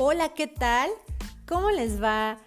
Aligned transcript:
Hola, 0.00 0.28
¿qué 0.28 0.46
tal? 0.46 0.90
¿Cómo 1.44 1.72
les 1.72 2.00
va? 2.00 2.38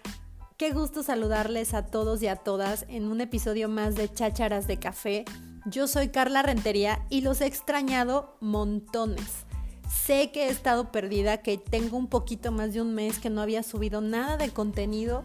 Qué 0.56 0.70
gusto 0.70 1.02
saludarles 1.02 1.74
a 1.74 1.84
todos 1.84 2.22
y 2.22 2.26
a 2.26 2.36
todas 2.36 2.86
en 2.88 3.04
un 3.04 3.20
episodio 3.20 3.68
más 3.68 3.94
de 3.94 4.10
Chácharas 4.10 4.66
de 4.66 4.78
Café. 4.78 5.26
Yo 5.66 5.86
soy 5.86 6.08
Carla 6.08 6.40
Rentería 6.40 7.04
y 7.10 7.20
los 7.20 7.42
he 7.42 7.46
extrañado 7.46 8.38
montones. 8.40 9.44
Sé 9.86 10.32
que 10.32 10.46
he 10.46 10.48
estado 10.48 10.90
perdida, 10.90 11.42
que 11.42 11.58
tengo 11.58 11.98
un 11.98 12.06
poquito 12.06 12.52
más 12.52 12.72
de 12.72 12.80
un 12.80 12.94
mes 12.94 13.18
que 13.18 13.28
no 13.28 13.42
había 13.42 13.62
subido 13.62 14.00
nada 14.00 14.38
de 14.38 14.48
contenido 14.48 15.22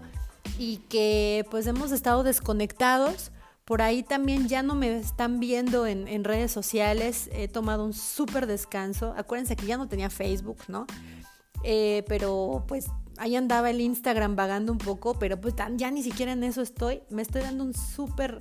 y 0.60 0.80
que 0.90 1.46
pues 1.50 1.66
hemos 1.66 1.94
estado 1.94 2.24
desconectados. 2.24 3.32
Por 3.64 3.82
ahí 3.82 4.04
también 4.04 4.50
ya 4.50 4.64
no 4.64 4.76
me 4.76 4.98
están 4.98 5.40
viendo 5.40 5.88
en, 5.88 6.24
redes 6.26 6.52
sociales. 6.52 7.30
He 7.32 7.48
tomado 7.48 7.86
un 7.86 7.94
súper 7.94 8.48
descanso. 8.48 9.14
Acuérdense 9.18 9.56
que 9.56 9.66
ya 9.66 9.78
no 9.78 9.88
tenía 9.88 10.10
Facebook, 10.10 10.58
¿no? 10.68 10.88
Eh, 11.64 12.04
pero 12.08 12.64
pues 12.68 12.88
ahí 13.18 13.36
andaba 13.36 13.70
el 13.70 13.82
Instagram 13.82 14.36
vagando 14.36 14.72
un 14.72 14.78
poco, 14.78 15.18
pero 15.20 15.40
pues 15.40 15.56
ya 15.76 15.92
ni 15.92 16.04
siquiera 16.04 16.32
en 16.32 16.44
eso 16.44 16.62
estoy. 16.62 17.02
Me 17.10 17.22
estoy 17.22 17.42
dando 17.42 17.64
un 17.64 17.74
súper 17.74 18.40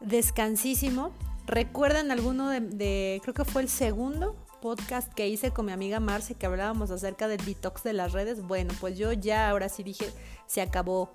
descansísimo. 0.00 1.12
¿Recuerdan 1.46 2.10
alguno 2.10 2.48
de, 2.48 3.20
creo 3.22 3.34
que 3.34 3.44
fue 3.44 3.62
el 3.62 3.68
segundo 3.68 4.36
podcast 4.60 5.12
que 5.12 5.28
hice 5.28 5.50
con 5.50 5.66
mi 5.66 5.72
amiga 5.72 5.98
Marce 5.98 6.34
que 6.34 6.46
hablábamos 6.46 6.90
acerca 6.90 7.26
del 7.26 7.44
detox 7.44 7.82
de 7.82 7.92
las 7.92 8.12
redes? 8.12 8.42
Bueno, 8.42 8.72
pues 8.80 8.96
yo 8.96 9.12
ya 9.12 9.50
ahora 9.50 9.68
sí 9.68 9.82
dije, 9.82 10.12
se 10.46 10.60
acabó. 10.60 11.14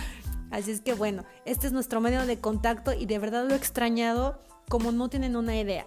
Así 0.50 0.72
es 0.72 0.80
que 0.80 0.94
bueno, 0.94 1.24
este 1.44 1.68
es 1.68 1.72
nuestro 1.72 2.00
medio 2.00 2.26
de 2.26 2.40
contacto 2.40 2.92
y 2.92 3.06
de 3.06 3.18
verdad 3.20 3.46
lo 3.46 3.54
he 3.54 3.56
extrañado 3.56 4.40
como 4.68 4.90
no 4.90 5.08
tienen 5.08 5.36
una 5.36 5.56
idea. 5.56 5.86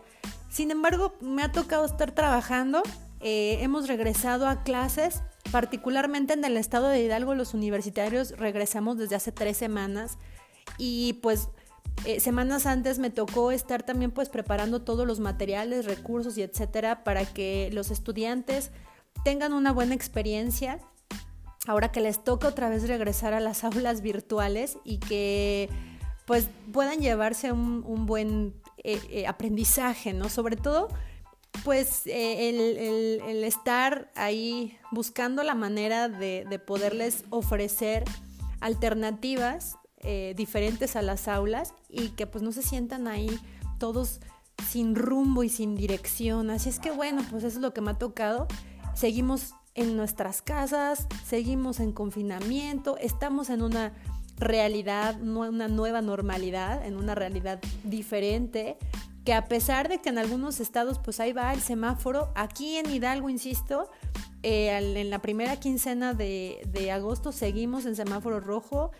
Sin 0.49 0.71
embargo, 0.71 1.15
me 1.19 1.43
ha 1.43 1.51
tocado 1.51 1.85
estar 1.85 2.11
trabajando 2.11 2.83
eh, 3.25 3.59
hemos 3.61 3.87
regresado 3.87 4.47
a 4.47 4.63
clases, 4.63 5.21
particularmente 5.49 6.33
en 6.33 6.43
el 6.43 6.57
estado 6.57 6.89
de 6.89 7.01
Hidalgo, 7.01 7.35
los 7.35 7.53
universitarios 7.53 8.31
regresamos 8.37 8.97
desde 8.97 9.15
hace 9.15 9.31
tres 9.31 9.55
semanas 9.55 10.17
y 10.77 11.13
pues 11.23 11.47
eh, 12.03 12.19
semanas 12.19 12.65
antes 12.65 12.99
me 12.99 13.09
tocó 13.09 13.53
estar 13.53 13.83
también 13.83 14.11
pues 14.11 14.27
preparando 14.27 14.81
todos 14.81 15.07
los 15.07 15.21
materiales, 15.21 15.85
recursos 15.85 16.37
y 16.37 16.41
etcétera 16.41 17.05
para 17.05 17.25
que 17.25 17.69
los 17.71 17.91
estudiantes 17.91 18.71
tengan 19.23 19.53
una 19.53 19.71
buena 19.71 19.95
experiencia 19.95 20.79
ahora 21.65 21.93
que 21.93 22.01
les 22.01 22.25
toca 22.25 22.49
otra 22.49 22.67
vez 22.67 22.89
regresar 22.89 23.33
a 23.33 23.39
las 23.39 23.63
aulas 23.63 24.01
virtuales 24.01 24.77
y 24.83 24.97
que 24.97 25.69
pues 26.25 26.49
puedan 26.73 26.99
llevarse 26.99 27.53
un, 27.53 28.05
buen 28.05 28.53
eh, 28.83 29.25
aprendizaje, 29.27 30.11
¿no? 30.11 30.27
Sobre 30.27 30.57
todo 30.57 30.89
pues 31.63 32.05
eh, 32.05 33.19
el, 33.29 33.43
estar 33.43 34.11
ahí 34.15 34.77
buscando 34.91 35.43
la 35.43 35.55
manera 35.55 36.09
de, 36.09 36.61
poderles 36.65 37.23
ofrecer 37.29 38.03
alternativas 38.59 39.77
eh, 39.99 40.33
diferentes 40.35 40.95
a 40.95 41.01
las 41.01 41.27
aulas 41.27 41.73
y 41.89 42.09
que 42.09 42.27
pues 42.27 42.43
no 42.43 42.51
se 42.51 42.61
sientan 42.61 43.07
ahí 43.07 43.39
todos 43.77 44.19
sin 44.67 44.95
rumbo 44.95 45.43
y 45.43 45.49
sin 45.49 45.75
dirección. 45.75 46.49
Así 46.49 46.69
es 46.69 46.79
que 46.79 46.91
bueno, 46.91 47.23
pues 47.29 47.43
eso 47.43 47.57
es 47.57 47.61
lo 47.61 47.73
que 47.73 47.81
me 47.81 47.91
ha 47.91 47.97
tocado. 47.97 48.47
Seguimos 48.93 49.53
en 49.75 49.97
nuestras 49.97 50.41
casas, 50.41 51.07
seguimos 51.25 51.79
en 51.79 51.93
confinamiento, 51.93 52.97
estamos 52.97 53.49
en 53.49 53.61
una 53.61 53.93
realidad, 54.37 55.21
una 55.21 55.67
nueva 55.67 56.01
normalidad, 56.01 56.85
en 56.85 56.97
una 56.97 57.15
realidad 57.15 57.59
diferente 57.83 58.77
que 59.25 59.33
a 59.33 59.45
pesar 59.45 59.87
de 59.87 59.99
que 59.99 60.09
en 60.09 60.17
algunos 60.17 60.59
estados 60.59 60.99
pues 60.99 61.19
ahí 61.19 61.31
va 61.31 61.53
el 61.53 61.61
semáforo, 61.61 62.31
aquí 62.35 62.77
en 62.77 62.89
Hidalgo, 62.89 63.29
insisto, 63.29 63.89
eh, 64.43 64.69
en 64.71 65.09
la 65.09 65.21
primera 65.21 65.57
quincena 65.57 66.13
de, 66.13 66.91
agosto 66.93 67.31
seguimos 67.31 67.85
en 67.85 67.95
semáforo 67.95 68.39
rojo. 68.41 68.91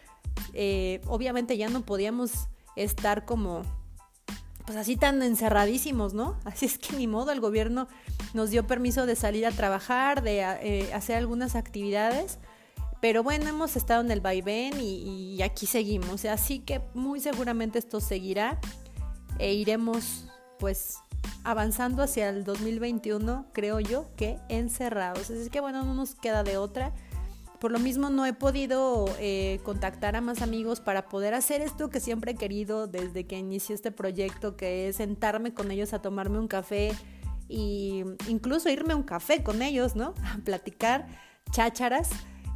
Eh, 0.54 1.02
obviamente 1.08 1.58
ya 1.58 1.70
no 1.70 1.82
podíamos 1.82 2.48
estar 2.76 3.26
como 3.26 3.62
pues 4.66 4.78
así 4.78 4.96
tan 4.96 5.22
encerradísimos, 5.22 6.14
¿no? 6.14 6.38
Así 6.46 6.66
es 6.66 6.78
que 6.78 6.96
ni 6.96 7.06
modo, 7.06 7.32
el 7.32 7.42
gobierno 7.42 7.90
nos 8.34 8.50
dio 8.50 8.66
permiso 8.66 9.06
de 9.06 9.18
salir 9.18 9.46
a 9.46 9.52
trabajar, 9.52 10.24
de 10.24 10.40
eh, 10.40 10.94
hacer 10.94 11.18
algunas 11.18 11.56
actividades, 11.56 12.40
pero 13.02 13.24
bueno, 13.24 13.50
hemos 13.50 13.76
estado 13.76 14.00
en 14.00 14.10
el 14.10 14.22
vaivén 14.22 14.80
y 14.80 15.42
aquí 15.42 15.66
seguimos, 15.66 16.24
así 16.24 16.60
que 16.60 16.80
muy 16.94 17.20
seguramente 17.20 17.78
esto 17.78 18.00
seguirá 18.00 18.62
e 19.40 19.54
iremos 19.54 20.26
pues 20.60 20.98
avanzando 21.44 22.04
hacia 22.04 22.30
el 22.30 22.44
2021, 22.44 23.48
creo 23.54 23.80
yo, 23.80 24.08
que 24.16 24.40
encerrados. 24.50 25.30
Así 25.30 25.50
que 25.50 25.60
bueno, 25.60 25.84
no 25.84 25.94
nos 25.94 26.16
queda 26.16 26.44
de 26.44 26.58
otra. 26.58 26.94
Por 27.60 27.72
lo 27.72 27.80
mismo 27.80 28.10
no 28.10 28.26
he 28.26 28.34
podido 28.34 29.06
eh, 29.20 29.60
contactar 29.64 30.16
a 30.16 30.22
más 30.22 30.42
amigos 30.42 30.82
para 30.82 31.08
poder 31.08 31.34
hacer 31.34 31.62
esto 31.62 31.90
que 31.90 32.00
siempre 32.00 32.32
he 32.32 32.36
querido 32.36 32.88
desde 32.88 33.26
que 33.26 33.38
inicié 33.38 33.76
este 33.76 33.92
proyecto, 33.92 34.58
que 34.58 34.90
es 34.90 34.98
sentarme 34.98 35.54
con 35.54 35.72
ellos 35.72 35.94
a 35.94 36.02
tomarme 36.02 36.40
un 36.40 36.48
café 36.48 36.92
e 37.50 38.06
incluso 38.28 38.70
irme 38.70 38.94
a 38.94 38.96
un 38.96 39.04
café 39.04 39.44
con 39.44 39.62
ellos, 39.62 39.96
¿no? 39.96 40.14
A 40.24 40.38
platicar 40.44 41.08
chácharas 41.52 42.10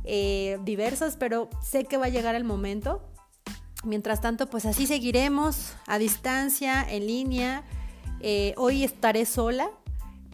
eh, 0.04 0.60
diversas, 0.64 1.18
pero 1.18 1.50
sé 1.62 1.86
que 1.86 1.98
va 1.98 2.06
a 2.06 2.10
llegar 2.10 2.36
el 2.36 2.44
momento 2.44 3.02
Mientras 3.88 4.20
tanto, 4.20 4.48
pues 4.48 4.66
así 4.66 4.86
seguiremos 4.86 5.74
a 5.88 5.98
distancia, 5.98 6.86
en 6.88 7.08
línea. 7.08 7.64
Eh, 8.20 8.54
hoy 8.58 8.84
estaré 8.84 9.26
sola, 9.26 9.72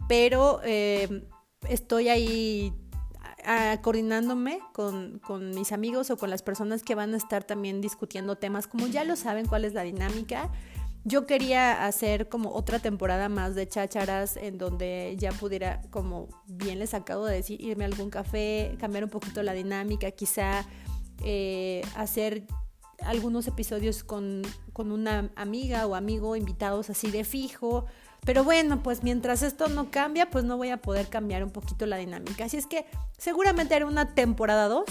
pero 0.08 0.60
eh, 0.64 1.24
estoy 1.68 2.08
ahí 2.08 2.72
coordinándome 3.82 4.58
con, 4.72 5.20
con, 5.20 5.50
mis 5.50 5.70
amigos 5.70 6.10
o 6.10 6.16
con 6.16 6.30
las 6.30 6.42
personas 6.42 6.82
que 6.82 6.94
van 6.94 7.14
a 7.14 7.16
estar 7.16 7.44
también 7.44 7.80
discutiendo 7.80 8.36
temas. 8.36 8.66
Como 8.66 8.88
ya 8.88 9.04
lo 9.04 9.14
saben 9.14 9.46
cuál 9.46 9.64
es 9.64 9.72
la 9.72 9.82
dinámica, 9.82 10.50
yo 11.04 11.26
quería 11.26 11.86
hacer 11.86 12.28
como 12.28 12.50
otra 12.54 12.80
temporada 12.80 13.28
más 13.28 13.54
de 13.54 13.68
chácharas 13.68 14.36
en 14.36 14.58
donde 14.58 15.14
ya 15.16 15.30
pudiera, 15.30 15.80
como 15.90 16.28
bien 16.46 16.80
les 16.80 16.92
acabo 16.92 17.26
de 17.26 17.36
decir, 17.36 17.60
irme 17.60 17.84
a 17.84 17.86
algún 17.86 18.10
café, 18.10 18.76
cambiar 18.80 19.04
un 19.04 19.10
poquito 19.10 19.44
la 19.44 19.52
dinámica, 19.52 20.10
quizá 20.10 20.64
eh, 21.22 21.82
hacer 21.94 22.46
algunos 23.06 23.46
episodios 23.46 24.04
con, 24.04 24.42
una 24.76 25.30
amiga 25.36 25.86
o 25.86 25.94
amigo 25.94 26.36
invitados 26.36 26.90
así 26.90 27.10
de 27.10 27.24
fijo. 27.24 27.86
Pero 28.24 28.42
bueno, 28.42 28.82
pues 28.82 29.02
mientras 29.02 29.42
esto 29.42 29.68
no 29.68 29.90
cambia, 29.90 30.30
pues 30.30 30.44
no 30.44 30.56
voy 30.56 30.70
a 30.70 30.78
poder 30.78 31.08
cambiar 31.08 31.44
un 31.44 31.50
poquito 31.50 31.86
la 31.86 31.96
dinámica. 31.96 32.44
Así 32.44 32.56
es 32.56 32.66
que 32.66 32.86
seguramente 33.18 33.74
haré 33.74 33.84
una 33.84 34.14
temporada 34.14 34.68
2 34.68 34.84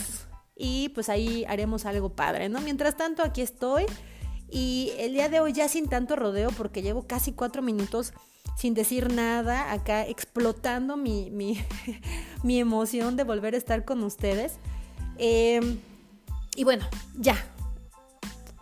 y 0.55 0.89
pues 0.89 1.09
ahí 1.09 1.43
haremos 1.47 1.85
algo 1.85 2.09
padre, 2.15 2.49
¿no? 2.49 2.61
Mientras 2.61 2.95
tanto, 2.95 3.23
aquí 3.23 3.41
estoy. 3.41 3.85
Y 4.49 4.91
el 4.99 5.13
día 5.13 5.29
de 5.29 5.39
hoy 5.39 5.51
ya 5.51 5.67
sin 5.67 5.89
tanto 5.89 6.15
rodeo, 6.15 6.51
porque 6.51 6.83
llevo 6.83 7.07
casi 7.07 7.31
cuatro 7.31 7.63
minutos 7.63 8.13
sin 8.55 8.73
decir 8.73 9.11
nada, 9.11 9.71
acá 9.71 10.05
explotando 10.05 10.95
mi, 10.95 11.31
mi, 11.31 11.57
emoción 12.59 13.15
de 13.15 13.23
volver 13.23 13.55
a 13.55 13.57
estar 13.57 13.83
con 13.83 14.03
ustedes. 14.03 14.53
Em, 15.17 15.79
y 16.55 16.63
bueno, 16.63 16.85
ya, 17.17 17.35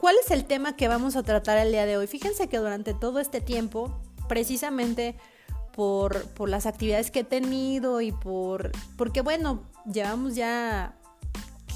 ¿Cuál 0.01 0.15
es 0.25 0.31
el 0.31 0.45
tema 0.45 0.75
que 0.75 0.87
vamos 0.87 1.15
a 1.15 1.21
tratar 1.21 1.59
el 1.59 1.71
día 1.71 1.85
de 1.85 1.95
hoy? 1.95 2.07
Fíjense 2.07 2.47
que 2.47 2.57
durante 2.57 2.95
todo 2.95 3.19
este 3.19 3.39
tiempo, 3.39 4.01
precisamente 4.27 5.15
por, 5.73 6.25
las 6.49 6.65
actividades 6.65 7.11
que 7.11 7.19
he 7.19 7.23
tenido 7.23 8.01
y 8.01 8.11
por, 8.11 8.71
porque 8.97 9.21
bueno, 9.21 9.61
llevamos 9.85 10.33
ya 10.33 10.97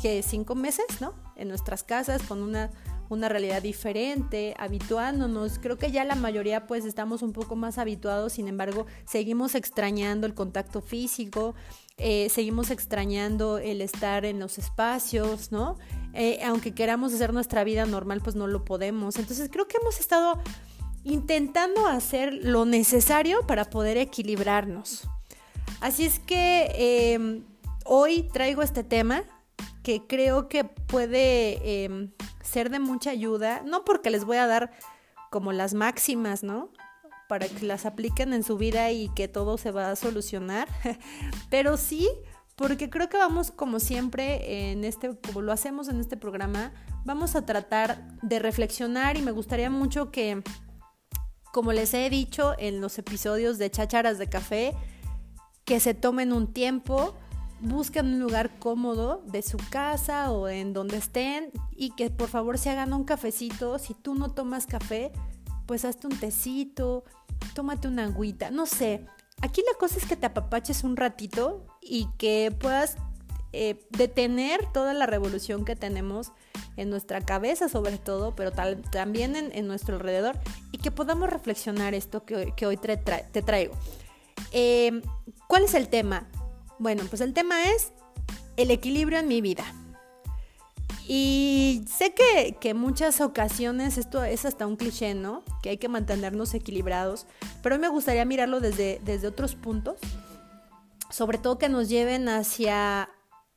que 0.01 0.23
cinco 0.23 0.55
meses, 0.55 0.87
¿no? 1.01 1.13
En 1.35 1.49
nuestras 1.49 1.83
casas 1.83 2.23
con 2.23 2.41
una, 2.41 2.71
una 3.09 3.29
realidad 3.29 3.61
diferente, 3.61 4.55
habituándonos. 4.57 5.59
Creo 5.59 5.77
que 5.77 5.91
ya 5.91 6.03
la 6.03 6.15
mayoría 6.15 6.65
pues 6.65 6.83
estamos 6.83 7.21
un 7.21 7.31
poco 7.31 7.55
más 7.55 7.77
habituados, 7.77 8.33
sin 8.33 8.47
embargo, 8.47 8.87
seguimos 9.05 9.53
extrañando 9.53 10.25
el 10.25 10.33
contacto 10.33 10.81
físico, 10.81 11.53
eh, 11.97 12.29
seguimos 12.29 12.71
extrañando 12.71 13.57
el 13.57 13.81
estar 13.81 14.25
en 14.25 14.39
los 14.39 14.57
espacios, 14.57 15.51
¿no? 15.51 15.77
Eh, 16.13 16.39
aunque 16.43 16.73
queramos 16.73 17.13
hacer 17.13 17.33
nuestra 17.33 17.63
vida 17.63 17.85
normal, 17.85 18.21
pues 18.21 18.35
no 18.35 18.47
lo 18.47 18.65
podemos. 18.65 19.17
Entonces 19.17 19.49
creo 19.51 19.67
que 19.67 19.77
hemos 19.81 19.99
estado 19.99 20.41
intentando 21.03 21.87
hacer 21.87 22.33
lo 22.33 22.65
necesario 22.65 23.45
para 23.47 23.65
poder 23.65 23.97
equilibrarnos. 23.97 25.07
Así 25.79 26.03
es 26.05 26.19
que 26.19 27.13
em, 27.13 27.43
hoy 27.85 28.23
traigo 28.33 28.61
este 28.61 28.83
tema 28.83 29.23
que 29.83 30.05
creo 30.07 30.49
que 30.49 30.63
puede 30.63 31.83
em, 31.85 32.11
ser 32.41 32.69
de 32.69 32.79
mucha 32.79 33.11
ayuda, 33.11 33.61
no 33.65 33.85
porque 33.85 34.09
les 34.09 34.25
voy 34.25 34.37
a 34.37 34.47
dar 34.47 34.71
como 35.29 35.53
las 35.53 35.73
máximas, 35.73 36.43
¿no? 36.43 36.71
Para 37.27 37.47
que 37.47 37.65
las 37.65 37.85
apliquen 37.85 38.33
en 38.33 38.43
su 38.43 38.57
vida 38.57 38.91
y 38.91 39.09
que 39.09 39.27
todo 39.27 39.57
se 39.57 39.71
va 39.71 39.91
a 39.91 39.95
solucionar, 39.95 40.67
pero 41.49 41.77
sí 41.77 42.07
porque 42.55 42.89
creo 42.89 43.09
que 43.09 43.17
vamos 43.17 43.51
como 43.51 43.79
siempre 43.79 44.71
en 44.71 44.83
este 44.85 45.17
como 45.17 45.41
lo 45.41 45.51
hacemos 45.51 45.89
en 45.89 45.99
este 45.99 46.17
programa, 46.17 46.71
vamos 47.03 47.35
a 47.35 47.45
tratar 47.45 48.17
de 48.21 48.39
reflexionar 48.39 49.17
y 49.17 49.21
me 49.21 49.31
gustaría 49.31 49.69
mucho 49.69 50.11
que 50.11 50.41
como 51.51 51.73
les 51.73 51.93
he 51.93 52.09
dicho 52.09 52.53
en 52.57 52.81
los 52.81 52.97
episodios 52.97 53.57
de 53.57 53.71
Chácharas 53.71 54.17
de 54.17 54.27
café, 54.27 54.73
que 55.63 55.79
se 55.79 55.93
tomen 55.93 56.33
un 56.33 56.53
tiempo 56.53 57.15
busquen 57.61 58.07
un 58.07 58.19
lugar 58.19 58.59
cómodo 58.59 59.23
de 59.25 59.41
su 59.41 59.57
casa 59.69 60.31
o 60.31 60.47
en 60.47 60.73
donde 60.73 60.97
estén 60.97 61.51
y 61.71 61.91
que 61.91 62.09
por 62.09 62.29
favor 62.29 62.57
se 62.57 62.69
hagan 62.69 62.93
un 62.93 63.03
cafecito. 63.03 63.79
Si 63.79 63.93
tú 63.93 64.15
no 64.15 64.29
tomas 64.29 64.65
café, 64.65 65.11
pues 65.65 65.85
hazte 65.85 66.07
un 66.07 66.17
tecito, 66.19 67.03
tómate 67.53 67.87
una 67.87 68.05
agüita, 68.05 68.51
no 68.51 68.65
sé. 68.65 69.05
Aquí 69.41 69.61
la 69.61 69.77
cosa 69.77 69.97
es 69.97 70.05
que 70.05 70.15
te 70.15 70.25
apapaches 70.25 70.83
un 70.83 70.95
ratito 70.95 71.65
y 71.81 72.07
que 72.17 72.55
puedas 72.57 72.97
eh, 73.51 73.85
detener 73.91 74.65
toda 74.73 74.93
la 74.93 75.05
revolución 75.05 75.65
que 75.65 75.75
tenemos 75.75 76.31
en 76.77 76.89
nuestra 76.89 77.21
cabeza 77.21 77.69
sobre 77.69 77.97
todo, 77.97 78.35
pero 78.35 78.51
también 78.51 79.35
en, 79.35 79.67
nuestro 79.67 79.95
alrededor 79.95 80.37
y 80.71 80.77
que 80.77 80.91
podamos 80.91 81.29
reflexionar 81.29 81.93
esto 81.93 82.25
que, 82.25 82.53
hoy 82.65 82.77
te, 82.77 82.97
traigo. 83.41 83.73
Eh, 84.51 85.01
¿Cuál 85.47 85.63
es 85.63 85.73
el 85.73 85.87
tema? 85.87 86.27
Bueno, 86.79 87.03
pues 87.09 87.21
el 87.21 87.33
tema 87.33 87.63
es 87.63 87.93
el 88.57 88.71
equilibrio 88.71 89.19
en 89.19 89.27
mi 89.27 89.41
vida. 89.41 89.65
Y 91.07 91.85
sé 91.87 92.13
que, 92.13 92.57
que 92.59 92.73
muchas 92.73 93.21
ocasiones 93.21 93.97
esto 93.97 94.23
es 94.23 94.45
hasta 94.45 94.65
un 94.65 94.75
cliché, 94.75 95.13
¿no? 95.13 95.43
Que 95.61 95.69
hay 95.69 95.77
que 95.77 95.87
mantenernos 95.87 96.53
equilibrados, 96.55 97.27
pero 97.61 97.77
me 97.77 97.89
gustaría 97.89 98.25
mirarlo 98.25 98.59
desde, 98.59 98.99
desde 99.05 99.27
otros 99.27 99.55
puntos, 99.55 99.99
sobre 101.11 101.37
todo 101.37 101.59
que 101.59 101.69
nos 101.69 101.89
lleven 101.89 102.27
hacia, 102.27 103.09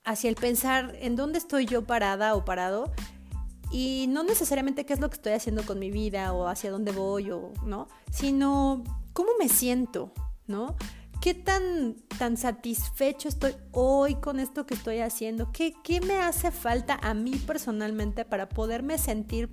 hacia 0.04 0.28
el 0.28 0.36
pensar 0.36 0.94
en 1.00 1.16
dónde 1.16 1.38
estoy 1.38 1.64
yo 1.64 1.86
parada 1.86 2.34
o 2.34 2.44
parado 2.44 2.92
y 3.70 4.06
no 4.08 4.24
necesariamente 4.24 4.84
qué 4.84 4.92
es 4.92 5.00
lo 5.00 5.08
que 5.08 5.16
estoy 5.16 5.32
haciendo 5.32 5.64
con 5.64 5.78
mi 5.78 5.90
vida 5.90 6.32
o 6.32 6.46
hacia 6.48 6.70
dónde 6.70 6.92
voy 6.92 7.30
o 7.30 7.52
no, 7.64 7.88
sino 8.10 8.84
cómo 9.12 9.30
me 9.38 9.48
siento, 9.48 10.12
¿no? 10.46 10.76
¿Qué 11.20 11.34
tan, 11.34 11.96
tan 12.16 12.36
satisfecho 12.36 13.28
estoy 13.28 13.56
hoy 13.72 14.14
con 14.14 14.38
esto 14.38 14.66
que 14.66 14.74
estoy 14.74 15.00
haciendo? 15.00 15.50
¿Qué, 15.50 15.74
¿Qué 15.82 16.00
me 16.00 16.14
hace 16.14 16.52
falta 16.52 16.98
a 17.02 17.12
mí 17.12 17.32
personalmente 17.44 18.24
para 18.24 18.48
poderme 18.48 18.98
sentir 18.98 19.50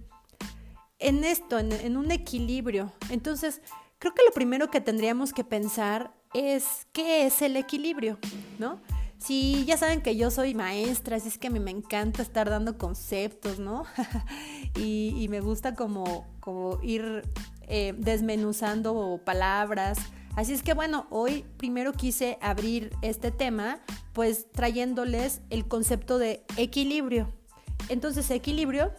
en 0.99 1.23
esto, 1.23 1.57
en, 1.57 1.71
en 1.71 1.97
un 1.97 2.11
equilibrio? 2.11 2.93
Entonces, 3.09 3.61
creo 3.97 4.13
que 4.13 4.23
lo 4.23 4.31
primero 4.31 4.69
que 4.69 4.79
tendríamos 4.79 5.33
que 5.33 5.43
pensar 5.43 6.13
es 6.35 6.85
qué 6.91 7.25
es 7.25 7.41
el 7.41 7.57
equilibrio, 7.57 8.19
¿no? 8.59 8.79
Si 9.17 9.65
ya 9.65 9.75
saben 9.75 10.01
que 10.01 10.15
yo 10.15 10.29
soy 10.29 10.53
maestra, 10.53 11.15
así 11.15 11.29
es 11.29 11.39
que 11.39 11.47
a 11.47 11.49
mí 11.49 11.59
me 11.59 11.71
encanta 11.71 12.21
estar 12.21 12.47
dando 12.47 12.77
conceptos, 12.77 13.57
¿no? 13.57 13.85
y, 14.75 15.15
y, 15.17 15.29
me 15.29 15.39
gusta 15.39 15.73
como, 15.73 16.27
como 16.41 16.79
ir 16.83 17.23
eh, 17.67 17.95
desmenuzando 17.97 19.19
palabras, 19.25 19.97
Así 20.35 20.51
es 20.51 20.63
que 20.63 20.73
bueno, 20.73 21.07
hoy 21.09 21.45
primero 21.57 21.93
quise 21.93 22.37
abrir 22.41 22.91
este 23.01 23.31
tema 23.31 23.79
pues 24.11 24.51
trayéndoles 24.51 25.41
el 25.49 25.65
concepto 25.67 26.17
de 26.17 26.43
equilibrio. 26.57 27.31
Entonces 27.87 28.29
equilibrio, 28.31 28.91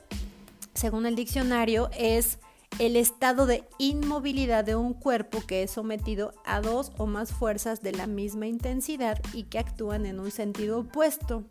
según 0.74 1.04
el 1.04 1.14
diccionario, 1.14 1.90
es 1.96 2.38
el 2.78 2.96
estado 2.96 3.46
de 3.46 3.68
inmovilidad 3.78 4.64
de 4.64 4.76
un 4.76 4.94
cuerpo 4.94 5.42
que 5.46 5.62
es 5.62 5.70
sometido 5.70 6.32
a 6.44 6.60
dos 6.60 6.92
o 6.96 7.06
más 7.06 7.32
fuerzas 7.32 7.82
de 7.82 7.92
la 7.92 8.06
misma 8.06 8.46
intensidad 8.46 9.20
y 9.32 9.44
que 9.44 9.58
actúan 9.58 10.06
en 10.06 10.20
un 10.20 10.30
sentido 10.30 10.80
opuesto. 10.80 11.44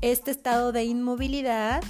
Este 0.00 0.30
estado 0.30 0.72
de 0.72 0.84
inmovilidad 0.84 1.82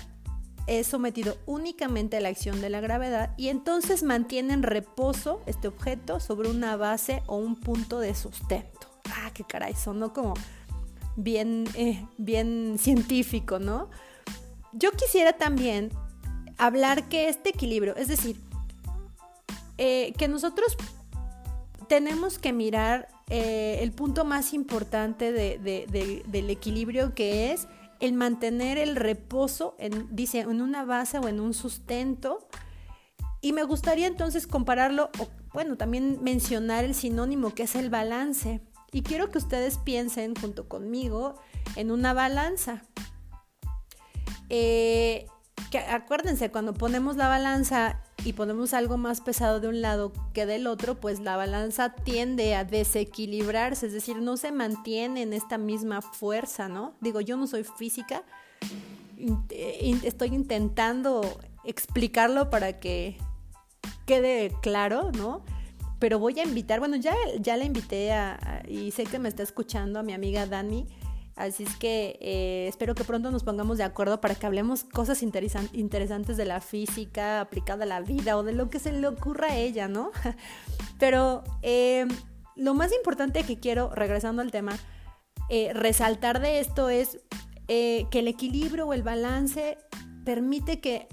es 0.67 0.87
sometido 0.87 1.37
únicamente 1.47 2.17
a 2.17 2.21
la 2.21 2.29
acción 2.29 2.61
de 2.61 2.71
la 2.71 2.81
gravedad 2.81 3.35
y 3.37 3.49
entonces 3.49 4.03
mantiene 4.03 4.55
en 4.55 4.63
reposo 4.63 5.41
este 5.47 5.69
objeto 5.69 6.21
sobre 6.21 6.49
una 6.49 6.77
base 6.77 7.23
o 7.27 7.37
un 7.37 7.57
punto 7.57 8.01
de 8.01 8.15
sustento. 8.15 8.89
Ah, 9.11 9.31
qué 9.35 9.45
caray, 9.45 9.75
sonó 9.75 10.13
como 10.13 10.35
bien, 11.17 11.65
eh, 11.75 12.07
bien 12.17 12.77
científico, 12.79 13.59
¿no? 13.59 13.91
Yo 14.73 14.93
quisiera 14.93 15.35
también 15.35 15.91
hablar 16.57 17.09
que 17.09 17.29
este 17.29 17.51
equilibrio, 17.51 17.97
es 17.97 18.09
decir, 18.09 18.41
eh, 19.79 20.13
que 20.17 20.29
nosotros 20.29 20.77
tenemos 21.89 22.39
que 22.39 22.53
mirar 22.53 23.09
eh, 23.29 23.79
el 23.83 23.93
punto 23.93 24.25
más 24.25 24.55
importante 24.55 25.33
del 25.33 26.51
equilibrio 26.51 27.15
que 27.15 27.53
es 27.53 27.67
el 28.03 28.15
mantener 28.15 28.79
el 28.79 28.97
reposo, 28.97 29.77
en, 29.79 30.09
dice, 30.11 30.41
en 30.41 30.61
una 30.61 30.85
base 30.85 31.19
o 31.21 31.29
en 31.29 31.39
un 31.39 31.55
sustento. 31.55 32.49
Y 33.41 33.53
me 33.53 33.63
gustaría 33.63 34.09
entonces 34.09 34.49
compararlo, 34.49 35.11
o 35.21 35.29
bueno, 35.55 35.77
también 35.77 36.19
mencionar 36.21 36.85
el 36.85 36.97
sinónimo 36.97 37.55
que 37.55 37.63
es 37.63 37.77
el 37.77 37.91
balance. 37.91 38.61
Y 38.91 39.03
quiero 39.03 39.31
que 39.31 39.39
ustedes 39.39 39.79
piensen 39.79 40.35
junto 40.35 40.69
conmigo 40.69 41.37
en 41.77 41.93
una 41.93 42.13
balanza. 42.13 42.83
Eh, 44.49 45.27
acuérdense, 45.89 46.51
cuando 46.51 46.75
ponemos 46.75 47.17
la 47.17 47.29
balanza 47.29 48.01
y 48.25 48.35
ponemos 48.35 48.75
algo 48.75 48.97
más 48.97 49.21
pesado 49.21 49.61
de 49.61 49.69
un 49.69 49.83
lado 49.83 50.13
que 50.33 50.47
del 50.47 50.67
otro, 50.67 51.01
pues 51.01 51.21
la 51.21 51.37
balanza 51.37 51.95
tiende 51.95 52.55
a 52.55 52.65
desequilibrarse, 52.65 53.87
es 53.87 53.93
decir, 53.93 54.17
no 54.17 54.37
se 54.37 54.53
mantiene 54.53 55.23
en 55.23 55.33
esta 55.33 55.59
misma 55.59 56.03
fuerza, 56.03 56.69
¿no? 56.69 56.95
Digo, 57.01 57.21
yo 57.21 57.37
no 57.37 57.47
soy 57.47 57.65
física, 57.65 58.23
estoy 60.05 60.35
intentando 60.35 61.23
explicarlo 61.65 62.51
para 62.51 62.81
que 62.81 63.17
quede 64.07 64.53
claro, 64.63 65.11
¿no? 65.13 65.45
Pero 65.99 66.19
voy 66.19 66.39
a 66.41 66.45
invitar, 66.45 66.81
bueno, 66.81 66.97
ya, 66.97 67.15
ya 67.39 67.57
la 67.57 67.65
invité 67.65 68.13
a, 68.13 68.63
y 68.69 68.91
sé 68.91 69.05
que 69.05 69.19
me 69.19 69.29
está 69.29 69.43
escuchando 69.43 70.01
a 70.01 70.03
mi 70.03 70.13
amiga 70.13 70.47
Dani, 70.47 70.87
Así 71.35 71.63
es 71.63 71.77
que 71.77 72.19
eh, 72.21 72.67
espero 72.69 72.95
que 72.95 73.05
pronto 73.05 73.31
nos 73.31 73.43
pongamos 73.43 73.79
de 73.79 73.85
acuerdo 73.85 74.21
para 74.21 74.35
que 74.35 74.45
hablemos 74.45 74.85
cosas 74.85 75.23
interesantes 75.23 76.37
de 76.37 76.45
la 76.45 76.61
física 76.61 77.41
aplicada 77.41 77.85
a 77.85 77.87
la 77.87 78.01
vida 78.01 78.37
o 78.37 78.43
de 78.43 78.53
lo 78.53 78.69
que 78.69 78.79
se 78.79 78.93
le 78.93 79.07
ocurra 79.09 79.49
a 79.49 79.57
ella, 79.57 79.89
¿no? 79.89 80.11
Pero 80.99 81.43
eh, 81.63 82.07
lo 82.55 82.75
más 82.75 82.93
importante 82.93 83.45
que 83.45 83.59
quiero, 83.59 83.91
regresando 83.95 84.43
al 84.43 84.51
tema, 84.51 84.77
eh, 85.49 85.73
resaltar 85.73 86.41
de 86.41 86.61
esto 86.61 86.89
es 86.89 87.19
que 87.67 88.09
el 88.13 88.29
equilibrio 88.29 88.87
o 88.87 88.93
el 88.93 89.03
balance 89.03 89.79
permite 90.27 90.81
que 90.81 91.09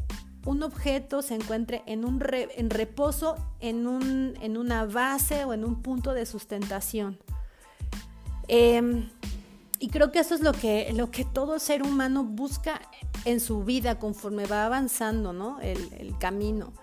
un 0.46 0.62
objeto 0.64 1.22
se 1.22 1.36
encuentre 1.36 1.84
en, 1.86 2.04
un 2.04 2.20
reposo 2.20 3.38
en, 3.62 3.88
un, 3.88 4.34
en 4.42 4.58
una 4.58 4.84
base 4.86 5.46
o 5.46 5.54
en 5.54 5.64
un 5.64 5.82
punto 5.82 6.14
de 6.14 6.26
sustentación. 6.26 7.18
Y 9.80 9.88
creo 9.88 10.12
que 10.12 10.20
eso 10.20 10.36
es 10.36 10.42
lo 10.42 10.52
que, 10.52 10.92
lo 10.94 11.10
que 11.10 11.24
todo 11.24 11.58
ser 11.58 11.84
humano 11.84 12.26
busca 12.26 12.82
en 13.24 13.40
su 13.40 13.64
vida 13.64 13.98
conforme 13.98 14.46
va 14.46 14.66
avanzando, 14.66 15.32
¿no? 15.32 15.60
El, 15.62 16.18
camino. 16.20 16.74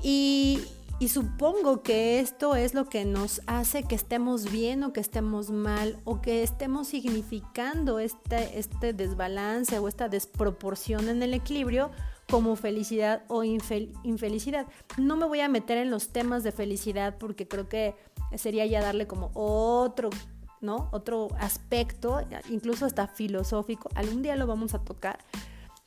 Y, 0.00 0.60
supongo 1.08 1.82
que 1.82 2.20
esto 2.20 2.54
es 2.54 2.74
lo 2.74 2.88
que 2.88 3.04
nos 3.04 3.40
hace 3.46 3.82
que 3.82 3.96
estemos 3.96 4.50
bien 4.50 4.84
o 4.84 4.92
que 4.92 5.00
estemos 5.00 5.50
mal 5.50 5.98
o 6.04 6.20
que 6.20 6.42
estemos 6.42 6.88
significando 6.88 7.98
este, 7.98 8.58
este 8.58 8.92
desbalance 8.92 9.78
o 9.78 9.88
esta 9.88 10.08
desproporción 10.08 11.08
en 11.08 11.22
el 11.22 11.34
equilibrio 11.34 11.90
como 12.30 12.56
felicidad 12.56 13.22
o 13.28 13.42
infelicidad. 13.42 14.66
No 14.98 15.16
me 15.16 15.26
voy 15.26 15.40
a 15.40 15.48
meter 15.48 15.78
en 15.78 15.90
los 15.90 16.08
temas 16.08 16.44
de 16.44 16.52
felicidad 16.52 17.16
porque 17.18 17.48
creo 17.48 17.68
que 17.68 17.94
sería 18.36 18.66
ya 18.66 18.82
darle 18.82 19.06
como 19.06 19.30
otro 19.34 20.10
¿no? 20.60 20.88
Otro 20.92 21.28
aspecto, 21.38 22.20
incluso 22.48 22.86
hasta 22.86 23.06
filosófico, 23.06 23.88
algún 23.94 24.22
día 24.22 24.36
lo 24.36 24.46
vamos 24.46 24.74
a 24.74 24.80
tocar, 24.80 25.18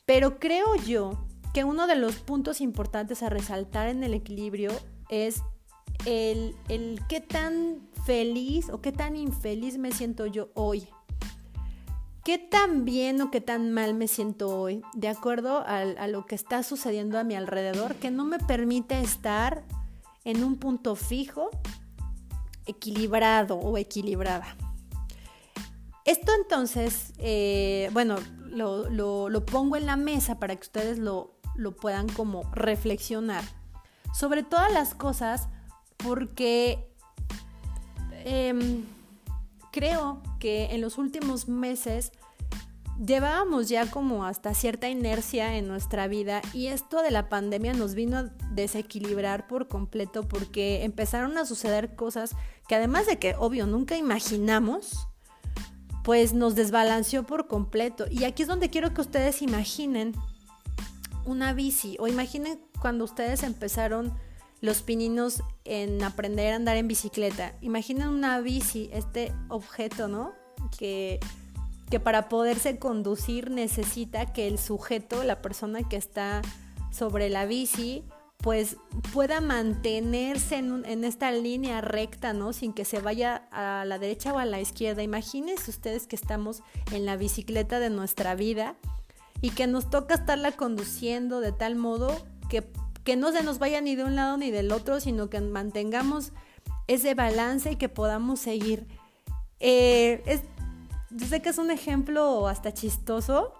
pero 0.06 0.38
creo 0.38 0.76
yo 0.76 1.26
que 1.52 1.64
uno 1.64 1.86
de 1.86 1.96
los 1.96 2.16
puntos 2.16 2.60
importantes 2.60 3.22
a 3.22 3.28
resaltar 3.28 3.88
en 3.88 4.02
el 4.02 4.14
equilibrio 4.14 4.70
es 5.10 5.42
el, 6.06 6.56
el 6.68 7.00
qué 7.08 7.20
tan 7.20 7.88
feliz 8.04 8.70
o 8.70 8.80
qué 8.80 8.92
tan 8.92 9.16
infeliz 9.16 9.78
me 9.78 9.92
siento 9.92 10.26
yo 10.26 10.48
hoy. 10.54 10.88
¿Qué 12.24 12.38
tan 12.38 12.84
bien 12.84 13.20
o 13.20 13.30
qué 13.30 13.40
tan 13.40 13.72
mal 13.72 13.94
me 13.94 14.06
siento 14.06 14.56
hoy? 14.60 14.82
De 14.94 15.08
acuerdo 15.08 15.58
a, 15.58 15.80
a, 15.80 16.06
lo 16.06 16.24
que 16.24 16.36
está 16.36 16.62
sucediendo 16.62 17.18
a 17.18 17.24
mi 17.24 17.34
alrededor, 17.34 17.96
que 17.96 18.12
no 18.12 18.24
me 18.24 18.38
permite 18.38 19.00
estar 19.00 19.64
en 20.24 20.44
un 20.44 20.56
punto 20.56 20.94
fijo, 20.94 21.50
equilibrado 22.66 23.56
o 23.56 23.76
equilibrada. 23.78 24.56
Esto 26.04 26.32
entonces, 26.40 27.12
eh, 27.18 27.88
bueno, 27.92 28.16
lo, 28.46 29.46
pongo 29.46 29.76
en 29.76 29.86
la 29.86 29.96
mesa 29.96 30.38
para 30.38 30.56
que 30.56 30.62
ustedes 30.62 30.98
lo, 30.98 31.36
puedan 31.80 32.08
como 32.08 32.50
reflexionar 32.52 33.44
sobre 34.12 34.42
todas 34.42 34.72
las 34.72 34.94
cosas 34.94 35.48
porque 35.96 36.88
em, 38.24 38.84
creo 39.70 40.22
que 40.38 40.74
en 40.74 40.80
los 40.80 40.98
últimos 40.98 41.48
meses 41.48 42.12
llevábamos 43.04 43.68
ya 43.68 43.90
como 43.90 44.24
hasta 44.24 44.54
cierta 44.54 44.88
inercia 44.88 45.56
en 45.56 45.68
nuestra 45.68 46.08
vida 46.08 46.42
y 46.52 46.66
esto 46.68 47.02
de 47.02 47.10
la 47.10 47.28
pandemia 47.28 47.74
nos 47.74 47.94
vino 47.94 48.18
a 48.18 48.22
desequilibrar 48.50 49.46
por 49.46 49.68
completo 49.68 50.28
porque 50.28 50.84
empezaron 50.84 51.38
a 51.38 51.46
suceder 51.46 51.94
cosas 51.94 52.36
que 52.68 52.74
además 52.74 53.06
de 53.06 53.18
que 53.18 53.34
obvio 53.38 53.66
nunca 53.66 53.96
imaginamos, 53.96 55.06
pues 56.02 56.32
nos 56.32 56.54
desbalanceó 56.54 57.24
por 57.24 57.46
completo. 57.46 58.06
Y 58.10 58.24
aquí 58.24 58.42
es 58.42 58.48
donde 58.48 58.70
quiero 58.70 58.92
que 58.92 59.00
ustedes 59.00 59.42
imaginen 59.42 60.12
una 61.24 61.52
bici 61.52 61.96
o 62.00 62.08
imaginen 62.08 62.60
cuando 62.80 63.04
ustedes 63.04 63.42
empezaron 63.42 64.12
los 64.60 64.82
pininos 64.82 65.42
en 65.64 66.02
aprender 66.02 66.52
a 66.52 66.56
andar 66.56 66.76
en 66.76 66.88
bicicleta. 66.88 67.54
Imaginen 67.60 68.08
una 68.08 68.40
bici, 68.40 68.90
este 68.92 69.32
objeto, 69.48 70.08
¿no? 70.08 70.32
Que, 70.78 71.20
que 71.90 72.00
para 72.00 72.28
poderse 72.28 72.78
conducir 72.78 73.50
necesita 73.50 74.32
que 74.32 74.46
el 74.46 74.58
sujeto, 74.58 75.24
la 75.24 75.42
persona 75.42 75.82
que 75.88 75.96
está 75.96 76.42
sobre 76.90 77.28
la 77.28 77.44
bici, 77.44 78.04
pues 78.42 78.76
pueda 79.12 79.40
mantenerse 79.40 80.56
en, 80.56 80.84
en, 80.84 81.04
esta 81.04 81.30
línea 81.30 81.80
recta, 81.80 82.32
¿no? 82.32 82.52
Sin 82.52 82.72
que 82.72 82.84
se 82.84 83.00
vaya 83.00 83.48
a 83.52 83.84
la 83.86 83.98
derecha 83.98 84.32
o 84.32 84.38
a 84.38 84.44
la 84.44 84.60
izquierda. 84.60 85.02
Imagínense 85.02 85.70
ustedes 85.70 86.06
que 86.08 86.16
estamos 86.16 86.62
en 86.90 87.06
la 87.06 87.16
bicicleta 87.16 87.78
de 87.78 87.88
nuestra 87.88 88.34
vida 88.34 88.74
y 89.40 89.50
que 89.50 89.66
nos 89.68 89.90
toca 89.90 90.14
estarla 90.14 90.52
conduciendo 90.52 91.40
de 91.40 91.52
tal 91.52 91.76
modo 91.76 92.16
que, 92.48 92.64
que 93.04 93.16
no 93.16 93.32
se 93.32 93.44
nos 93.44 93.60
vaya 93.60 93.80
ni 93.80 93.94
de 93.94 94.04
un 94.04 94.16
lado 94.16 94.36
ni 94.36 94.50
del 94.50 94.72
otro, 94.72 95.00
sino 95.00 95.30
que 95.30 95.40
mantengamos 95.40 96.32
ese 96.88 97.14
balance 97.14 97.72
y 97.72 97.76
que 97.76 97.88
podamos 97.88 98.40
seguir. 98.40 98.86
Eh, 99.60 100.22
es, 100.26 100.42
yo 101.10 101.26
sé 101.26 101.42
que 101.42 101.50
es 101.50 101.58
un 101.58 101.70
ejemplo 101.70 102.48
hasta 102.48 102.74
chistoso, 102.74 103.54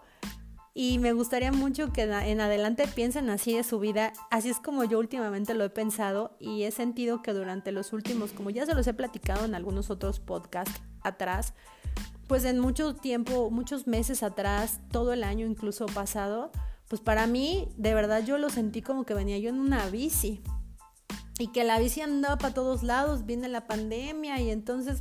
y 0.75 0.99
me 0.99 1.12
gustaría 1.12 1.52
mucho 1.52 1.93
que 1.93 2.02
en 2.02 2.41
adelante 2.41 2.88
piensen 2.88 3.29
así 3.29 3.55
de 3.55 3.62
su 3.62 3.79
vida. 3.79 4.12
Así 4.31 4.49
es 4.49 4.59
como 4.59 4.85
yo 4.85 4.99
últimamente 4.99 5.52
lo 5.55 5.64
he 5.64 5.71
pensado 5.71 6.35
y 6.41 6.62
he 6.62 6.71
sentido 6.71 7.21
que 7.21 7.35
durante 7.35 7.73
los 7.73 7.93
últimos, 7.93 8.33
como 8.33 8.50
ya 8.50 8.64
se 8.64 8.75
los 8.75 8.87
he 8.87 8.95
platicado 8.95 9.45
en 9.45 9.55
algunos 9.55 9.91
otros 9.91 10.19
podcasts 10.19 10.81
atrás, 11.02 11.52
pues 12.26 12.45
en 12.45 12.59
mucho 12.59 12.95
tiempo, 12.95 13.50
muchos 13.50 13.87
meses 13.87 14.23
atrás, 14.23 14.81
todo 14.91 15.12
el 15.12 15.25
año 15.25 15.47
incluso 15.47 15.85
pasado, 15.87 16.50
pues 16.88 17.02
para 17.02 17.26
mí 17.26 17.69
de 17.76 17.93
verdad 17.93 18.25
yo 18.25 18.38
lo 18.38 18.49
sentí 18.49 18.81
como 18.81 19.05
que 19.05 19.12
venía 19.12 19.38
yo 19.38 19.50
en 19.50 19.61
una 19.61 19.87
bici 19.91 20.43
y 21.38 21.49
que 21.49 21.64
la 21.64 21.79
bici 21.79 22.00
andaba 22.00 22.38
para 22.38 22.55
todos 22.55 22.83
lados, 22.83 23.26
viene 23.26 23.49
la 23.49 23.67
pandemia 23.67 24.41
y 24.41 24.50
entonces 24.50 24.99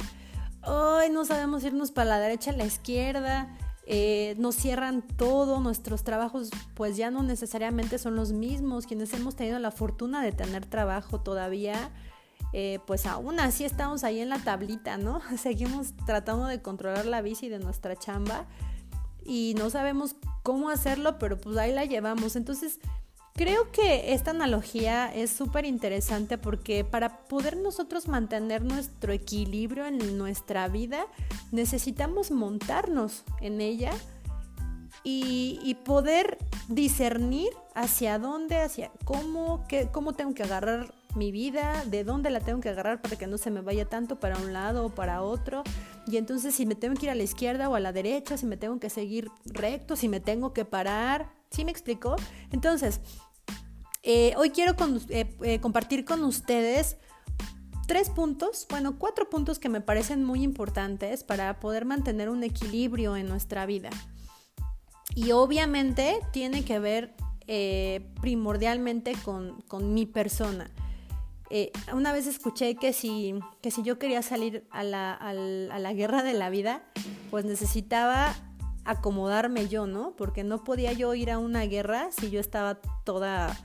hoy 0.65 1.09
no 1.09 1.23
sabemos 1.23 1.63
irnos 1.63 1.91
para 1.91 2.09
la 2.09 2.19
derecha, 2.19 2.51
la 2.51 2.65
izquierda 2.65 3.57
eh, 3.93 4.35
nos 4.37 4.55
cierran 4.55 5.01
todo, 5.01 5.59
nuestros 5.59 6.05
trabajos 6.05 6.49
pues 6.75 6.95
ya 6.95 7.11
no 7.11 7.23
necesariamente 7.23 7.97
son 7.97 8.15
los 8.15 8.31
mismos, 8.31 8.87
quienes 8.87 9.13
hemos 9.13 9.35
tenido 9.35 9.59
la 9.59 9.69
fortuna 9.69 10.23
de 10.23 10.31
tener 10.31 10.65
trabajo 10.65 11.19
todavía, 11.19 11.89
eh, 12.53 12.79
pues 12.87 13.05
aún 13.05 13.41
así 13.41 13.65
estamos 13.65 14.05
ahí 14.05 14.21
en 14.21 14.29
la 14.29 14.39
tablita, 14.39 14.95
¿no? 14.95 15.19
Seguimos 15.37 15.93
tratando 16.05 16.45
de 16.45 16.61
controlar 16.61 17.05
la 17.05 17.21
bici 17.21 17.49
de 17.49 17.59
nuestra 17.59 17.97
chamba 17.97 18.45
y 19.25 19.55
no 19.57 19.69
sabemos 19.69 20.15
cómo 20.41 20.69
hacerlo, 20.69 21.19
pero 21.19 21.37
pues 21.37 21.57
ahí 21.57 21.73
la 21.73 21.83
llevamos. 21.83 22.37
Entonces, 22.37 22.79
Creo 23.33 23.71
que 23.71 24.13
esta 24.13 24.31
analogía 24.31 25.13
es 25.13 25.31
súper 25.31 25.65
interesante 25.65 26.37
porque 26.37 26.83
para 26.83 27.23
poder 27.25 27.57
nosotros 27.57 28.07
mantener 28.07 28.63
nuestro 28.63 29.13
equilibrio 29.13 29.85
en 29.85 30.17
nuestra 30.17 30.67
vida 30.67 31.05
necesitamos 31.51 32.31
montarnos 32.31 33.23
en 33.39 33.61
ella 33.61 33.91
y, 35.03 35.75
poder 35.85 36.37
discernir 36.67 37.49
hacia 37.73 38.19
dónde, 38.19 38.57
hacia 38.57 38.91
cómo, 39.03 39.65
qué, 39.67 39.89
cómo 39.91 40.13
tengo 40.13 40.33
que 40.33 40.43
agarrar 40.43 40.93
mi 41.15 41.31
vida, 41.31 41.83
de 41.87 42.03
dónde 42.03 42.29
la 42.29 42.39
tengo 42.39 42.61
que 42.61 42.69
agarrar 42.69 43.01
para 43.01 43.15
que 43.15 43.27
no 43.27 43.37
se 43.37 43.51
me 43.51 43.61
vaya 43.61 43.85
tanto 43.85 44.19
para 44.19 44.37
un 44.37 44.53
lado 44.53 44.85
o 44.85 44.89
para 44.89 45.23
otro. 45.23 45.63
Y 46.07 46.17
entonces 46.17 46.53
si 46.55 46.65
me 46.65 46.75
tengo 46.75 46.95
que 46.95 47.07
ir 47.07 47.09
a 47.09 47.15
la 47.15 47.23
izquierda 47.23 47.69
o 47.69 47.75
a 47.75 47.79
la 47.79 47.91
derecha, 47.91 48.37
si 48.37 48.45
me 48.45 48.57
tengo 48.57 48.79
que 48.79 48.89
seguir 48.89 49.29
recto, 49.45 49.95
si 49.95 50.07
me 50.07 50.19
tengo 50.19 50.53
que 50.53 50.65
parar. 50.65 51.40
¿Sí 51.51 51.65
me 51.65 51.71
explico? 51.71 52.15
Entonces, 52.51 53.01
eh, 54.03 54.33
hoy 54.37 54.51
quiero 54.51 54.73
eh, 55.09 55.35
eh, 55.43 55.59
compartir 55.59 56.05
con 56.05 56.23
ustedes 56.23 56.97
tres 57.87 58.09
puntos, 58.09 58.65
bueno, 58.69 58.97
cuatro 58.97 59.29
puntos 59.29 59.59
que 59.59 59.67
me 59.67 59.81
parecen 59.81 60.23
muy 60.23 60.43
importantes 60.43 61.25
para 61.25 61.59
poder 61.59 61.83
mantener 61.83 62.29
un 62.29 62.43
equilibrio 62.43 63.17
en 63.17 63.27
nuestra 63.27 63.65
vida. 63.65 63.89
Y 65.13 65.31
obviamente 65.33 66.19
tiene 66.31 66.63
que 66.63 66.79
ver 66.79 67.13
primordialmente 68.21 69.13
con, 69.25 69.93
mi 69.93 70.05
persona. 70.05 70.71
una 71.93 72.13
vez 72.13 72.27
escuché 72.27 72.75
que 72.75 72.93
si, 72.93 73.35
que 73.61 73.71
si 73.71 73.83
yo 73.83 73.99
quería 73.99 74.21
salir 74.21 74.65
a 74.71 74.83
la, 74.83 75.13
a 75.13 75.33
la 75.33 75.93
guerra 75.93 76.23
de 76.23 76.31
la 76.31 76.49
vida, 76.49 76.81
pues 77.29 77.43
necesitaba 77.43 78.33
acomodarme 78.85 79.67
yo, 79.67 79.87
¿no? 79.87 80.15
Porque 80.15 80.43
no 80.43 80.63
podía 80.63 80.93
yo 80.93 81.13
ir 81.13 81.31
a 81.31 81.37
una 81.37 81.63
guerra 81.63 82.09
si 82.11 82.29
yo 82.29 82.39
estaba 82.39 82.75
toda 83.03 83.57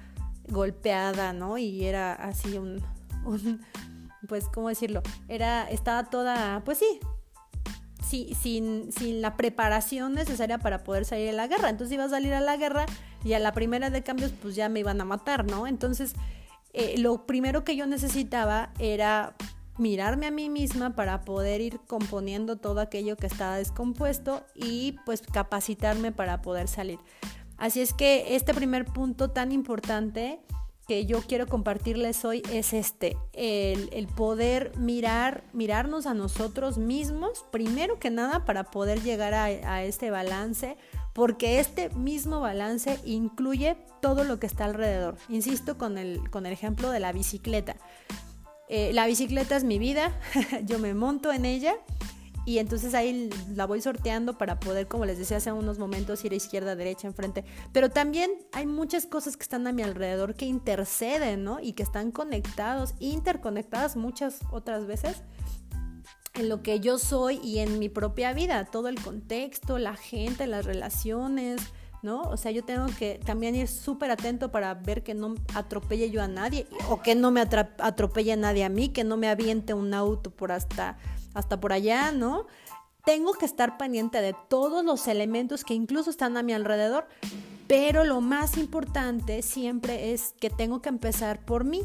golpeada, 0.48 1.32
¿no? 1.32 1.58
Y 1.58 1.84
era 1.84 2.12
así 2.14 2.58
un, 2.58 2.82
pues, 4.28 4.46
¿cómo 4.52 4.68
decirlo? 4.68 5.02
Era, 5.28 5.68
estaba 5.70 6.04
toda, 6.10 6.62
pues 6.64 6.78
sí, 6.78 7.00
sí 8.02 8.36
sin, 8.40 8.92
sin, 8.92 9.20
la 9.20 9.36
preparación 9.36 10.14
necesaria 10.14 10.58
para 10.58 10.84
poder 10.84 11.04
salir 11.04 11.30
a 11.30 11.32
la 11.32 11.46
guerra. 11.46 11.70
Entonces 11.70 11.94
iba 11.94 12.04
a 12.04 12.08
salir 12.08 12.32
a 12.34 12.40
la 12.40 12.56
guerra 12.56 12.86
y 13.24 13.32
a 13.32 13.38
la 13.38 13.52
primera 13.52 13.90
de 13.90 14.02
cambios, 14.02 14.32
pues 14.40 14.54
ya 14.54 14.68
me 14.68 14.80
iban 14.80 15.00
a 15.00 15.04
matar, 15.04 15.44
¿no? 15.44 15.66
Entonces, 15.66 16.14
eh, 16.72 16.96
lo 16.98 17.26
primero 17.26 17.64
que 17.64 17.74
yo 17.74 17.86
necesitaba 17.86 18.70
era 18.78 19.34
mirarme 19.78 20.26
a 20.26 20.30
mí 20.30 20.48
misma 20.48 20.94
para 20.94 21.22
poder 21.22 21.60
ir 21.60 21.80
componiendo 21.86 22.56
todo 22.56 22.80
aquello 22.80 23.16
que 23.16 23.26
estaba 23.26 23.56
descompuesto 23.56 24.44
y 24.54 24.96
pues 25.04 25.22
capacitarme 25.22 26.12
para 26.12 26.42
poder 26.42 26.68
salir. 26.68 26.98
Así 27.58 27.80
es 27.80 27.94
que 27.94 28.36
este 28.36 28.52
primer 28.54 28.84
punto 28.84 29.30
tan 29.30 29.52
importante 29.52 30.40
que 30.86 31.04
yo 31.04 31.20
quiero 31.22 31.48
compartirles 31.48 32.24
hoy 32.24 32.42
es 32.52 32.72
este, 32.72 33.16
el, 33.32 34.06
poder 34.06 34.72
mirar, 34.78 35.42
mirarnos 35.52 36.06
a 36.06 36.14
nosotros 36.14 36.78
mismos, 36.78 37.44
primero 37.50 37.98
que 37.98 38.10
nada, 38.10 38.44
para 38.44 38.64
poder 38.64 39.02
llegar 39.02 39.34
a, 39.34 39.82
este 39.82 40.10
balance, 40.10 40.76
porque 41.12 41.58
este 41.58 41.90
mismo 41.90 42.40
balance 42.40 43.00
incluye 43.04 43.76
todo 44.00 44.22
lo 44.22 44.38
que 44.38 44.46
está 44.46 44.66
alrededor. 44.66 45.16
Insisto 45.28 45.76
con 45.76 45.98
el, 45.98 46.30
con 46.30 46.46
el 46.46 46.52
ejemplo 46.52 46.90
de 46.90 47.00
la 47.00 47.12
bicicleta. 47.12 47.76
Eh, 48.68 48.92
la 48.92 49.06
bicicleta 49.06 49.56
es 49.56 49.64
mi 49.64 49.78
vida, 49.78 50.18
yo 50.64 50.78
me 50.78 50.94
monto 50.94 51.32
en 51.32 51.44
ella 51.44 51.76
y 52.46 52.58
entonces 52.58 52.94
ahí 52.94 53.28
la 53.54 53.66
voy 53.66 53.80
sorteando 53.80 54.38
para 54.38 54.60
poder, 54.60 54.86
como 54.86 55.04
les 55.04 55.18
decía 55.18 55.38
hace 55.38 55.50
unos 55.50 55.78
momentos, 55.78 56.24
ir 56.24 56.32
a 56.32 56.36
izquierda, 56.36 56.76
derecha, 56.76 57.08
enfrente. 57.08 57.44
Pero 57.72 57.90
también 57.90 58.30
hay 58.52 58.66
muchas 58.66 59.04
cosas 59.04 59.36
que 59.36 59.42
están 59.42 59.66
a 59.66 59.72
mi 59.72 59.82
alrededor 59.82 60.36
que 60.36 60.46
interceden, 60.46 61.42
¿no? 61.42 61.58
Y 61.60 61.72
que 61.72 61.82
están 61.82 62.12
conectados, 62.12 62.94
interconectadas 63.00 63.96
muchas 63.96 64.38
otras 64.52 64.86
veces 64.86 65.22
en 66.34 66.48
lo 66.48 66.62
que 66.62 66.78
yo 66.78 66.98
soy 66.98 67.40
y 67.42 67.58
en 67.58 67.80
mi 67.80 67.88
propia 67.88 68.32
vida, 68.32 68.64
todo 68.64 68.86
el 68.86 69.02
contexto, 69.02 69.78
la 69.78 69.96
gente, 69.96 70.46
las 70.46 70.66
relaciones, 70.66 71.60
¿no? 72.06 72.22
O 72.22 72.36
sea, 72.36 72.52
yo 72.52 72.64
tengo 72.64 72.86
que 72.96 73.20
también 73.24 73.56
ir 73.56 73.66
súper 73.66 74.12
atento 74.12 74.52
para 74.52 74.72
ver 74.74 75.02
que 75.02 75.12
no 75.12 75.34
atropelle 75.54 76.08
yo 76.08 76.22
a 76.22 76.28
nadie 76.28 76.68
o 76.88 77.02
que 77.02 77.16
no 77.16 77.32
me 77.32 77.40
atropelle 77.40 78.36
nadie 78.36 78.62
a 78.62 78.68
mí, 78.68 78.90
que 78.90 79.02
no 79.02 79.16
me 79.16 79.28
aviente 79.28 79.74
un 79.74 79.92
auto 79.92 80.30
por 80.30 80.52
hasta 80.52 80.98
hasta 81.34 81.58
por 81.58 81.72
allá, 81.72 82.12
¿no? 82.12 82.46
Tengo 83.04 83.32
que 83.32 83.44
estar 83.44 83.76
pendiente 83.76 84.22
de 84.22 84.36
todos 84.48 84.84
los 84.84 85.08
elementos 85.08 85.64
que 85.64 85.74
incluso 85.74 86.08
están 86.08 86.36
a 86.36 86.44
mi 86.44 86.52
alrededor, 86.52 87.08
pero 87.66 88.04
lo 88.04 88.20
más 88.20 88.56
importante 88.56 89.42
siempre 89.42 90.12
es 90.12 90.32
que 90.40 90.48
tengo 90.48 90.80
que 90.80 90.90
empezar 90.90 91.44
por 91.44 91.64
mí, 91.64 91.82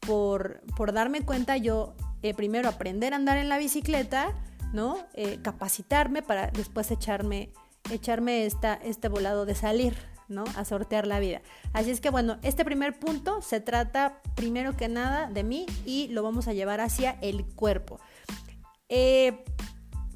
por, 0.00 0.60
por 0.76 0.92
darme 0.92 1.22
cuenta 1.22 1.56
yo, 1.56 1.94
eh, 2.22 2.34
primero 2.34 2.68
aprender 2.68 3.14
a 3.14 3.16
andar 3.16 3.38
en 3.38 3.48
la 3.48 3.56
bicicleta, 3.56 4.34
¿no? 4.74 4.98
Eh, 5.14 5.38
capacitarme 5.42 6.20
para 6.20 6.48
después 6.48 6.90
echarme, 6.90 7.50
echarme 7.90 8.46
esta, 8.46 8.74
este 8.74 9.08
volado 9.08 9.46
de 9.46 9.54
salir, 9.54 9.96
¿no? 10.28 10.44
A 10.56 10.64
sortear 10.64 11.06
la 11.06 11.20
vida. 11.20 11.42
Así 11.72 11.90
es 11.90 12.00
que 12.00 12.10
bueno, 12.10 12.38
este 12.42 12.64
primer 12.64 12.98
punto 12.98 13.42
se 13.42 13.60
trata 13.60 14.20
primero 14.34 14.76
que 14.76 14.88
nada 14.88 15.30
de 15.30 15.44
mí 15.44 15.66
y 15.84 16.08
lo 16.08 16.22
vamos 16.22 16.48
a 16.48 16.52
llevar 16.52 16.80
hacia 16.80 17.18
el 17.20 17.44
cuerpo. 17.44 18.00
Eh, 18.88 19.44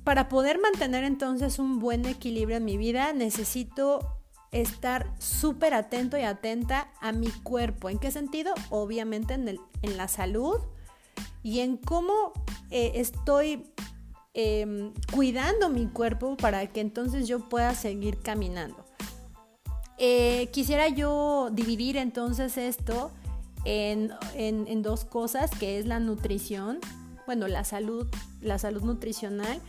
para 0.04 0.28
poder 0.28 0.58
mantener 0.58 1.04
entonces 1.04 1.58
un 1.58 1.78
buen 1.78 2.06
equilibrio 2.06 2.56
en 2.56 2.64
mi 2.64 2.78
vida, 2.78 3.12
necesito 3.12 4.18
estar 4.52 5.12
súper 5.18 5.74
atento 5.74 6.16
y 6.16 6.22
atenta 6.22 6.90
a 7.00 7.12
mi 7.12 7.28
cuerpo. 7.28 7.90
¿En 7.90 7.98
qué 7.98 8.10
sentido? 8.10 8.54
Obviamente 8.70 9.34
en, 9.34 9.96
la 9.96 10.08
salud 10.08 10.56
y 11.42 11.60
en 11.60 11.76
cómo 11.76 12.32
eh, 12.70 12.92
estoy 12.94 13.70
em, 14.40 14.92
cuidando 15.12 15.68
mi 15.68 15.86
cuerpo 15.86 16.36
para 16.36 16.66
que 16.66 16.80
entonces 16.80 17.26
yo 17.26 17.48
pueda 17.48 17.74
seguir 17.74 18.18
caminando. 18.18 18.84
Eh, 19.98 20.48
quisiera 20.52 20.88
yo 20.88 21.50
dividir 21.52 21.96
entonces 21.96 22.56
esto 22.56 23.10
en, 23.64 24.12
en 24.36 24.82
dos 24.82 25.04
cosas, 25.04 25.50
que 25.50 25.78
es 25.78 25.86
la 25.86 25.98
nutrición 25.98 26.78
bueno, 27.28 27.46
la 27.46 27.62
salud, 27.62 28.06
la 28.40 28.58
salud 28.58 28.80
nutricional 28.80 29.60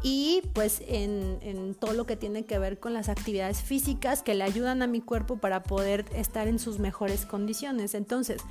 y 0.00 0.42
pues 0.52 0.80
en, 0.86 1.74
todo 1.74 1.92
lo 1.92 2.06
que 2.06 2.14
tiene 2.14 2.44
que 2.44 2.56
ver 2.60 2.78
con 2.78 2.94
las 2.94 3.08
actividades 3.08 3.62
físicas 3.62 4.22
que 4.22 4.36
le 4.36 4.44
ayudan 4.44 4.80
a 4.80 4.86
mi 4.86 5.00
cuerpo 5.00 5.36
para 5.36 5.64
poder 5.64 6.04
estar 6.14 6.46
en 6.46 6.60
sus 6.60 6.78
mejores 6.78 7.26
condiciones. 7.26 7.96
Entonces, 7.96 8.42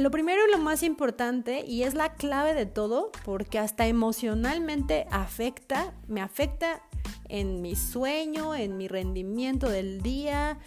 lo 0.00 0.10
primero 0.10 0.40
y 0.46 0.52
lo 0.52 0.58
más 0.58 0.82
importante, 0.82 1.64
y 1.66 1.82
es 1.82 1.94
la 1.94 2.14
clave 2.14 2.54
de 2.54 2.66
todo, 2.66 3.12
porque 3.24 3.58
hasta 3.58 3.86
emocionalmente 3.86 5.06
afecta, 5.10 5.92
me 6.08 6.20
afecta 6.20 6.82
en 7.28 7.62
mi 7.62 7.76
sueño, 7.76 8.54
en 8.54 8.76
mi 8.76 8.88
rendimiento 8.88 9.68
del 9.68 10.02
día, 10.02 10.58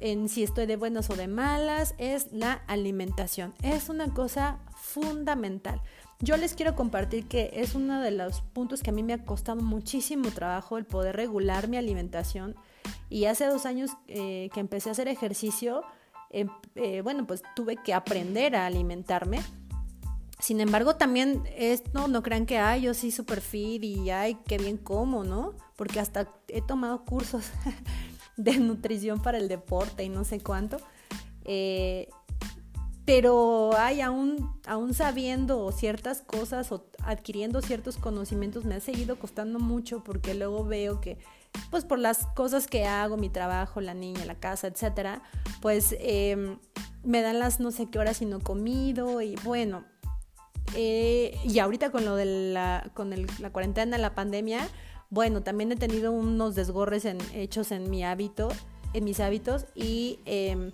en 0.00 0.28
si 0.28 0.42
estoy 0.42 0.66
de 0.66 0.76
buenas 0.76 1.10
o 1.10 1.16
de 1.16 1.28
malas, 1.28 1.94
es 1.98 2.32
la 2.32 2.54
alimentación. 2.66 3.54
Es 3.62 3.88
una 3.88 4.12
cosa 4.12 4.58
fundamental. 4.76 5.80
Yo 6.20 6.36
les 6.36 6.54
quiero 6.54 6.74
compartir 6.74 7.26
que 7.28 7.50
es 7.54 7.74
uno 7.74 8.00
de 8.00 8.10
los 8.10 8.40
puntos 8.40 8.82
que 8.82 8.90
a 8.90 8.92
mí 8.92 9.02
me 9.02 9.12
ha 9.12 9.24
costado 9.24 9.60
muchísimo 9.62 10.30
trabajo 10.30 10.76
el 10.76 10.84
poder 10.84 11.14
regular 11.14 11.68
mi 11.68 11.76
alimentación. 11.76 12.56
Y 13.08 13.26
hace 13.26 13.46
dos 13.46 13.66
años 13.66 13.90
eh, 14.08 14.50
que 14.52 14.60
empecé 14.60 14.88
a 14.88 14.92
hacer 14.92 15.08
ejercicio, 15.08 15.82
em, 16.30 16.48
eh, 16.74 17.00
bueno, 17.02 17.26
pues 17.26 17.42
tuve 17.54 17.76
que 17.76 17.94
aprender 17.94 18.56
a 18.56 18.66
alimentarme. 18.66 19.40
Sin 20.38 20.60
embargo, 20.60 20.96
también 20.96 21.42
esto 21.56 22.06
no 22.06 22.22
crean 22.22 22.46
que, 22.46 22.58
ay, 22.58 22.82
yo 22.82 22.94
sí 22.94 23.10
super 23.10 23.40
fit 23.40 23.82
y 23.82 24.10
ay, 24.10 24.38
qué 24.46 24.56
bien 24.56 24.76
como, 24.76 25.24
¿no? 25.24 25.54
Porque 25.76 25.98
hasta 25.98 26.28
he 26.48 26.62
tomado 26.62 27.04
cursos 27.04 27.44
de 28.36 28.58
nutrición 28.58 29.20
para 29.20 29.38
el 29.38 29.48
deporte 29.48 30.04
y 30.04 30.08
no 30.08 30.24
sé 30.24 30.40
cuánto. 30.40 30.78
Eh, 31.44 32.08
pero 33.08 33.74
hay 33.78 34.02
aún, 34.02 34.60
aún 34.66 34.92
sabiendo 34.92 35.72
ciertas 35.72 36.20
cosas 36.20 36.70
o 36.72 36.84
adquiriendo 37.02 37.62
ciertos 37.62 37.96
conocimientos 37.96 38.66
me 38.66 38.74
ha 38.74 38.80
seguido 38.80 39.18
costando 39.18 39.58
mucho 39.58 40.04
porque 40.04 40.34
luego 40.34 40.62
veo 40.62 41.00
que 41.00 41.16
pues 41.70 41.84
por 41.84 41.98
las 41.98 42.26
cosas 42.34 42.66
que 42.66 42.86
hago, 42.86 43.16
mi 43.16 43.28
trabajo, 43.28 43.80
la 43.80 43.94
niña, 43.94 44.24
la 44.24 44.34
casa, 44.34 44.66
etcétera, 44.66 45.22
pues 45.60 45.94
em, 46.00 46.58
me 47.04 47.22
dan 47.22 47.38
las 47.38 47.60
no 47.60 47.70
sé 47.70 47.90
qué 47.90 47.98
horas 47.98 48.22
y 48.22 48.26
no 48.26 48.40
comido 48.40 49.20
y 49.20 49.34
bueno, 49.44 49.84
eh, 50.74 51.36
y 51.44 51.58
ahorita 51.58 51.90
con 51.90 52.04
lo 52.04 52.16
de 52.16 52.52
la, 52.52 52.90
con 52.94 53.10
la 53.10 53.50
cuarentena, 53.50 53.98
la 53.98 54.14
pandemia, 54.14 54.68
bueno, 55.10 55.42
también 55.42 55.72
he 55.72 55.76
tenido 55.76 56.12
unos 56.12 56.54
desgorres 56.54 57.04
en, 57.04 57.18
hechos 57.34 57.72
en 57.72 57.90
mi 57.90 58.04
hábito, 58.04 58.48
en 58.92 59.04
mis 59.04 59.20
hábitos 59.20 59.66
y 59.74 60.20
em, 60.24 60.72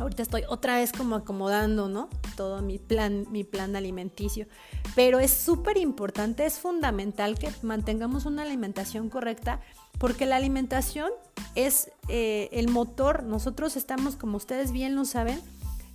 Ahorita 0.00 0.22
estoy 0.22 0.44
otra 0.48 0.76
vez 0.76 0.92
como 0.92 1.14
acomodando, 1.14 1.90
¿no? 1.90 2.08
Todo 2.34 2.62
mi 2.62 2.78
plan, 2.78 3.26
mi 3.30 3.44
plan 3.44 3.76
alimenticio. 3.76 4.46
Pero 4.94 5.20
es 5.20 5.30
súper 5.30 5.76
importante, 5.76 6.46
es 6.46 6.58
fundamental 6.58 7.38
que 7.38 7.52
mantengamos 7.60 8.24
una 8.24 8.42
alimentación 8.42 9.10
correcta 9.10 9.60
porque 9.98 10.26
la 10.26 10.36
alimentación 10.36 11.10
es 11.54 11.90
eh, 12.08 12.48
el 12.52 12.68
motor. 12.68 13.22
Nosotros 13.22 13.76
estamos, 13.76 14.16
como 14.16 14.36
ustedes 14.36 14.72
bien 14.72 14.96
lo 14.96 15.04
saben, 15.04 15.40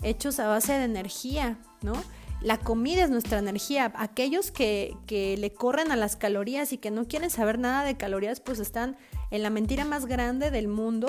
hechos 0.04 0.40
a 0.40 0.48
base 0.48 0.74
de 0.74 0.84
energía, 0.84 1.58
¿no? 1.82 1.94
La 2.42 2.60
comida 2.60 3.04
es 3.04 3.10
nuestra 3.10 3.40
energía. 3.40 3.92
Aquellos 3.96 4.52
que, 4.52 4.96
le 5.10 5.54
corren 5.54 5.92
a 5.92 5.96
las 5.96 6.16
calorías 6.16 6.74
y 6.74 6.78
que 6.78 6.92
no 6.92 7.08
quieren 7.08 7.30
saber 7.30 7.58
nada 7.58 7.84
de 7.84 7.98
calorías, 7.98 8.40
pues 8.40 8.60
están 8.60 8.98
en 9.32 9.42
la 9.42 9.50
mentira 9.50 9.86
más 9.86 10.06
grande 10.06 10.52
del 10.52 10.68
mundo 10.68 11.08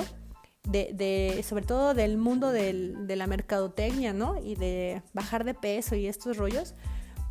de, 0.64 1.44
sobre 1.46 1.64
todo 1.64 1.94
del 1.94 2.16
mundo 2.16 2.50
del, 2.50 3.06
de 3.06 3.16
la 3.16 3.26
mercadotecnia, 3.26 4.12
¿no? 4.12 4.42
Y 4.42 4.54
de 4.54 5.02
bajar 5.12 5.44
de 5.44 5.54
peso 5.54 5.94
y 5.94 6.06
estos 6.06 6.36
rollos, 6.36 6.74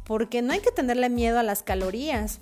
porque 0.06 0.42
no 0.42 0.54
hay 0.54 0.60
que 0.60 0.72
tenerle 0.72 1.10
miedo 1.10 1.40
a 1.40 1.44
las 1.44 1.64
calorías. 1.64 2.42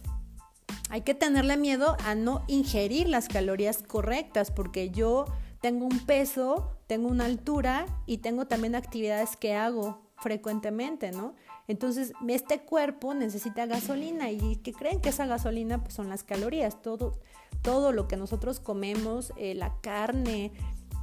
Hay 0.89 1.01
que 1.01 1.13
tenerle 1.13 1.57
miedo 1.57 1.97
a 2.05 2.15
no 2.15 2.43
ingerir 2.47 3.09
las 3.09 3.27
calorías 3.27 3.83
correctas, 3.83 4.51
porque 4.51 4.89
yo 4.89 5.25
tengo 5.61 5.85
un 5.85 5.99
peso, 6.05 6.77
tengo 6.87 7.07
una 7.07 7.25
altura 7.25 7.85
y 8.05 8.17
tengo 8.17 8.47
también 8.47 8.75
actividades 8.75 9.37
que 9.37 9.55
hago 9.55 10.01
frecuentemente, 10.17 11.11
¿no? 11.11 11.35
Entonces, 11.67 12.13
este 12.27 12.61
cuerpo 12.61 13.13
necesita 13.13 13.65
gasolina 13.65 14.31
y 14.31 14.57
¿qué 14.57 14.73
creen 14.73 14.99
que 14.99 15.09
esa 15.09 15.25
gasolina? 15.25 15.81
Pues 15.81 15.93
son 15.93 16.09
las 16.09 16.23
calorías, 16.23 16.81
todo, 16.81 17.19
todo 17.61 17.91
lo 17.91 18.07
que 18.07 18.17
nosotros 18.17 18.59
comemos, 18.59 19.31
eh, 19.37 19.55
la 19.55 19.79
carne, 19.81 20.51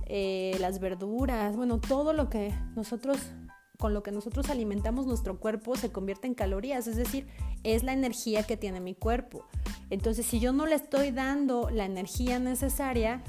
eh, 0.07 0.57
las 0.61 0.81
verduras, 0.81 1.57
bueno, 1.57 1.81
todo 1.81 2.13
lo 2.13 2.29
que 2.29 2.53
nosotros, 2.77 3.33
con 3.81 3.95
lo 3.95 4.05
que 4.05 4.13
nosotros 4.13 4.51
alimentamos 4.51 5.07
nuestro 5.07 5.41
cuerpo 5.41 5.75
se 5.75 5.91
convierte 5.91 6.29
en 6.29 6.35
calorías, 6.35 6.87
es 6.87 6.97
decir, 6.97 7.27
es 7.65 7.83
la 7.83 7.93
energía 7.93 8.45
que 8.45 8.57
tiene 8.57 8.79
mi 8.79 8.95
cuerpo. 8.95 9.45
Entonces, 9.89 10.27
si 10.27 10.39
yo 10.39 10.53
no 10.53 10.67
le 10.67 10.77
estoy 10.77 11.11
dando 11.11 11.71
la 11.71 11.87
energía 11.87 12.39
necesaria, 12.39 13.25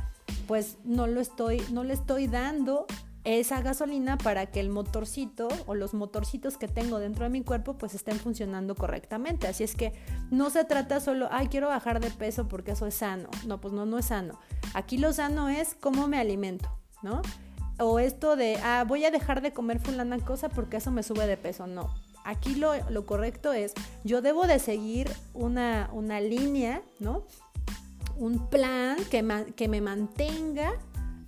pues 0.47 0.77
no 0.83 1.07
lo 1.07 1.21
estoy, 1.21 1.63
no 1.71 1.83
le 1.83 1.93
estoy 1.93 2.27
dando 2.27 2.85
esa 3.23 3.61
gasolina 3.61 4.17
para 4.17 4.47
que 4.47 4.59
el 4.59 4.69
motorcito 4.69 5.47
o 5.67 5.75
los 5.75 5.93
motorcitos 5.93 6.57
que 6.57 6.67
tengo 6.67 6.99
dentro 6.99 7.23
de 7.23 7.29
mi 7.29 7.43
cuerpo 7.43 7.77
pues 7.77 7.93
estén 7.93 8.19
funcionando 8.19 8.75
correctamente. 8.75 9.47
Así 9.47 9.63
es 9.63 9.75
que 9.75 9.93
no 10.31 10.49
se 10.49 10.65
trata 10.65 10.99
solo, 10.99 11.29
ay, 11.31 11.47
quiero 11.47 11.67
bajar 11.67 11.99
de 11.99 12.11
peso 12.11 12.47
porque 12.47 12.71
eso 12.71 12.87
es 12.87 12.95
sano. 12.95 13.29
No, 13.45 13.61
pues 13.61 13.73
no, 13.73 13.85
no 13.85 13.97
es 13.97 14.05
sano. 14.05 14.39
Aquí 14.73 14.97
lo 14.97 15.13
sano 15.13 15.49
es 15.49 15.75
cómo 15.79 16.07
me 16.07 16.17
alimento, 16.17 16.69
¿no? 17.03 17.21
O 17.81 17.99
esto 17.99 18.35
de, 18.35 18.57
ah, 18.63 18.85
voy 18.87 19.05
a 19.05 19.11
dejar 19.11 19.41
de 19.41 19.53
comer 19.53 19.79
fulana 19.79 20.19
cosa 20.19 20.49
porque 20.49 20.77
eso 20.77 20.91
me 20.91 21.03
sube 21.03 21.25
de 21.25 21.35
peso. 21.35 21.65
No. 21.65 21.93
Aquí 22.23 22.55
lo, 22.55 22.73
lo 22.91 23.05
correcto 23.05 23.53
es, 23.53 23.73
yo 24.03 24.21
debo 24.21 24.45
de 24.45 24.59
seguir 24.59 25.11
una, 25.33 25.89
una 25.91 26.21
línea, 26.21 26.83
¿no? 26.99 27.23
Un 28.17 28.49
plan 28.49 28.97
que, 29.09 29.25
que 29.55 29.67
me 29.67 29.81
mantenga 29.81 30.73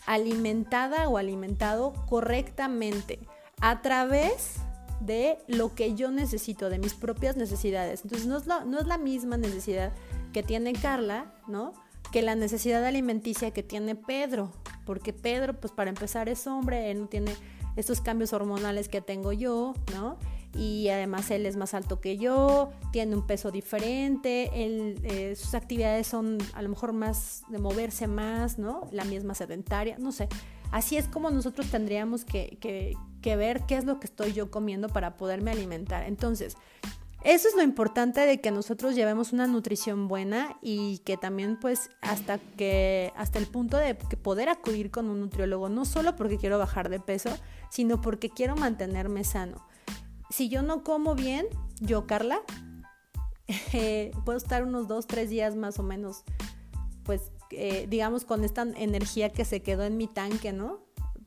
alimentada 0.06 1.10
o 1.10 1.18
alimentado 1.18 1.94
correctamente 2.08 3.20
a 3.60 3.82
través 3.82 4.58
de 5.00 5.38
lo 5.48 5.74
que 5.74 5.96
yo 5.96 6.12
necesito, 6.12 6.70
de 6.70 6.78
mis 6.80 6.94
propias 6.94 7.36
necesidades. 7.36 8.02
Entonces 8.04 8.28
no 8.28 8.38
es, 8.38 8.46
la, 8.46 8.64
no 8.64 8.80
es 8.80 8.88
la 8.88 8.98
misma 8.98 9.38
necesidad 9.38 9.92
que 10.32 10.44
tiene 10.44 10.74
Carla, 10.74 11.34
¿no? 11.48 11.74
Que 12.14 12.22
la 12.22 12.36
necesidad 12.36 12.86
alimenticia 12.86 13.52
que 13.52 13.64
tiene 13.64 13.96
Pedro, 13.96 14.54
porque 14.86 15.12
Pedro, 15.12 15.60
pues 15.60 15.74
para 15.74 15.90
empezar 15.90 16.30
es 16.30 16.48
hombre, 16.48 16.92
él 16.92 17.02
no 17.02 17.08
tiene 17.08 17.36
estos 17.76 18.00
cambios 18.00 18.32
hormonales 18.32 18.88
que 18.88 19.02
tengo 19.02 19.34
yo, 19.34 19.74
¿no? 19.94 20.18
y 20.56 20.90
además 20.90 21.32
él 21.32 21.46
es 21.46 21.56
más 21.56 21.74
alto 21.74 22.00
que 22.00 22.18
yo, 22.18 22.72
tiene 22.92 23.16
un 23.16 23.26
peso 23.26 23.52
diferente, 23.52 24.52
él, 24.54 25.00
eh, 25.04 25.36
sus 25.36 25.56
actividades 25.56 26.06
son 26.08 26.38
a 26.54 26.62
lo 26.62 26.70
mejor 26.70 26.94
más 26.94 27.44
de 27.50 27.58
moverse 27.58 28.08
más, 28.08 28.60
¿no? 28.60 28.88
La 28.92 29.04
misma 29.04 29.34
sedentaria, 29.34 29.98
no 29.98 30.12
sé. 30.12 30.28
Así 30.72 30.98
es 30.98 31.08
como 31.08 31.32
nosotros 31.32 31.68
tendríamos 31.70 32.24
que, 32.24 32.98
ver 33.24 33.62
qué 33.68 33.78
es 33.78 33.86
lo 33.86 34.00
que 34.00 34.06
estoy 34.06 34.34
yo 34.34 34.52
comiendo 34.52 34.90
para 34.90 35.18
poderme 35.18 35.52
alimentar. 35.52 36.04
Entonces, 36.04 36.56
eso 37.24 37.48
es 37.48 37.56
lo 37.56 37.62
importante 37.62 38.22
de 38.22 38.42
que 38.42 38.52
nosotros 38.52 38.96
llevemos 38.96 39.34
una 39.34 39.48
nutrición 39.48 40.08
buena 40.08 40.58
y 40.62 41.00
que 41.00 41.18
también 41.18 41.58
pues 41.60 41.90
hasta 42.02 42.38
que 42.38 43.12
hasta 43.16 43.40
el 43.40 43.48
punto 43.48 43.78
de 43.78 43.96
poder 43.96 44.50
acudir 44.50 44.92
con 44.92 45.10
un 45.10 45.22
nutriólogo 45.22 45.70
no 45.70 45.86
solo 45.86 46.16
porque 46.16 46.38
quiero 46.38 46.58
bajar 46.58 46.90
de 46.90 47.00
peso, 47.00 47.30
sino 47.70 48.02
porque 48.02 48.30
quiero 48.30 48.56
mantenerme 48.56 49.24
sano 49.24 49.66
si 50.34 50.50
yo 50.50 50.64
no 50.64 50.84
como 50.84 51.14
bien, 51.14 51.46
yo, 51.80 52.08
Carla, 52.08 52.42
eh, 53.74 54.12
puedo 54.26 54.38
estar 54.38 54.64
unos 54.64 54.88
dos, 54.88 55.06
tres 55.06 55.30
días 55.30 55.56
más 55.56 55.78
o 55.78 55.84
menos, 55.84 56.24
pues, 57.04 57.32
eh, 57.52 57.86
digamos, 57.88 58.26
con 58.26 58.44
esta 58.44 58.64
energía 58.64 59.30
que 59.30 59.46
se 59.46 59.62
quedó 59.62 59.84
en 59.84 59.96
mi 59.96 60.08
tanque, 60.08 60.52
¿no? 60.52 60.80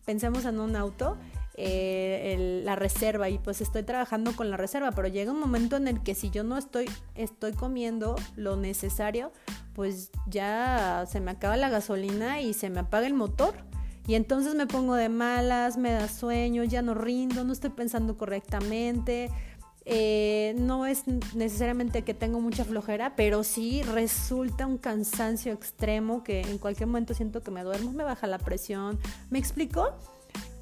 Pensemos 0.04 0.44
en 0.44 0.58
un 0.58 0.74
auto, 0.74 1.16
eh, 1.58 2.62
la 2.64 2.76
reserva, 2.76 3.28
y 3.30 3.38
pues 3.38 3.60
estoy 3.60 3.82
trabajando 3.82 4.36
con 4.36 4.50
la 4.50 4.56
reserva, 4.56 4.92
pero 4.92 5.08
llega 5.08 5.32
un 5.32 5.40
momento 5.40 5.76
en 5.76 5.88
el 5.88 6.02
que 6.02 6.14
si 6.14 6.30
yo 6.30 6.44
no 6.44 6.58
estoy, 6.58 6.86
estoy 7.14 7.52
comiendo 7.52 8.16
lo 8.36 8.56
necesario, 8.56 9.32
pues 9.74 10.10
ya 10.26 11.04
se 11.10 11.20
me 11.20 11.30
acaba 11.30 11.56
la 11.56 11.70
gasolina 11.70 12.40
y 12.40 12.52
se 12.52 12.68
me 12.68 12.80
apaga 12.80 13.06
el 13.06 13.14
motor. 13.14 13.54
Y 14.06 14.14
entonces 14.14 14.54
me 14.54 14.66
pongo 14.66 14.94
de 14.94 15.08
malas, 15.08 15.78
me 15.78 15.90
da 15.90 16.08
sueño, 16.08 16.62
ya 16.62 16.80
no 16.80 16.94
rindo, 16.94 17.42
no 17.42 17.52
estoy 17.52 17.70
pensando 17.70 18.16
correctamente. 18.16 19.30
Eh, 19.84 20.54
no 20.58 20.84
es 20.84 21.04
necesariamente 21.34 22.02
que 22.02 22.12
tengo 22.12 22.40
mucha 22.40 22.64
flojera, 22.64 23.14
pero 23.16 23.44
sí 23.44 23.82
resulta 23.82 24.66
un 24.66 24.78
cansancio 24.78 25.52
extremo 25.52 26.22
que 26.22 26.40
en 26.40 26.58
cualquier 26.58 26.88
momento 26.88 27.14
siento 27.14 27.40
que 27.40 27.50
me 27.50 27.62
duermo, 27.62 27.92
me 27.92 28.04
baja 28.04 28.26
la 28.26 28.38
presión. 28.38 28.98
¿Me 29.30 29.38
explico? 29.38 29.94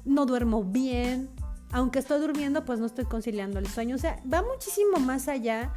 No 0.05 0.25
duermo 0.25 0.63
bien. 0.63 1.29
Aunque 1.71 1.99
estoy 1.99 2.21
durmiendo, 2.21 2.63
pues 2.63 2.79
no 2.79 2.85
estoy 2.85 3.05
conciliando 3.05 3.59
el 3.59 3.67
sueño. 3.67 3.95
O 3.95 3.99
sea, 3.99 4.21
va 4.31 4.41
muchísimo 4.41 4.99
más 4.99 5.27
allá 5.27 5.73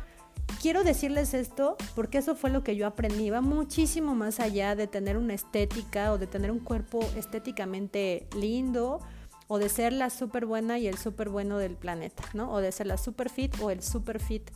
quiero 0.61 0.83
decirles 0.83 1.35
esto 1.35 1.77
porque 1.95 2.19
eso 2.19 2.35
fue 2.35 2.51
lo 2.51 2.62
que 2.64 2.77
yo 2.77 2.87
aprendí. 2.87 3.31
Va 3.31 3.41
muchísimo 3.41 4.14
más 4.14 4.41
allá 4.41 4.75
de 4.75 4.87
tener 4.87 5.17
una 5.17 5.35
estética 5.35 6.12
o 6.12 6.19
de 6.19 6.27
tener 6.27 6.51
un 6.51 6.61
cuerpo 6.61 7.01
estéticamente 7.17 8.27
lindo 8.37 9.01
o 9.47 9.59
de 9.59 9.69
ser 9.69 9.93
la 9.93 10.11
súper 10.11 10.47
buena 10.47 10.79
y 10.79 10.88
el 10.88 10.99
súper 10.99 11.29
bueno 11.29 11.59
del 11.59 11.77
planeta, 11.77 12.23
¿no? 12.35 12.53
O 12.53 12.61
de 12.61 12.73
ser 12.73 12.87
la 12.87 12.99
super 12.99 13.31
fit 13.31 13.55
o 13.61 13.71
el 13.71 13.83
super 13.83 14.21
fit 14.21 14.51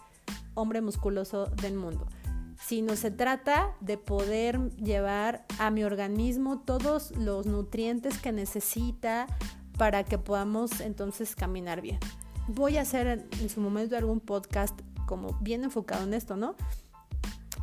hombre 0.54 0.80
musculoso 0.80 1.46
del 1.46 1.74
mundo. 1.74 2.06
sino 2.64 2.94
se 2.94 3.10
trata 3.10 3.74
de 3.80 3.98
poder 3.98 4.70
llevar 4.76 5.44
a 5.58 5.72
mi 5.72 5.82
organismo 5.82 6.60
todos 6.60 7.10
los 7.16 7.44
nutrientes 7.46 8.18
que 8.18 8.30
necesita 8.30 9.26
para 9.82 10.04
que 10.04 10.16
podamos 10.16 10.80
entonces 10.80 11.34
caminar 11.34 11.80
bien. 11.80 11.98
Voy 12.46 12.76
a 12.76 12.82
hacer 12.82 13.26
en 13.40 13.48
su 13.48 13.60
momento 13.60 13.96
algún 13.96 14.20
podcast 14.20 14.78
como 15.06 15.36
bien 15.40 15.64
enfocado 15.64 16.04
en 16.04 16.14
esto, 16.14 16.36
¿no? 16.36 16.54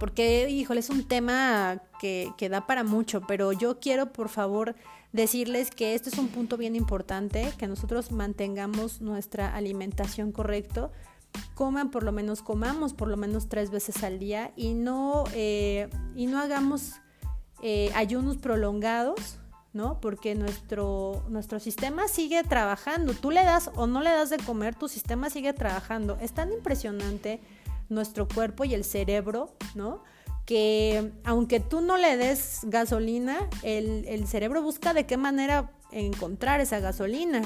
Porque, 0.01 0.49
híjole, 0.49 0.81
es 0.81 0.89
un 0.89 1.07
tema 1.07 1.81
que, 1.97 2.33
que 2.37 2.49
da 2.49 2.67
para 2.67 2.83
mucho, 2.83 3.21
pero 3.25 3.53
yo 3.53 3.79
quiero, 3.79 4.11
por 4.11 4.27
favor, 4.27 4.75
decirles 5.13 5.71
que 5.71 5.95
este 5.95 6.09
es 6.09 6.17
un 6.17 6.27
punto 6.27 6.57
bien 6.57 6.75
importante, 6.75 7.53
que 7.57 7.67
nosotros 7.67 8.11
mantengamos 8.11 8.99
nuestra 8.99 9.55
alimentación 9.55 10.33
correcto, 10.33 10.91
coman 11.55 11.89
por 11.89 12.03
lo 12.03 12.11
menos, 12.11 12.41
comamos 12.41 12.93
por 12.93 13.07
lo 13.07 13.15
menos 13.15 13.47
tres 13.47 13.71
veces 13.71 14.03
al 14.03 14.19
día 14.19 14.51
y 14.57 14.73
no, 14.73 15.23
eh, 15.33 15.89
y 16.15 16.25
no 16.25 16.41
hagamos 16.41 16.95
eh, 17.61 17.93
ayunos 17.95 18.35
prolongados, 18.35 19.38
¿no? 19.73 19.99
Porque 20.01 20.35
nuestro, 20.35 21.23
nuestro 21.29 21.59
sistema 21.59 22.07
sigue 22.07 22.43
trabajando. 22.43 23.13
Tú 23.13 23.31
le 23.31 23.43
das 23.43 23.69
o 23.75 23.87
no 23.87 24.01
le 24.01 24.09
das 24.09 24.29
de 24.29 24.37
comer, 24.37 24.75
tu 24.75 24.87
sistema 24.87 25.29
sigue 25.29 25.53
trabajando. 25.53 26.17
Es 26.21 26.33
tan 26.33 26.51
impresionante 26.51 27.39
nuestro 27.89 28.27
cuerpo 28.27 28.63
y 28.63 28.73
el 28.73 28.83
cerebro, 28.83 29.55
¿no? 29.75 30.03
Que 30.45 31.11
aunque 31.23 31.59
tú 31.59 31.81
no 31.81 31.97
le 31.97 32.17
des 32.17 32.61
gasolina, 32.63 33.37
el, 33.61 34.05
el 34.07 34.27
cerebro 34.27 34.61
busca 34.61 34.93
de 34.93 35.05
qué 35.05 35.17
manera 35.17 35.71
encontrar 35.91 36.59
esa 36.61 36.79
gasolina 36.79 37.41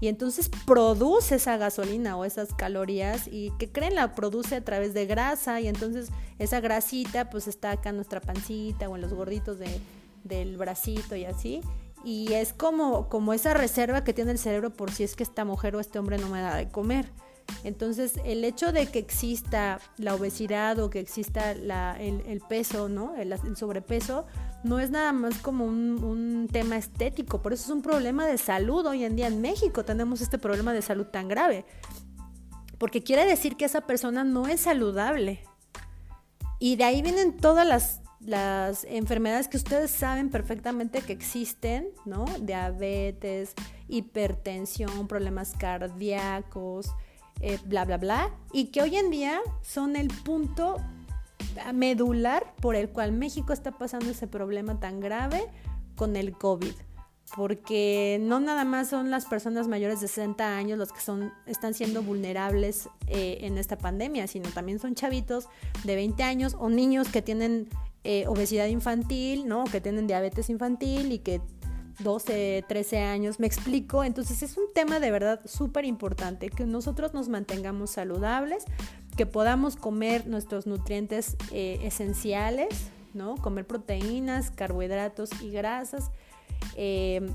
y 0.00 0.08
entonces 0.08 0.50
produce 0.66 1.36
esa 1.36 1.56
gasolina 1.56 2.16
o 2.16 2.24
esas 2.24 2.54
calorías 2.54 3.26
y 3.26 3.52
que 3.58 3.70
creen 3.70 3.94
la 3.94 4.14
produce 4.14 4.56
a 4.56 4.64
través 4.64 4.94
de 4.94 5.06
grasa 5.06 5.60
y 5.60 5.68
entonces 5.68 6.10
esa 6.38 6.60
grasita 6.60 7.30
pues 7.30 7.48
está 7.48 7.72
acá 7.72 7.90
en 7.90 7.96
nuestra 7.96 8.20
pancita 8.20 8.88
o 8.88 8.94
en 8.94 9.02
los 9.02 9.12
gorditos 9.12 9.58
de, 9.58 9.80
del 10.24 10.56
bracito 10.56 11.16
y 11.16 11.24
así 11.24 11.62
y 12.04 12.32
es 12.32 12.52
como, 12.52 13.08
como 13.08 13.32
esa 13.32 13.54
reserva 13.54 14.04
que 14.04 14.12
tiene 14.12 14.30
el 14.30 14.38
cerebro 14.38 14.70
por 14.70 14.90
si 14.90 15.04
es 15.04 15.16
que 15.16 15.22
esta 15.22 15.44
mujer 15.44 15.76
o 15.76 15.80
este 15.80 15.98
hombre 15.98 16.18
no 16.18 16.28
me 16.28 16.40
da 16.40 16.56
de 16.56 16.68
comer. 16.68 17.10
Entonces, 17.64 18.20
el 18.24 18.44
hecho 18.44 18.72
de 18.72 18.86
que 18.86 18.98
exista 18.98 19.80
la 19.96 20.14
obesidad 20.14 20.78
o 20.78 20.90
que 20.90 21.00
exista 21.00 21.50
el, 21.50 22.42
peso, 22.48 22.88
¿no? 22.88 23.16
El, 23.16 23.34
sobrepeso, 23.56 24.26
no 24.64 24.78
es 24.78 24.90
nada 24.90 25.12
más 25.12 25.38
como 25.38 25.64
un, 25.64 26.04
un, 26.04 26.48
tema 26.52 26.76
estético, 26.76 27.40
por 27.40 27.54
eso 27.54 27.64
es 27.64 27.70
un 27.70 27.82
problema 27.82 28.26
de 28.26 28.36
salud. 28.36 28.86
Hoy 28.86 29.04
en 29.04 29.16
día 29.16 29.26
en 29.26 29.40
México 29.40 29.84
tenemos 29.84 30.20
este 30.20 30.38
problema 30.38 30.74
de 30.74 30.82
salud 30.82 31.06
tan 31.06 31.26
grave, 31.26 31.64
porque 32.76 33.02
quiere 33.02 33.24
decir 33.24 33.56
que 33.56 33.64
esa 33.64 33.80
persona 33.80 34.24
no 34.24 34.46
es 34.46 34.60
saludable. 34.60 35.42
Y 36.60 36.76
de 36.76 36.84
ahí 36.84 37.02
vienen 37.02 37.36
todas 37.36 37.66
las, 37.66 37.97
las 38.20 38.84
enfermedades 38.84 39.48
que 39.48 39.56
ustedes 39.56 39.90
saben 39.90 40.30
perfectamente 40.30 41.02
que 41.02 41.12
existen, 41.12 41.88
¿no? 42.04 42.24
Diabetes, 42.40 43.54
hipertensión, 43.88 45.06
problemas 45.06 45.54
cardíacos, 45.56 46.90
eh, 47.40 47.58
bla, 47.64 47.84
bla, 47.84 47.98
bla, 47.98 48.30
y 48.52 48.66
que 48.66 48.82
hoy 48.82 48.96
en 48.96 49.10
día 49.10 49.40
son 49.62 49.94
el 49.94 50.08
punto 50.08 50.76
medular 51.72 52.54
por 52.60 52.76
el 52.76 52.88
cual 52.90 53.12
México 53.12 53.52
está 53.52 53.72
pasando 53.72 54.10
ese 54.10 54.26
problema 54.26 54.78
tan 54.80 55.00
grave 55.00 55.46
con 55.96 56.16
el 56.16 56.32
COVID. 56.32 56.72
Porque 57.36 58.18
no 58.22 58.40
nada 58.40 58.64
más 58.64 58.88
son 58.88 59.10
las 59.10 59.26
personas 59.26 59.68
mayores 59.68 60.00
de 60.00 60.08
60 60.08 60.56
años 60.56 60.78
los 60.78 60.92
que 60.92 61.00
son, 61.00 61.30
están 61.44 61.74
siendo 61.74 62.02
vulnerables 62.02 62.88
eh, 63.06 63.38
en 63.42 63.58
esta 63.58 63.76
pandemia, 63.76 64.26
sino 64.26 64.48
también 64.48 64.78
son 64.78 64.94
chavitos 64.94 65.46
de 65.84 65.94
20 65.94 66.22
años 66.22 66.56
o 66.58 66.70
niños 66.70 67.08
que 67.08 67.20
tienen 67.20 67.68
eh, 68.04 68.26
obesidad 68.26 68.66
infantil, 68.66 69.48
¿no? 69.48 69.64
que 69.64 69.80
tienen 69.80 70.06
diabetes 70.06 70.50
infantil 70.50 71.12
y 71.12 71.18
que 71.18 71.40
12, 72.00 72.64
13 72.68 72.98
años, 73.00 73.40
me 73.40 73.46
explico. 73.46 74.04
Entonces 74.04 74.42
es 74.42 74.56
un 74.56 74.72
tema 74.72 75.00
de 75.00 75.10
verdad 75.10 75.40
súper 75.44 75.84
importante, 75.84 76.48
que 76.50 76.64
nosotros 76.64 77.14
nos 77.14 77.28
mantengamos 77.28 77.90
saludables, 77.90 78.64
que 79.16 79.26
podamos 79.26 79.76
comer 79.76 80.26
nuestros 80.26 80.66
nutrientes 80.66 81.36
eh, 81.52 81.80
esenciales, 81.82 82.68
¿no? 83.14 83.36
Comer 83.36 83.66
proteínas, 83.66 84.50
carbohidratos 84.50 85.30
y 85.42 85.50
grasas, 85.50 86.10
eh, 86.76 87.28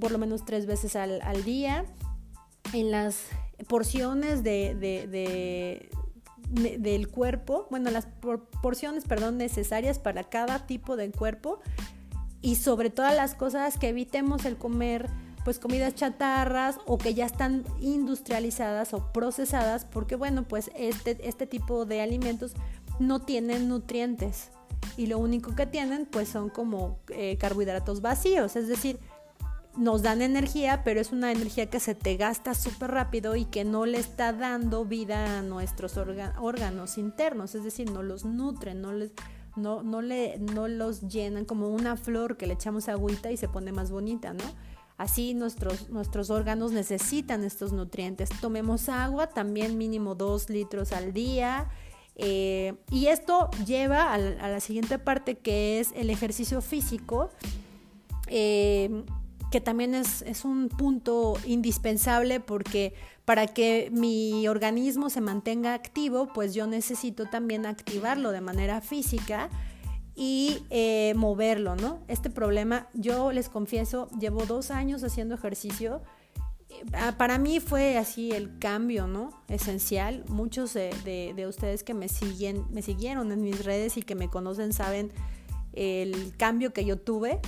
por 0.00 0.10
lo 0.10 0.18
menos 0.18 0.44
tres 0.44 0.66
veces 0.66 0.96
al, 0.96 1.44
día. 1.44 1.84
En 2.72 2.90
las 2.90 3.26
porciones 3.68 4.42
de, 4.42 5.88
del 6.50 7.08
cuerpo, 7.08 7.66
bueno, 7.70 7.90
las 7.90 8.08
porciones, 8.62 9.04
perdón, 9.04 9.38
necesarias 9.38 9.98
para 9.98 10.24
cada 10.24 10.66
tipo 10.66 10.96
de 10.96 11.10
cuerpo 11.10 11.60
y 12.42 12.56
sobre 12.56 12.90
todas 12.90 13.14
las 13.14 13.34
cosas 13.34 13.78
que 13.78 13.88
evitemos 13.88 14.44
el 14.44 14.56
comer 14.56 15.08
pues 15.44 15.58
comidas 15.58 15.94
chatarras 15.94 16.78
o 16.86 16.98
que 16.98 17.14
ya 17.14 17.24
están 17.24 17.64
industrializadas 17.80 18.92
o 18.92 19.12
procesadas 19.12 19.84
porque 19.84 20.14
bueno 20.14 20.46
pues 20.46 20.70
este, 20.74 21.16
este 21.26 21.46
tipo 21.46 21.86
de 21.86 22.02
alimentos 22.02 22.52
no 22.98 23.20
tienen 23.20 23.68
nutrientes 23.68 24.50
y 24.96 25.06
lo 25.06 25.18
único 25.18 25.54
que 25.54 25.66
tienen 25.66 26.06
pues 26.06 26.28
son 26.28 26.50
como 26.50 26.98
eh, 27.08 27.38
carbohidratos 27.38 28.02
vacíos 28.02 28.56
es 28.56 28.68
decir 28.68 28.98
nos 29.76 30.02
dan 30.02 30.22
energía 30.22 30.82
pero 30.84 31.00
es 31.00 31.12
una 31.12 31.30
energía 31.32 31.66
que 31.66 31.80
se 31.80 31.94
te 31.94 32.16
gasta 32.16 32.54
súper 32.54 32.90
rápido 32.90 33.36
y 33.36 33.44
que 33.44 33.64
no 33.64 33.86
le 33.86 33.98
está 33.98 34.32
dando 34.32 34.84
vida 34.84 35.38
a 35.38 35.42
nuestros 35.42 35.96
órganos 35.96 36.98
internos 36.98 37.54
es 37.54 37.64
decir 37.64 37.90
no 37.90 38.02
los 38.02 38.24
nutren 38.24 38.82
no 38.82 38.92
les 38.92 39.12
no, 39.56 39.82
no, 39.82 40.02
le, 40.02 40.38
no 40.38 40.68
los 40.68 41.02
llenan 41.08 41.44
como 41.44 41.68
una 41.68 41.96
flor 41.96 42.36
que 42.36 42.46
le 42.46 42.54
echamos 42.54 42.88
agüita 42.88 43.30
y 43.30 43.36
se 43.36 43.48
pone 43.48 43.72
más 43.72 43.90
bonita, 43.90 44.32
¿no? 44.32 44.44
Así 44.96 45.34
nuestros, 45.34 45.88
nuestros 45.88 46.30
órganos 46.30 46.72
necesitan 46.72 47.42
estos 47.42 47.72
nutrientes. 47.72 48.28
Tomemos 48.40 48.88
agua, 48.88 49.28
también 49.28 49.78
mínimo 49.78 50.14
dos 50.14 50.50
litros 50.50 50.92
al 50.92 51.12
día. 51.14 51.70
Eh, 52.16 52.74
y 52.90 53.06
esto 53.06 53.50
lleva 53.64 54.12
a 54.12 54.18
la, 54.18 54.60
siguiente 54.60 54.98
parte 54.98 55.38
que 55.38 55.80
es 55.80 55.92
el 55.96 56.10
ejercicio 56.10 56.60
físico. 56.60 57.30
Eh, 58.26 59.04
que 59.50 59.60
también 59.60 59.94
es, 59.94 60.44
un 60.44 60.68
punto 60.68 61.36
indispensable 61.44 62.40
porque 62.40 62.94
para 63.24 63.46
que 63.48 63.90
mi 63.92 64.46
organismo 64.48 65.10
se 65.10 65.20
mantenga 65.20 65.74
activo, 65.74 66.32
pues 66.32 66.54
yo 66.54 66.66
necesito 66.66 67.26
también 67.26 67.66
activarlo 67.66 68.32
de 68.32 68.40
manera 68.40 68.80
física 68.80 69.50
y 70.14 70.64
eh, 70.70 71.14
moverlo, 71.16 71.76
¿no? 71.76 72.00
Este 72.08 72.30
problema, 72.30 72.88
yo 72.94 73.32
les 73.32 73.48
confieso, 73.48 74.08
llevo 74.18 74.46
dos 74.46 74.70
años 74.70 75.02
haciendo 75.02 75.34
ejercicio. 75.34 76.02
Ah, 76.92 77.14
para 77.18 77.38
mí 77.38 77.58
fue 77.58 77.98
así 77.98 78.30
el 78.30 78.58
cambio, 78.58 79.06
¿no? 79.06 79.30
Esencial. 79.48 80.24
Muchos 80.28 80.74
de, 80.74 81.32
de 81.34 81.46
ustedes 81.46 81.82
que 81.82 81.94
me 81.94 82.08
siguen, 82.08 82.64
me 82.70 82.82
siguieron 82.82 83.32
en 83.32 83.42
mis 83.42 83.64
redes 83.64 83.96
y 83.96 84.02
que 84.02 84.14
me 84.14 84.28
conocen 84.28 84.72
saben 84.72 85.12
el 85.72 86.36
cambio 86.36 86.72
que 86.72 86.84
yo 86.84 86.98
tuve 86.98 87.40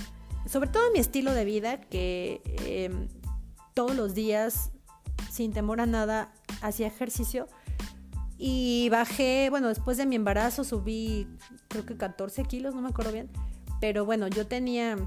sobre 0.45 0.69
todo 0.69 0.91
mi 0.91 0.99
estilo 0.99 1.33
de 1.33 1.45
vida, 1.45 1.79
que 1.79 2.41
em, 2.65 3.07
todos 3.73 3.95
los 3.95 4.13
días, 4.13 4.71
sin 5.31 5.53
temor 5.53 5.81
a 5.81 5.85
nada, 5.85 6.33
hacía 6.61 6.87
ejercicio. 6.87 7.47
Y 8.37 8.89
bajé, 8.89 9.47
bueno, 9.49 9.69
después 9.69 9.97
de 9.97 10.05
mi 10.05 10.15
embarazo 10.15 10.63
subí 10.63 11.27
creo 11.69 11.85
que 11.85 11.95
14 11.95 12.43
kilos, 12.43 12.75
no 12.75 12.81
me 12.81 12.89
acuerdo 12.89 13.11
bien. 13.11 13.29
Pero 13.79 14.05
bueno, 14.05 14.27
yo 14.27 14.47
tenía, 14.47 14.97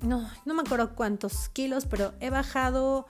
no, 0.00 0.28
no 0.44 0.54
me 0.54 0.62
acuerdo 0.62 0.94
cuántos 0.94 1.48
kilos, 1.50 1.86
pero 1.86 2.14
he 2.20 2.30
bajado 2.30 3.06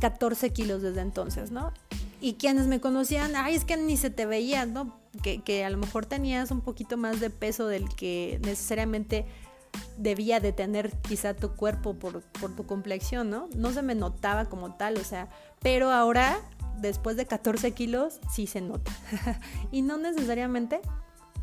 14 0.00 0.52
kilos 0.52 0.82
desde 0.82 1.00
entonces, 1.00 1.50
¿no? 1.50 1.72
Y 2.20 2.34
quienes 2.34 2.66
me 2.66 2.80
conocían, 2.80 3.34
ay, 3.34 3.54
es 3.54 3.64
que 3.64 3.76
ni 3.76 3.96
se 3.96 4.10
te 4.10 4.26
veía, 4.26 4.66
¿no? 4.66 5.00
Que, 5.22 5.42
que 5.42 5.64
a 5.64 5.70
lo 5.70 5.78
mejor 5.78 6.06
tenías 6.06 6.50
un 6.50 6.60
poquito 6.60 6.96
más 6.96 7.20
de 7.20 7.30
peso 7.30 7.66
del 7.66 7.88
que 7.88 8.38
necesariamente 8.42 9.26
debía 10.00 10.40
de 10.40 10.52
tener 10.52 10.90
quizá 11.02 11.34
tu 11.34 11.54
cuerpo 11.54 11.94
por, 11.94 12.22
tu 12.22 12.66
complexión, 12.66 13.28
¿no? 13.30 13.48
No 13.54 13.72
se 13.72 13.82
me 13.82 13.94
notaba 13.94 14.46
como 14.46 14.74
tal, 14.74 14.96
o 14.96 15.04
sea, 15.04 15.28
pero 15.60 15.92
ahora, 15.92 16.40
después 16.78 17.16
de 17.16 17.26
14 17.26 17.72
kilos, 17.72 18.18
sí 18.32 18.46
se 18.46 18.62
nota. 18.62 18.90
y 19.70 19.82
no 19.82 19.98
necesariamente 19.98 20.80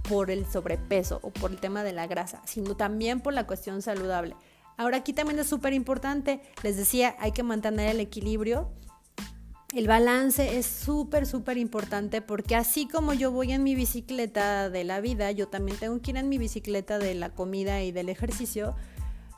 por 0.09 0.31
el 0.31 0.45
sobrepeso 0.45 1.19
o 1.21 1.29
por 1.29 1.51
el 1.51 1.59
tema 1.59 1.83
de 1.83 1.93
la 1.93 2.07
grasa, 2.07 2.41
sino 2.45 2.75
también 2.75 3.21
por 3.21 3.33
la 3.33 3.45
cuestión 3.45 3.81
saludable. 3.81 4.35
Ahora 4.75 4.97
aquí 4.97 5.13
también 5.13 5.39
es 5.39 5.47
súper 5.47 5.73
importante, 5.73 6.41
les 6.63 6.77
decía, 6.77 7.15
hay 7.19 7.31
que 7.31 7.43
mantener 7.43 7.89
el 7.89 7.99
equilibrio 7.99 8.71
el 9.77 9.87
balance 9.87 10.57
es 10.57 10.65
súper, 10.65 11.27
súper 11.27 11.59
importante 11.59 12.23
porque 12.23 12.55
así 12.55 12.87
como 12.87 13.13
yo 13.13 13.31
voy 13.31 13.51
en 13.51 13.61
mi 13.61 13.75
bicicleta 13.75 14.71
de 14.71 14.83
la 14.83 15.01
vida, 15.01 15.31
yo 15.31 15.49
también 15.49 15.77
tengo 15.77 16.01
que 16.01 16.09
ir 16.09 16.17
en 16.17 16.29
mi 16.29 16.39
bicicleta 16.39 16.97
de 16.97 17.13
la 17.13 17.29
comida 17.29 17.83
y 17.83 17.91
del 17.91 18.09
ejercicio. 18.09 18.73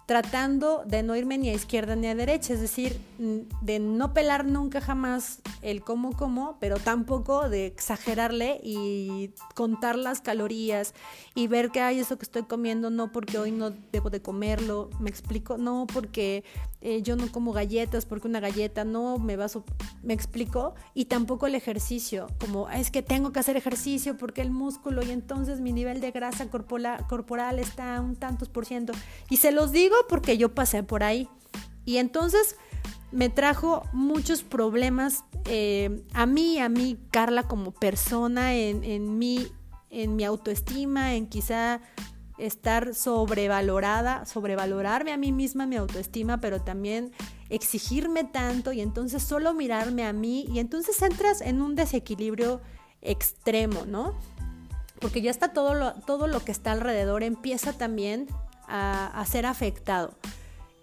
Tratando 0.10 0.82
de 0.88 1.04
no 1.04 1.16
irme 1.16 1.38
ni 1.38 1.50
a 1.50 1.54
izquierda 1.54 1.96
ni 1.96 2.08
a 2.08 2.16
derecha, 2.16 2.56
es 2.56 2.62
decir, 2.62 3.00
de 3.62 3.78
no 3.78 4.12
pelar 4.12 4.44
nunca 4.44 4.82
jamás 4.82 5.40
el 5.62 5.84
cómo 5.84 6.18
como, 6.18 6.58
pero 6.60 6.78
tampoco 6.78 7.48
de 7.48 7.68
exagerarle 7.68 8.60
y 8.64 9.36
contar 9.54 9.96
las 9.96 10.20
calorías 10.20 10.96
y 11.36 11.46
ver 11.46 11.70
que 11.70 11.82
hay 11.82 12.00
eso 12.00 12.18
que 12.18 12.24
estoy 12.24 12.42
comiendo, 12.42 12.90
no 12.90 13.12
porque 13.12 13.38
hoy 13.38 13.52
no 13.52 13.70
debo 13.92 14.10
de 14.10 14.20
comerlo, 14.20 14.90
me 15.00 15.12
explico, 15.12 15.60
no 15.60 15.86
porque 15.86 16.44
eh, 16.82 17.02
yo 17.02 17.16
no 17.16 17.30
como 17.32 17.52
galletas, 17.52 18.06
porque 18.06 18.28
una 18.28 18.40
galleta 18.40 18.86
no 18.86 19.20
me 19.20 19.36
va 19.36 19.46
a... 19.46 19.50
me 20.02 20.14
explico, 20.14 20.76
y 20.94 21.06
tampoco 21.06 21.46
el 21.46 21.54
ejercicio, 21.54 22.28
como 22.40 22.70
es 22.70 22.90
que 22.90 23.02
tengo 23.04 23.32
que 23.32 23.40
hacer 23.40 23.58
ejercicio 23.58 24.18
porque 24.18 24.42
el 24.42 24.50
músculo 24.50 25.04
y 25.04 25.12
entonces 25.12 25.60
mi 25.60 25.74
nivel 25.74 26.00
de 26.00 26.12
grasa 26.12 26.50
corporal, 26.50 27.06
corporal 27.08 27.60
está 27.60 28.00
un 28.00 28.16
tantos 28.16 28.50
por 28.50 28.66
ciento, 28.66 28.94
y 29.30 29.38
se 29.38 29.52
los 29.52 29.72
digo 29.72 29.99
porque 30.08 30.38
yo 30.38 30.54
pasé 30.54 30.84
por 30.84 31.04
ahí. 31.04 31.28
Y 31.86 31.98
entonces 31.98 32.56
me 33.12 33.30
trajo 33.30 33.84
muchos 33.92 34.44
problemas 34.44 35.24
eh, 35.46 36.04
a 36.14 36.26
mí, 36.26 36.60
a 36.60 36.70
mí, 36.70 36.98
Carla, 37.12 37.44
como 37.44 37.72
persona, 37.72 38.56
en, 38.56 38.84
en, 38.84 39.20
en 39.90 40.16
mi 40.16 40.24
autoestima, 40.24 41.16
en 41.16 41.28
quizá 41.28 41.82
estar 42.38 42.96
sobrevalorada, 42.96 44.26
sobrevalorarme 44.26 45.12
a 45.12 45.18
mí 45.18 45.32
misma, 45.32 45.66
mi 45.66 45.76
autoestima, 45.76 46.40
pero 46.40 46.62
también 46.62 47.12
exigirme 47.50 48.24
tanto 48.24 48.72
y 48.72 48.82
entonces 48.82 49.24
solo 49.24 49.54
mirarme 49.54 50.06
a 50.06 50.14
mí 50.14 50.46
y 50.52 50.60
entonces 50.60 51.02
entras 51.02 51.42
en 51.42 51.62
un 51.62 51.76
desequilibrio 51.76 52.62
extremo, 53.02 53.86
¿no? 53.86 54.16
Porque 55.00 55.22
ya 55.22 55.32
está 55.32 55.54
todo 55.54 55.94
todo 56.06 56.28
lo 56.28 56.44
que 56.44 56.52
está 56.52 56.72
alrededor 56.72 57.24
empieza 57.24 57.74
también 57.74 58.28
a, 58.70 59.26
ser 59.26 59.46
afectado. 59.46 60.14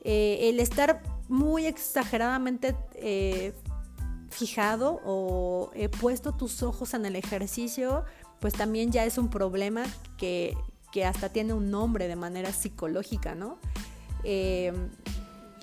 Eh, 0.03 0.51
el 0.51 0.61
estar 0.61 1.03
muy 1.29 1.67
exageradamente 1.67 2.77
eh, 2.95 3.53
fijado 4.31 5.01
o 5.05 5.71
he 5.75 5.89
puesto 5.89 6.33
tus 6.33 6.63
ojos 6.63 6.95
en 6.95 7.07
el 7.07 7.17
ejercicio, 7.17 8.05
pues 8.41 8.55
también 8.55 8.93
ya 8.93 9.05
es 9.05 9.19
un 9.19 9.29
problema 9.29 9.85
que, 10.17 10.57
hasta 11.05 11.29
tiene 11.29 11.53
un 11.53 11.71
nombre 11.71 12.09
de 12.09 12.17
manera 12.17 12.55
psicológica, 12.55 13.35
¿no? 13.35 13.59
Eh, 14.25 14.73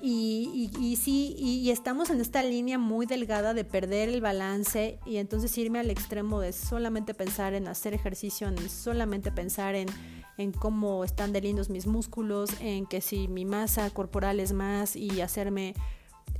y, 0.00 0.70
y, 0.78 0.96
sí, 0.96 1.34
y, 1.38 1.70
estamos 1.70 2.10
en 2.10 2.20
esta 2.20 2.42
línea 2.42 2.78
muy 2.78 3.06
delgada 3.06 3.54
de 3.54 3.64
perder 3.64 4.10
el 4.10 4.20
balance 4.20 4.98
y 5.06 5.16
entonces 5.16 5.56
irme 5.56 5.78
al 5.78 5.90
extremo 5.90 6.40
de 6.40 6.52
solamente 6.52 7.14
pensar 7.14 7.54
en 7.54 7.66
hacer 7.68 7.94
ejercicio, 7.94 8.46
en 8.46 8.68
solamente 8.68 9.32
pensar 9.32 9.74
en 9.74 9.88
en 10.38 10.52
cómo 10.52 11.04
están 11.04 11.32
de 11.32 11.40
lindos 11.40 11.70
mis 11.70 11.86
músculos, 11.86 12.50
en 12.60 12.86
que 12.86 13.00
si 13.00 13.28
mi 13.28 13.44
masa 13.44 13.90
corporal 13.90 14.40
es 14.40 14.52
más 14.52 14.96
y 14.96 15.20
hacerme, 15.20 15.74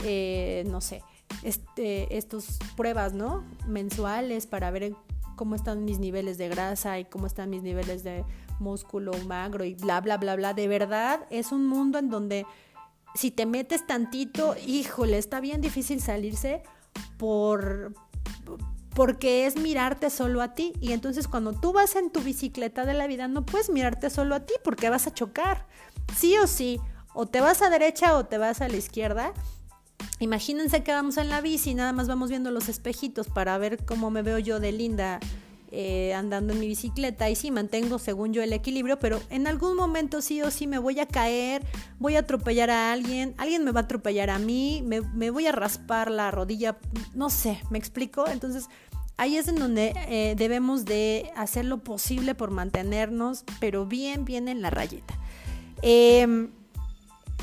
eh, 0.00 0.64
no 0.66 0.80
sé, 0.80 1.02
este, 1.42 2.16
estas 2.16 2.58
pruebas, 2.76 3.12
¿no? 3.12 3.44
Mensuales 3.66 4.46
para 4.46 4.70
ver 4.70 4.94
cómo 5.36 5.54
están 5.54 5.84
mis 5.84 5.98
niveles 5.98 6.38
de 6.38 6.48
grasa 6.48 6.98
y 6.98 7.04
cómo 7.04 7.26
están 7.26 7.50
mis 7.50 7.62
niveles 7.62 8.04
de 8.04 8.24
músculo 8.60 9.12
magro 9.26 9.64
y 9.64 9.74
bla, 9.74 10.00
bla, 10.00 10.16
bla, 10.16 10.36
bla. 10.36 10.54
De 10.54 10.68
verdad 10.68 11.26
es 11.30 11.52
un 11.52 11.66
mundo 11.66 11.98
en 11.98 12.08
donde 12.08 12.46
si 13.14 13.30
te 13.30 13.46
metes 13.46 13.86
tantito, 13.86 14.56
híjole, 14.66 15.18
está 15.18 15.40
bien 15.40 15.60
difícil 15.60 16.00
salirse 16.00 16.62
por, 17.16 17.94
porque 18.94 19.46
es 19.46 19.56
mirarte 19.56 20.10
solo 20.10 20.40
a 20.42 20.54
ti. 20.54 20.72
Y 20.80 20.92
entonces 20.92 21.28
cuando 21.28 21.52
tú 21.52 21.72
vas 21.72 21.96
en 21.96 22.10
tu 22.10 22.20
bicicleta 22.20 22.84
de 22.84 22.94
la 22.94 23.06
vida 23.06 23.28
no 23.28 23.44
puedes 23.44 23.70
mirarte 23.70 24.10
solo 24.10 24.34
a 24.34 24.40
ti 24.40 24.54
porque 24.62 24.90
vas 24.90 25.06
a 25.06 25.14
chocar. 25.14 25.66
Sí 26.16 26.36
o 26.38 26.46
sí, 26.46 26.80
o 27.14 27.26
te 27.26 27.40
vas 27.40 27.62
a 27.62 27.70
derecha 27.70 28.16
o 28.16 28.26
te 28.26 28.38
vas 28.38 28.60
a 28.60 28.68
la 28.68 28.76
izquierda. 28.76 29.32
Imagínense 30.20 30.82
que 30.82 30.92
vamos 30.92 31.16
en 31.16 31.28
la 31.28 31.40
bici 31.40 31.70
y 31.70 31.74
nada 31.74 31.92
más 31.92 32.08
vamos 32.08 32.30
viendo 32.30 32.50
los 32.50 32.68
espejitos 32.68 33.28
para 33.28 33.58
ver 33.58 33.84
cómo 33.84 34.10
me 34.10 34.22
veo 34.22 34.38
yo 34.38 34.60
de 34.60 34.72
linda 34.72 35.20
eh, 35.76 36.14
andando 36.14 36.52
en 36.52 36.60
mi 36.60 36.68
bicicleta 36.68 37.28
y 37.28 37.34
sí 37.34 37.50
mantengo 37.50 37.98
según 37.98 38.32
yo 38.32 38.44
el 38.44 38.52
equilibrio, 38.52 39.00
pero 39.00 39.20
en 39.28 39.48
algún 39.48 39.74
momento 39.74 40.22
sí 40.22 40.40
o 40.40 40.52
sí 40.52 40.68
me 40.68 40.78
voy 40.78 41.00
a 41.00 41.06
caer, 41.08 41.66
voy 41.98 42.14
a 42.14 42.20
atropellar 42.20 42.70
a 42.70 42.92
alguien, 42.92 43.34
alguien 43.38 43.64
me 43.64 43.72
va 43.72 43.80
a 43.80 43.82
atropellar 43.82 44.30
a 44.30 44.38
mí, 44.38 44.84
me, 44.86 45.00
me 45.00 45.30
voy 45.30 45.48
a 45.48 45.52
raspar 45.52 46.12
la 46.12 46.30
rodilla, 46.30 46.78
no 47.14 47.28
sé, 47.28 47.60
¿me 47.70 47.78
explico? 47.78 48.28
Entonces 48.28 48.68
ahí 49.16 49.36
es 49.36 49.48
en 49.48 49.56
donde 49.56 49.94
eh, 50.08 50.34
debemos 50.36 50.84
de 50.84 51.30
hacer 51.36 51.64
lo 51.64 51.78
posible 51.78 52.34
por 52.34 52.50
mantenernos, 52.50 53.44
pero 53.60 53.86
bien, 53.86 54.24
bien 54.24 54.48
en 54.48 54.62
la 54.62 54.70
rayita. 54.70 55.14
Em, 55.82 56.50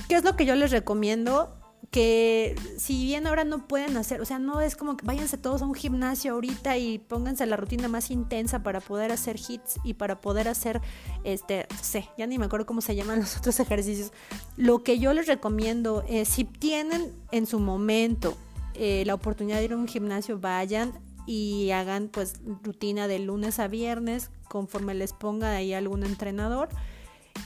¿Qué 0.08 0.16
es 0.16 0.24
lo 0.24 0.36
que 0.36 0.46
yo 0.46 0.56
les 0.56 0.72
recomiendo? 0.72 1.56
que 1.92 2.56
si 2.78 3.04
bien 3.04 3.28
ahora 3.28 3.44
no 3.44 3.68
pueden 3.68 3.98
hacer, 3.98 4.22
o 4.22 4.26
sea, 4.26 4.40
no 4.40 4.62
es 4.62 4.78
como 4.78 4.96
que 4.96 5.06
váyanse 5.06 5.38
todos 5.38 5.62
a 5.62 5.66
un 5.66 5.74
gimnasio 5.74 6.34
ahorita 6.34 6.78
y 6.78 7.00
pónganse 7.00 7.46
la 7.46 7.58
rutina 7.58 7.90
más 7.90 8.12
intensa 8.12 8.64
para 8.64 8.80
poder 8.80 9.12
hacer 9.12 9.36
hits 9.36 9.76
y 9.84 9.96
para 9.96 10.22
poder 10.22 10.48
hacer, 10.48 10.80
este, 11.26 11.68
no 11.70 11.84
sé, 11.84 12.08
ya 12.18 12.26
ni 12.28 12.40
me 12.40 12.46
acuerdo 12.46 12.66
cómo 12.66 12.80
se 12.80 12.96
llaman 12.96 13.20
los 13.20 13.38
otros 13.38 13.60
ejercicios. 13.60 14.14
Lo 14.56 14.84
que 14.84 15.00
yo 15.00 15.14
les 15.14 15.28
recomiendo 15.28 16.06
es, 16.08 16.30
si 16.30 16.46
tienen 16.46 17.12
en 17.32 17.46
su 17.46 17.60
momento 17.60 18.38
eh, 18.74 19.04
la 19.06 19.14
oportunidad 19.14 19.58
de 19.58 19.66
ir 19.66 19.74
a 19.74 19.78
un 19.78 19.88
gimnasio, 19.88 20.40
vayan 20.40 20.94
y 21.26 21.72
hagan 21.72 22.10
pues 22.10 22.36
rutina 22.64 23.08
de 23.08 23.20
lunes 23.20 23.60
a 23.60 23.68
viernes 23.68 24.32
conforme 24.50 24.94
les 24.94 25.14
ponga 25.14 25.52
ahí 25.56 25.74
algún 25.74 26.04
entrenador 26.04 26.70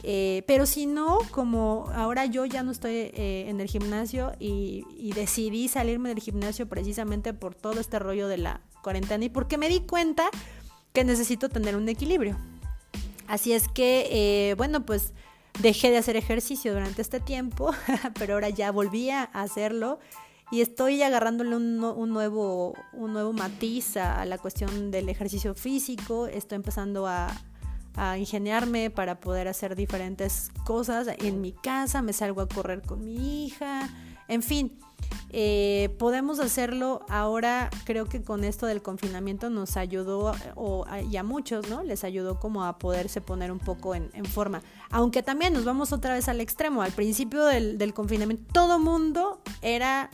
eh, 0.04 0.44
pero 0.48 0.66
si 0.66 0.86
no, 0.86 1.20
como 1.32 1.90
ahora 1.94 2.26
yo 2.26 2.46
ya 2.46 2.64
no 2.64 2.72
estoy 2.72 2.94
eh, 2.94 3.46
en 3.48 3.60
el 3.60 3.68
gimnasio 3.68 4.34
y, 4.40 4.84
decidí 5.16 5.68
salirme 5.68 6.10
del 6.10 6.20
gimnasio 6.20 6.68
precisamente 6.68 7.34
por 7.34 7.56
todo 7.56 7.80
este 7.80 8.00
rollo 8.00 8.28
de 8.28 8.38
la 8.38 8.62
cuarentena 8.82 9.24
y 9.26 9.30
porque 9.30 9.58
me 9.58 9.70
di 9.70 9.80
cuenta 9.80 10.30
que 10.94 11.04
necesito 11.04 11.50
tener 11.50 11.76
un 11.76 11.88
equilibrio. 11.88 12.38
Así 13.28 13.54
es 13.54 13.68
que, 13.68 14.08
eh, 14.12 14.56
bueno, 14.56 14.86
pues 14.86 15.14
dejé 15.62 15.90
de 15.90 15.98
hacer 15.98 16.18
ejercicio 16.18 16.74
durante 16.74 17.02
este 17.02 17.20
tiempo, 17.20 17.72
pero 18.20 18.34
ahora 18.34 18.50
ya 18.50 18.72
volví 18.72 19.10
a 19.10 19.24
hacerlo 19.24 20.00
y 20.52 20.62
estoy 20.62 21.02
agarrándole 21.02 21.56
un, 21.56 21.78
nuevo, 21.78 22.74
un 22.94 23.14
nuevo 23.14 23.34
matiz 23.34 23.98
a 23.98 24.26
la 24.26 24.38
cuestión 24.38 24.92
del 24.92 25.10
ejercicio 25.10 25.56
físico, 25.56 26.28
estoy 26.28 26.58
empezando 26.58 27.08
a 27.08 27.28
a 27.98 28.18
ingeniarme 28.18 28.90
para 28.90 29.20
poder 29.20 29.48
hacer 29.48 29.76
diferentes 29.76 30.52
cosas 30.66 31.08
en 31.20 31.42
mi 31.42 31.54
casa, 31.54 32.02
me 32.02 32.14
salgo 32.14 32.42
a 32.42 32.48
correr 32.48 32.82
con 32.82 33.04
mi 33.04 33.46
hija, 33.46 33.90
en 34.28 34.44
fin. 34.44 34.78
Eh, 35.38 35.94
podemos 36.00 36.40
hacerlo 36.40 37.06
ahora, 37.10 37.70
creo 37.84 38.06
que 38.06 38.24
con 38.24 38.44
esto 38.44 38.66
del 38.66 38.82
confinamiento 38.82 39.50
nos 39.50 39.76
ayudó, 39.76 40.34
o, 40.56 40.86
y 41.10 41.18
a 41.18 41.24
muchos, 41.24 41.70
¿no? 41.70 41.84
Les 41.84 42.04
ayudó 42.04 42.40
como 42.40 42.64
a 42.64 42.80
poderse 42.80 43.22
poner 43.22 43.52
un 43.52 43.60
poco 43.60 43.96
en, 43.96 44.10
forma. 44.26 44.62
Aunque 44.90 45.24
también 45.24 45.54
nos 45.54 45.66
vamos 45.66 45.92
otra 45.92 46.14
vez 46.14 46.30
al 46.30 46.40
extremo. 46.40 46.82
Al 46.82 46.92
principio 46.92 47.44
del, 47.46 47.78
del 47.78 47.94
confinamiento, 47.94 48.46
todo 48.54 48.80
mundo 48.80 49.42
era 49.62 50.10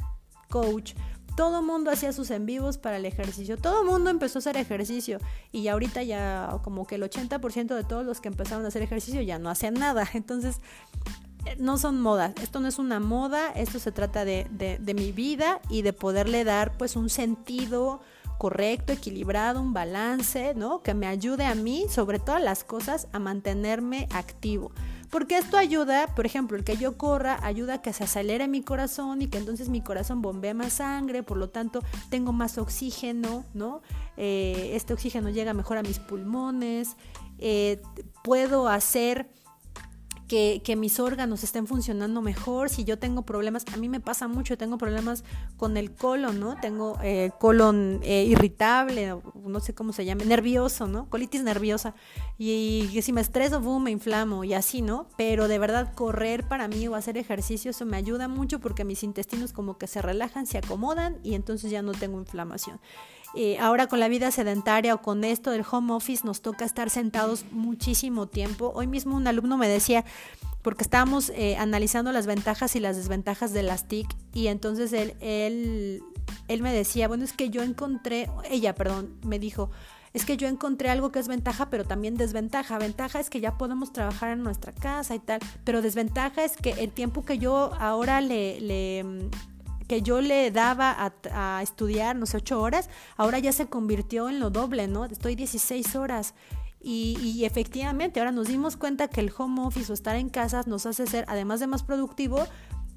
coach, 0.51 0.93
todo 1.35 1.63
mundo 1.63 1.89
hacía 1.89 2.13
sus 2.13 2.29
en 2.29 2.45
vivos 2.45 2.77
para 2.77 2.97
el 2.97 3.05
ejercicio, 3.05 3.57
todo 3.57 3.83
mundo 3.83 4.11
empezó 4.11 4.37
a 4.37 4.41
hacer 4.41 4.57
ejercicio 4.57 5.17
y 5.51 5.67
ahorita 5.67 6.03
ya 6.03 6.59
como 6.63 6.85
que 6.85 6.95
el 6.95 7.03
80% 7.03 7.73
de 7.73 7.83
todos 7.83 8.05
los 8.05 8.21
que 8.21 8.27
empezaron 8.27 8.63
a 8.65 8.67
hacer 8.67 8.83
ejercicio 8.83 9.21
ya 9.21 9.39
no 9.39 9.49
hacen 9.49 9.73
nada, 9.73 10.07
entonces 10.13 10.57
eh, 11.45 11.55
no 11.57 11.79
son 11.79 11.99
modas, 11.99 12.35
esto 12.43 12.59
no 12.59 12.67
es 12.67 12.77
una 12.77 12.99
moda, 12.99 13.51
esto 13.55 13.79
se 13.79 13.91
trata 13.91 14.25
de, 14.25 14.47
de 14.51 14.93
mi 14.93 15.11
vida 15.11 15.61
y 15.69 15.81
de 15.81 15.93
poderle 15.93 16.43
dar 16.43 16.77
pues 16.77 16.95
un 16.95 17.09
sentido 17.09 18.01
correcto, 18.41 18.91
equilibrado, 18.91 19.61
un 19.61 19.71
balance, 19.71 20.55
¿no? 20.55 20.81
Que 20.81 20.95
me 20.95 21.05
ayude 21.05 21.45
a 21.45 21.53
mí, 21.53 21.85
sobre 21.89 22.17
todas 22.17 22.41
las 22.41 22.63
cosas, 22.63 23.07
a 23.11 23.19
mantenerme 23.19 24.07
activo. 24.11 24.71
Porque 25.11 25.37
esto 25.37 25.57
ayuda, 25.57 26.07
por 26.15 26.25
ejemplo, 26.25 26.57
el 26.57 26.63
que 26.63 26.77
yo 26.77 26.97
corra 26.97 27.37
ayuda 27.45 27.75
a 27.75 27.81
que 27.81 27.91
se 27.91 28.05
acelere 28.05 28.47
mi 28.47 28.63
corazón 28.63 29.21
y 29.21 29.27
que 29.27 29.37
entonces 29.37 29.67
mi 29.69 29.81
corazón 29.81 30.21
bombee 30.21 30.53
más 30.53 30.73
sangre, 30.73 31.21
por 31.21 31.37
lo 31.37 31.49
tanto 31.49 31.83
tengo 32.09 32.31
más 32.31 32.57
oxígeno, 32.57 33.45
¿no? 33.53 33.81
Eh, 34.15 34.71
este 34.73 34.93
oxígeno 34.93 35.29
llega 35.29 35.53
mejor 35.53 35.77
a 35.77 35.83
mis 35.83 35.99
pulmones, 35.99 36.95
eh, 37.39 37.81
puedo 38.23 38.69
hacer 38.69 39.27
que, 40.31 40.75
mis 40.77 40.99
órganos 41.01 41.43
estén 41.43 41.67
funcionando 41.67 42.21
mejor, 42.21 42.69
si 42.69 42.85
yo 42.85 42.97
tengo 42.97 43.23
problemas, 43.23 43.65
a 43.73 43.75
mí 43.75 43.89
me 43.89 43.99
pasa 43.99 44.29
mucho, 44.29 44.57
tengo 44.57 44.77
problemas 44.77 45.25
con 45.57 45.75
el 45.75 45.93
colon, 45.93 46.39
¿no? 46.39 46.55
Tengo 46.55 46.97
eh, 47.03 47.31
colon 47.37 47.99
eh, 48.03 48.23
irritable, 48.23 49.13
no 49.45 49.59
sé 49.59 49.73
cómo 49.73 49.91
se 49.91 50.05
llama, 50.05 50.23
nervioso, 50.23 50.87
¿no? 50.87 51.09
Colitis 51.09 51.43
nerviosa. 51.43 51.95
Y, 52.37 52.97
si 53.01 53.11
me 53.11 53.19
estreso, 53.19 53.59
boom, 53.59 53.83
me 53.83 53.91
inflamo 53.91 54.45
y 54.45 54.53
así, 54.53 54.81
¿no? 54.81 55.07
Pero 55.17 55.49
de 55.49 55.59
verdad 55.59 55.93
correr 55.93 56.47
para 56.47 56.69
mí 56.69 56.87
o 56.87 56.95
hacer 56.95 57.17
ejercicio, 57.17 57.71
eso 57.71 57.85
me 57.85 57.97
ayuda 57.97 58.29
mucho 58.29 58.59
porque 58.59 58.85
mis 58.85 59.03
intestinos 59.03 59.51
como 59.51 59.77
que 59.77 59.87
se 59.87 60.01
relajan, 60.01 60.45
se 60.45 60.59
acomodan 60.59 61.17
y 61.23 61.35
entonces 61.35 61.71
ya 61.71 61.81
no 61.81 61.91
tengo 61.91 62.19
inflamación. 62.19 62.79
Eh, 63.35 63.57
ahora 63.59 63.87
con 63.87 63.99
la 63.99 64.07
vida 64.07 64.31
sedentaria 64.31 64.93
o 64.93 65.01
con 65.01 65.23
esto 65.23 65.51
del 65.51 65.65
home 65.69 65.93
office 65.93 66.25
nos 66.25 66.41
toca 66.41 66.65
estar 66.65 66.89
sentados 66.89 67.45
muchísimo 67.51 68.27
tiempo. 68.27 68.71
Hoy 68.75 68.87
mismo 68.87 69.15
un 69.15 69.27
alumno 69.27 69.57
me 69.57 69.67
decía, 69.67 70.05
porque 70.61 70.83
estábamos 70.83 71.31
eh, 71.35 71.55
analizando 71.57 72.11
las 72.11 72.27
ventajas 72.27 72.75
y 72.75 72.79
las 72.79 72.97
desventajas 72.97 73.53
de 73.53 73.63
las 73.63 73.87
TIC 73.87 74.07
y 74.33 74.47
entonces 74.47 74.93
él, 74.93 75.15
él, 75.21 76.03
él 76.47 76.61
me 76.61 76.73
decía, 76.73 77.07
bueno, 77.07 77.23
es 77.23 77.33
que 77.33 77.49
yo 77.49 77.63
encontré, 77.63 78.29
ella, 78.49 78.75
perdón, 78.75 79.15
me 79.25 79.39
dijo, 79.39 79.71
es 80.13 80.25
que 80.25 80.35
yo 80.35 80.47
encontré 80.47 80.89
algo 80.89 81.11
que 81.11 81.19
es 81.19 81.27
ventaja, 81.29 81.69
pero 81.69 81.85
también 81.85 82.17
desventaja. 82.17 82.77
Ventaja 82.77 83.19
es 83.19 83.29
que 83.29 83.39
ya 83.39 83.57
podemos 83.57 83.93
trabajar 83.93 84.31
en 84.31 84.43
nuestra 84.43 84.73
casa 84.73 85.15
y 85.15 85.19
tal, 85.19 85.39
pero 85.63 85.81
desventaja 85.81 86.43
es 86.43 86.57
que 86.57 86.71
el 86.71 86.91
tiempo 86.91 87.23
que 87.23 87.37
yo 87.37 87.71
ahora 87.79 88.19
le, 88.19 88.59
le 88.59 89.29
que 89.91 90.01
yo 90.01 90.21
le 90.21 90.51
daba 90.51 91.11
a, 91.33 91.61
estudiar, 91.61 92.15
no 92.15 92.25
sé, 92.25 92.37
ocho 92.37 92.61
horas, 92.61 92.89
ahora 93.17 93.39
ya 93.39 93.51
se 93.51 93.67
convirtió 93.67 94.29
en 94.29 94.39
lo 94.39 94.49
doble, 94.49 94.87
¿no? 94.87 95.03
Estoy 95.03 95.35
16 95.35 95.97
horas. 95.97 96.33
Y, 96.79 97.43
efectivamente, 97.43 98.21
ahora 98.21 98.31
nos 98.31 98.47
dimos 98.47 98.77
cuenta 98.77 99.09
que 99.09 99.19
el 99.19 99.33
home 99.37 99.61
office 99.63 99.91
o 99.91 99.93
estar 99.93 100.15
en 100.15 100.29
casa 100.29 100.63
nos 100.65 100.85
hace 100.85 101.07
ser, 101.07 101.25
además 101.27 101.59
de 101.59 101.67
más 101.67 101.83
productivo, 101.83 102.47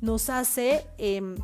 nos 0.03 0.31
hace 0.31 0.87
em, 0.99 1.35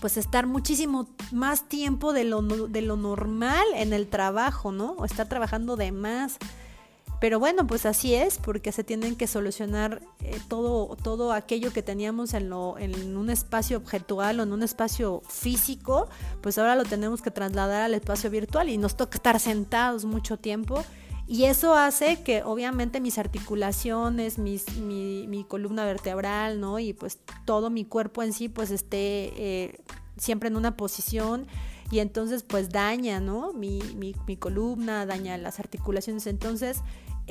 pues 0.00 0.16
estar 0.16 0.48
muchísimo 0.48 1.08
más 1.30 1.68
tiempo 1.68 2.12
de 2.12 2.24
lo, 2.24 2.42
de 2.42 2.82
lo 2.82 2.96
normal 2.96 3.64
en 3.76 3.92
el 3.92 4.08
trabajo, 4.08 4.72
¿no? 4.72 4.94
O 4.98 5.04
estar 5.04 5.28
trabajando 5.28 5.76
de 5.76 5.92
más. 5.92 6.38
Pero 7.22 7.38
bueno, 7.38 7.68
pues 7.68 7.86
así 7.86 8.16
es, 8.16 8.38
porque 8.38 8.72
se 8.72 8.82
tienen 8.82 9.14
que 9.14 9.28
solucionar 9.28 10.02
eh, 10.24 10.40
todo, 10.48 10.96
todo 10.96 11.32
aquello 11.32 11.72
que 11.72 11.80
teníamos 11.80 12.34
en, 12.34 12.50
lo, 12.50 12.76
en 12.78 13.16
un 13.16 13.30
espacio 13.30 13.76
objetual 13.76 14.40
o 14.40 14.42
en 14.42 14.52
un 14.52 14.64
espacio 14.64 15.22
físico, 15.28 16.08
pues 16.40 16.58
ahora 16.58 16.74
lo 16.74 16.82
tenemos 16.82 17.22
que 17.22 17.30
trasladar 17.30 17.82
al 17.82 17.94
espacio 17.94 18.28
virtual 18.28 18.70
y 18.70 18.76
nos 18.76 18.96
toca 18.96 19.18
estar 19.18 19.38
sentados 19.38 20.04
mucho 20.04 20.36
tiempo. 20.36 20.82
Y 21.28 21.44
eso 21.44 21.76
hace 21.76 22.24
que 22.24 22.42
obviamente 22.42 23.00
mis 23.00 23.18
articulaciones, 23.18 24.38
mi, 24.38 24.60
mi, 24.80 25.44
columna 25.44 25.84
vertebral, 25.84 26.58
¿no? 26.58 26.80
Y 26.80 26.92
pues 26.92 27.20
todo 27.44 27.70
mi 27.70 27.84
cuerpo 27.84 28.24
en 28.24 28.32
sí 28.32 28.48
pues 28.48 28.72
esté 28.72 29.32
eh, 29.36 29.80
siempre 30.16 30.48
en 30.48 30.56
una 30.56 30.76
posición 30.76 31.46
y 31.92 32.00
entonces 32.00 32.42
pues 32.42 32.70
daña, 32.70 33.20
¿no? 33.20 33.52
Mi, 33.52 33.80
mi, 33.94 34.16
mi 34.26 34.36
columna, 34.36 35.06
daña 35.06 35.38
las 35.38 35.60
articulaciones. 35.60 36.26
Entonces 36.26 36.80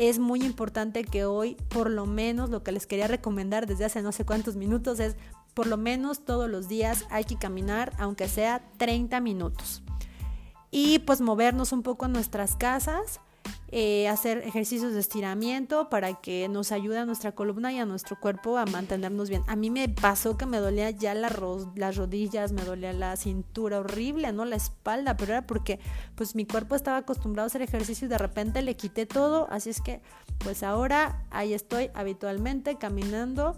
es 0.09 0.17
muy 0.17 0.43
importante 0.43 1.03
que 1.03 1.25
hoy, 1.25 1.55
por 1.69 1.91
lo 1.91 2.07
menos, 2.07 2.49
lo 2.49 2.63
que 2.63 2.71
les 2.71 2.87
quería 2.87 3.07
recomendar 3.07 3.67
desde 3.67 3.85
hace 3.85 4.01
no 4.01 4.11
sé 4.11 4.25
cuántos 4.25 4.55
minutos 4.55 4.99
es, 4.99 5.15
por 5.53 5.67
lo 5.67 5.77
menos 5.77 6.25
todos 6.25 6.49
los 6.49 6.67
días 6.67 7.05
hay 7.11 7.23
que 7.23 7.37
caminar, 7.37 7.93
aunque 7.99 8.27
sea 8.27 8.63
30 8.77 9.19
minutos. 9.19 9.83
Y 10.71 10.99
pues 10.99 11.21
movernos 11.21 11.71
un 11.71 11.83
poco 11.83 12.07
en 12.07 12.13
nuestras 12.13 12.55
casas 12.55 13.19
eh, 13.73 14.09
hacer 14.09 14.39
ejercicios 14.39 14.91
de 14.93 14.99
estiramiento 14.99 15.89
para 15.89 16.15
que 16.15 16.49
nos 16.49 16.73
ayude 16.73 16.99
a 16.99 17.05
nuestra 17.05 17.31
columna 17.31 17.71
y 17.71 17.79
a 17.79 17.85
nuestro 17.85 18.19
cuerpo 18.19 18.57
a 18.57 18.65
mantenernos 18.65 19.29
bien. 19.29 19.43
A 19.47 19.55
mí 19.55 19.69
me 19.69 19.87
pasó 19.87 20.37
que 20.37 20.45
me 20.45 20.57
dolía 20.57 20.89
ya 20.89 21.13
las 21.13 21.33
rodillas, 21.33 22.51
me 22.51 22.63
dolía 22.63 22.91
la 22.91 23.15
cintura 23.15 23.79
horrible, 23.79 24.33
¿no? 24.33 24.43
La 24.43 24.57
espalda, 24.57 25.15
pero 25.15 25.31
era 25.31 25.47
porque 25.47 25.79
pues 26.15 26.35
mi 26.35 26.45
cuerpo 26.45 26.75
estaba 26.75 26.97
acostumbrado 26.97 27.45
a 27.45 27.47
hacer 27.47 27.61
ejercicio 27.61 28.07
y 28.07 28.09
de 28.09 28.17
repente 28.17 28.61
le 28.61 28.75
quité 28.75 29.05
todo, 29.05 29.47
así 29.49 29.69
es 29.69 29.79
que 29.79 30.01
pues 30.39 30.63
ahora 30.63 31.25
ahí 31.31 31.53
estoy 31.53 31.91
habitualmente 31.93 32.75
caminando 32.75 33.57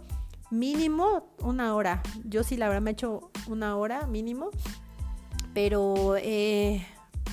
mínimo 0.52 1.34
una 1.40 1.74
hora. 1.74 2.04
Yo 2.24 2.44
sí 2.44 2.56
la 2.56 2.68
verdad 2.68 2.84
me 2.84 2.92
he 2.92 2.94
hecho 2.94 3.32
una 3.48 3.76
hora 3.78 4.06
mínimo, 4.06 4.52
pero 5.56 6.18
eh, 6.18 6.86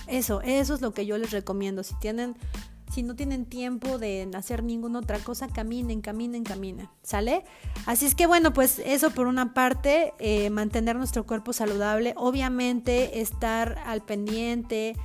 eso, 0.07 0.41
eso 0.43 0.75
es 0.75 0.81
lo 0.81 0.93
que 0.93 1.07
yo 1.07 1.19
les 1.19 1.31
recomiendo. 1.31 1.83
Si 1.83 1.95
tienen 2.01 2.37
si 2.91 3.03
no 3.03 3.15
tienen 3.15 3.47
tiempo 3.47 3.99
de 3.99 4.29
hacer 4.35 4.65
ninguna 4.65 4.99
otra 4.99 5.19
cosa, 5.21 5.47
caminen, 5.49 6.01
caminen, 6.01 6.43
caminen, 6.43 6.89
¿sale? 7.03 7.45
Así 7.87 8.05
es 8.05 8.15
que 8.15 8.27
bueno, 8.27 8.53
pues 8.53 8.81
eso 8.85 9.11
por 9.11 9.27
una 9.29 9.55
parte, 9.55 10.13
eh, 10.19 10.51
mantener 10.51 10.97
nuestro 10.97 11.25
cuerpo 11.25 11.53
saludable, 11.53 12.15
obviamente 12.17 13.21
estar 13.21 13.79
al 13.87 14.03
pendiente, 14.03 14.97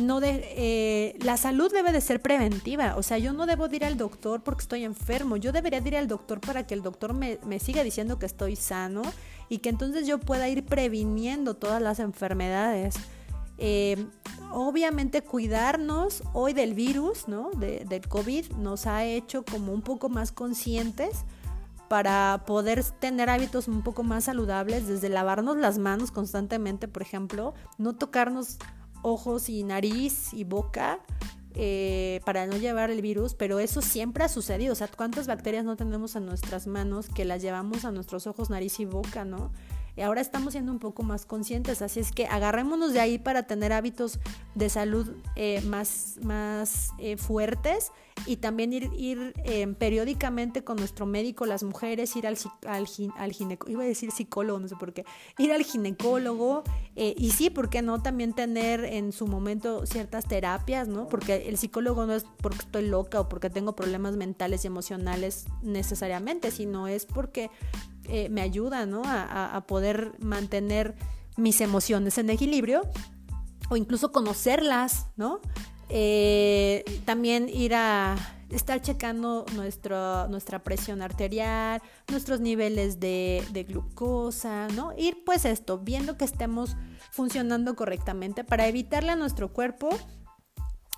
no 0.00 0.20
de, 0.20 0.42
eh, 0.56 1.16
la 1.20 1.36
salud 1.36 1.70
debe 1.72 1.92
de 1.92 2.00
ser 2.00 2.20
preventiva, 2.20 2.96
o 2.96 3.02
sea, 3.02 3.18
yo 3.18 3.32
no 3.32 3.46
debo 3.46 3.66
ir 3.68 3.84
al 3.84 3.96
doctor 3.96 4.42
porque 4.42 4.62
estoy 4.62 4.84
enfermo, 4.84 5.36
yo 5.36 5.52
debería 5.52 5.78
ir 5.78 5.96
al 5.96 6.08
doctor 6.08 6.40
para 6.40 6.66
que 6.66 6.74
el 6.74 6.82
doctor 6.82 7.14
me, 7.14 7.38
me 7.46 7.60
siga 7.60 7.84
diciendo 7.84 8.18
que 8.18 8.26
estoy 8.26 8.56
sano 8.56 9.02
y 9.48 9.58
que 9.58 9.68
entonces 9.68 10.06
yo 10.06 10.18
pueda 10.18 10.48
ir 10.48 10.64
previniendo 10.64 11.54
todas 11.54 11.80
las 11.80 12.00
enfermedades. 12.00 12.96
Eh, 13.64 14.08
obviamente 14.50 15.22
cuidarnos 15.22 16.24
hoy 16.32 16.52
del 16.52 16.74
virus, 16.74 17.28
¿no? 17.28 17.52
del 17.52 18.08
COVID, 18.08 18.54
nos 18.54 18.88
ha 18.88 19.04
hecho 19.04 19.44
como 19.44 19.72
un 19.72 19.82
poco 19.82 20.08
más 20.08 20.32
conscientes 20.32 21.24
para 21.88 22.42
poder 22.44 22.82
tener 22.82 23.30
hábitos 23.30 23.68
un 23.68 23.84
poco 23.84 24.02
más 24.02 24.24
saludables, 24.24 24.88
desde 24.88 25.08
lavarnos 25.08 25.58
las 25.58 25.78
manos 25.78 26.10
constantemente, 26.10 26.88
por 26.88 27.02
ejemplo, 27.02 27.54
no 27.78 27.94
tocarnos 27.94 28.58
ojos 29.02 29.48
y 29.48 29.62
nariz 29.62 30.34
y 30.34 30.42
boca 30.42 30.98
eh, 31.54 32.20
para 32.24 32.48
no 32.48 32.56
llevar 32.56 32.90
el 32.90 33.00
virus, 33.00 33.34
pero 33.34 33.60
eso 33.60 33.80
siempre 33.80 34.24
ha 34.24 34.28
sucedido. 34.28 34.72
O 34.72 34.76
sea, 34.76 34.88
¿cuántas 34.88 35.28
bacterias 35.28 35.64
no 35.64 35.76
tenemos 35.76 36.16
en 36.16 36.26
nuestras 36.26 36.66
manos 36.66 37.08
que 37.08 37.24
las 37.24 37.42
llevamos 37.42 37.84
a 37.84 37.92
nuestros 37.92 38.26
ojos, 38.26 38.50
nariz 38.50 38.80
y 38.80 38.86
boca, 38.86 39.24
no? 39.24 39.52
Y 39.94 40.00
ahora 40.00 40.22
estamos 40.22 40.52
siendo 40.52 40.72
un 40.72 40.78
poco 40.78 41.02
más 41.02 41.26
conscientes, 41.26 41.82
así 41.82 42.00
es 42.00 42.12
que 42.12 42.26
agarrémonos 42.26 42.94
de 42.94 43.00
ahí 43.00 43.18
para 43.18 43.42
tener 43.42 43.74
hábitos 43.74 44.18
de 44.54 44.70
salud 44.70 45.16
eh, 45.36 45.60
más, 45.66 46.16
más 46.22 46.92
eh, 46.98 47.18
fuertes 47.18 47.92
y 48.24 48.36
también 48.36 48.72
ir, 48.72 48.90
ir 48.96 49.34
eh, 49.44 49.66
periódicamente 49.78 50.64
con 50.64 50.76
nuestro 50.76 51.04
médico, 51.04 51.44
las 51.44 51.62
mujeres, 51.62 52.16
ir 52.16 52.26
al, 52.26 52.38
al, 52.66 52.86
al 53.16 53.32
ginecólogo, 53.32 53.70
iba 53.70 53.82
a 53.82 53.86
decir 53.86 54.10
psicólogo, 54.12 54.58
no 54.60 54.68
sé 54.68 54.76
por 54.76 54.94
qué, 54.94 55.04
ir 55.38 55.52
al 55.52 55.62
ginecólogo 55.62 56.62
y 56.94 57.30
sí, 57.30 57.50
¿por 57.50 57.68
qué 57.68 57.82
no? 57.82 58.02
También 58.02 58.34
tener 58.34 58.84
en 58.84 59.12
su 59.12 59.26
momento 59.26 59.86
ciertas 59.86 60.26
terapias, 60.26 60.88
¿no? 60.88 61.06
Porque 61.06 61.48
el 61.48 61.58
psicólogo 61.58 62.06
no 62.06 62.14
es 62.14 62.24
porque 62.38 62.58
estoy 62.58 62.86
loca 62.86 63.20
o 63.20 63.28
porque 63.28 63.50
tengo 63.50 63.74
problemas 63.74 64.16
mentales 64.16 64.64
y 64.64 64.66
emocionales 64.68 65.46
necesariamente, 65.62 66.50
sino 66.50 66.88
es 66.88 67.06
porque 67.06 67.50
eh, 68.08 68.28
me 68.28 68.40
ayuda 68.40 68.86
¿no? 68.86 69.02
a, 69.04 69.64
poder 69.66 70.12
mantener 70.20 70.94
mis 71.36 71.60
emociones 71.60 72.18
en 72.18 72.30
equilibrio 72.30 72.82
o 73.68 73.76
incluso 73.76 74.12
conocerlas, 74.12 75.06
¿no? 75.16 75.40
Eh, 75.88 76.84
también 77.04 77.48
ir 77.48 77.74
a 77.74 78.16
estar 78.50 78.80
checando 78.82 79.46
nuestra 79.54 80.62
presión 80.62 81.00
arterial, 81.00 81.80
nuestros 82.08 82.40
niveles 82.40 83.00
de, 83.00 83.42
de, 83.50 83.64
glucosa, 83.64 84.68
¿no? 84.68 84.92
Ir 84.96 85.22
pues 85.24 85.44
esto, 85.44 85.78
viendo 85.78 86.18
que 86.18 86.24
estemos 86.24 86.76
funcionando 87.10 87.74
correctamente 87.76 88.44
para 88.44 88.66
evitarle 88.66 89.12
a 89.12 89.16
nuestro 89.16 89.52
cuerpo 89.52 89.90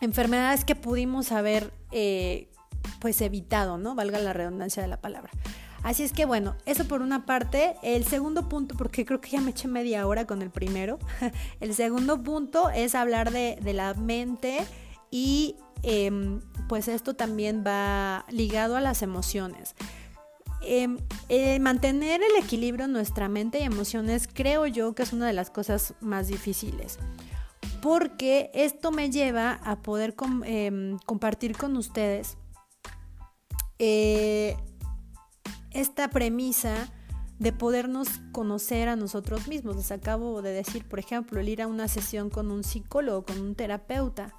enfermedades 0.00 0.64
que 0.64 0.74
pudimos 0.74 1.32
haber 1.32 1.72
eh, 1.90 2.50
pues 3.00 3.20
evitado, 3.20 3.78
¿no? 3.78 3.94
Valga 3.94 4.18
la 4.18 4.32
redundancia 4.32 4.82
de 4.82 4.88
la 4.88 5.00
palabra. 5.00 5.30
Así 5.84 6.02
es 6.02 6.12
que 6.12 6.24
bueno, 6.24 6.56
eso 6.64 6.88
por 6.88 7.02
una 7.02 7.26
parte. 7.26 7.76
El 7.82 8.04
segundo 8.04 8.48
punto, 8.48 8.74
porque 8.76 9.04
creo 9.04 9.20
que 9.20 9.30
ya 9.30 9.40
me 9.40 9.50
eché 9.50 9.68
media 9.68 10.06
hora 10.06 10.26
con 10.26 10.42
el 10.42 10.50
primero, 10.50 10.98
el 11.60 11.74
segundo 11.74 12.22
punto 12.22 12.70
es 12.70 12.94
hablar 12.94 13.30
de, 13.30 13.58
la 13.74 13.92
mente 13.94 14.64
y 15.10 15.56
em, 15.82 16.40
pues 16.68 16.88
esto 16.88 17.14
también 17.14 17.62
va 17.64 18.24
ligado 18.30 18.76
a 18.76 18.80
las 18.80 19.02
emociones. 19.02 19.74
Em, 20.66 20.98
mantener 21.60 22.22
el 22.22 22.42
equilibrio 22.42 22.86
en 22.86 22.92
nuestra 22.92 23.28
mente 23.28 23.60
y 23.60 23.64
emociones 23.64 24.26
creo 24.32 24.66
yo 24.66 24.94
que 24.94 25.02
es 25.02 25.12
una 25.12 25.26
de 25.26 25.34
las 25.34 25.50
cosas 25.50 25.92
más 26.00 26.28
difíciles 26.28 26.98
porque 27.82 28.50
esto 28.54 28.90
me 28.90 29.10
lleva 29.10 29.60
a 29.62 29.82
poder 29.82 30.14
em, 30.46 30.96
compartir 31.04 31.54
con 31.54 31.76
ustedes 31.76 32.38
eh, 33.78 34.56
esta 35.74 36.08
premisa 36.08 36.88
de 37.38 37.52
podernos 37.52 38.08
conocer 38.32 38.88
a 38.88 38.96
nosotros 38.96 39.48
mismos. 39.48 39.76
Les 39.76 39.90
acabo 39.90 40.40
de 40.40 40.52
decir, 40.52 40.84
por 40.86 40.98
ejemplo, 40.98 41.40
el 41.40 41.48
ir 41.48 41.62
a 41.62 41.66
una 41.66 41.88
sesión 41.88 42.30
con 42.30 42.50
un 42.50 42.64
psicólogo, 42.64 43.24
con 43.24 43.40
un 43.40 43.54
terapeuta. 43.54 44.32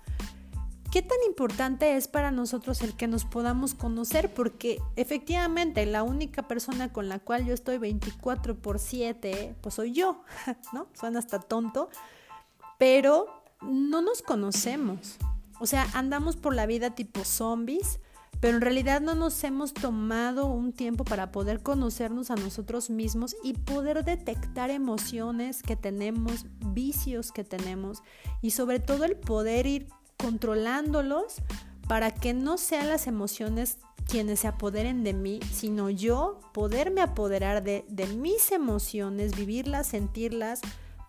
¿Qué 0.92 1.02
tan 1.02 1.18
importante 1.28 1.98
es 1.98 2.08
para 2.08 2.32
nosotros 2.32 2.82
el 2.82 2.96
que 2.96 3.08
nos 3.08 3.26
podamos 3.26 3.74
conocer? 3.74 4.34
Porque 4.34 4.82
efectivamente 4.96 5.86
la 5.86 6.04
única 6.04 6.48
persona 6.48 6.94
con 6.94 7.10
la 7.10 7.20
cual 7.20 7.46
yo 7.46 7.54
estoy 7.54 7.78
24 7.78 8.56
por 8.56 8.80
7, 8.80 9.56
pues 9.60 9.76
soy 9.76 9.92
yo, 9.92 10.24
¿no? 10.74 10.88
Suena 10.94 11.20
hasta 11.20 11.40
tonto, 11.40 11.90
pero 12.78 13.28
no 13.62 14.02
nos 14.02 14.22
conocemos. 14.22 15.18
O 15.60 15.66
sea, 15.66 15.86
andamos 15.94 16.38
por 16.38 16.56
la 16.56 16.66
vida 16.66 16.96
tipo 16.96 17.26
zombies 17.26 18.00
pero 18.46 18.58
en 18.58 18.62
realidad 18.62 19.02
no 19.02 19.16
nos 19.16 19.44
hemos 19.44 19.74
tomado 19.74 20.46
un 20.46 20.72
tiempo 20.72 21.04
para 21.04 21.32
poder 21.32 21.64
conocernos 21.64 22.30
a 22.30 22.36
nosotros 22.36 22.92
mismos 22.92 23.36
y 23.44 23.54
poder 23.54 24.06
detectar 24.06 24.70
emociones 24.70 25.64
que 25.64 25.76
tenemos, 25.76 26.46
vicios 26.64 27.32
que 27.32 27.44
tenemos 27.44 28.04
y 28.44 28.52
sobre 28.52 28.80
todo 28.80 29.06
el 29.06 29.16
poder 29.16 29.66
ir 29.66 29.88
controlándolos 30.18 31.38
para 31.88 32.12
que 32.12 32.36
no 32.36 32.60
sean 32.60 32.90
las 32.90 33.08
emociones 33.08 33.80
quienes 34.08 34.42
se 34.42 34.48
apoderen 34.48 35.04
de 35.04 35.14
mí, 35.14 35.40
sino 35.52 35.90
yo 35.90 36.40
poderme 36.54 37.02
apoderar 37.02 37.64
de, 37.64 37.84
de 37.90 38.06
mis 38.06 38.52
emociones, 38.52 39.36
vivirlas, 39.36 39.88
sentirlas, 39.88 40.62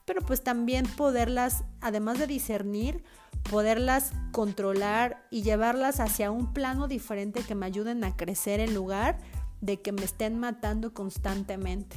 pero 0.06 0.22
pues 0.22 0.42
también 0.42 0.86
poderlas, 0.86 1.64
además 1.80 2.18
de 2.18 2.26
discernir, 2.26 3.04
poderlas 3.50 4.12
controlar 4.32 5.26
y 5.30 5.42
llevarlas 5.42 6.00
hacia 6.00 6.30
un 6.30 6.54
plano 6.54 6.88
diferente 6.88 7.42
que 7.42 7.54
me 7.54 7.66
ayuden 7.66 8.04
a 8.04 8.16
crecer 8.16 8.60
en 8.60 8.72
lugar 8.72 9.18
de 9.60 9.80
que 9.80 9.92
me 9.92 10.04
estén 10.04 10.38
matando 10.38 10.94
constantemente. 10.94 11.96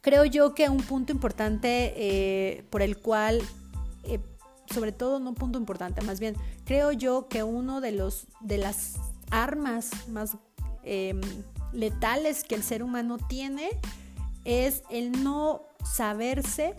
Creo 0.00 0.24
yo 0.24 0.54
que 0.54 0.68
un 0.68 0.82
punto 0.82 1.12
importante 1.12 1.92
eh, 1.96 2.64
por 2.70 2.80
el 2.80 2.98
cual, 2.98 3.42
eh, 4.04 4.20
sobre 4.72 4.92
todo 4.92 5.18
no 5.18 5.30
un 5.30 5.34
punto 5.34 5.58
importante, 5.58 6.00
más 6.02 6.18
bien, 6.18 6.34
creo 6.64 6.92
yo 6.92 7.28
que 7.28 7.42
uno 7.42 7.80
de 7.80 7.92
los 7.92 8.26
de 8.40 8.58
las 8.58 8.94
armas 9.30 9.90
más 10.08 10.36
em, 10.84 11.20
letales 11.72 12.44
que 12.44 12.54
el 12.54 12.62
ser 12.62 12.82
humano 12.82 13.18
tiene 13.18 13.70
es 14.44 14.82
el 14.90 15.24
no 15.24 15.62
saberse 15.92 16.74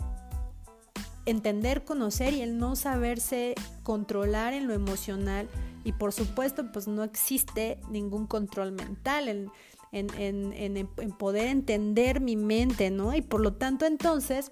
entender, 1.26 1.84
conocer 1.84 2.34
y 2.34 2.41
el 2.41 2.58
no 2.58 2.76
saberse 2.76 3.55
controlar 3.84 4.53
en 4.53 4.68
lo 4.68 4.74
emocional. 4.74 5.47
Y 5.84 5.93
por 5.93 6.14
supuesto, 6.14 6.72
pues 6.72 6.88
no 6.88 7.03
existe 7.03 7.80
ningún 7.89 8.28
control 8.28 8.72
mental 8.72 9.28
en, 9.30 9.51
en, 9.91 10.88
poder 11.18 11.47
entender 11.47 12.20
mi 12.20 12.36
mente, 12.36 12.89
¿no? 12.91 13.16
Y 13.16 13.22
por 13.22 13.41
lo 13.41 13.53
tanto, 13.53 13.86
entonces, 13.86 14.51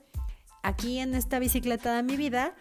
aquí 0.63 0.99
en 0.99 1.15
esta 1.15 1.39
bicicleta 1.39 1.95
de 1.95 2.03
mi 2.03 2.17
vida, 2.17 2.55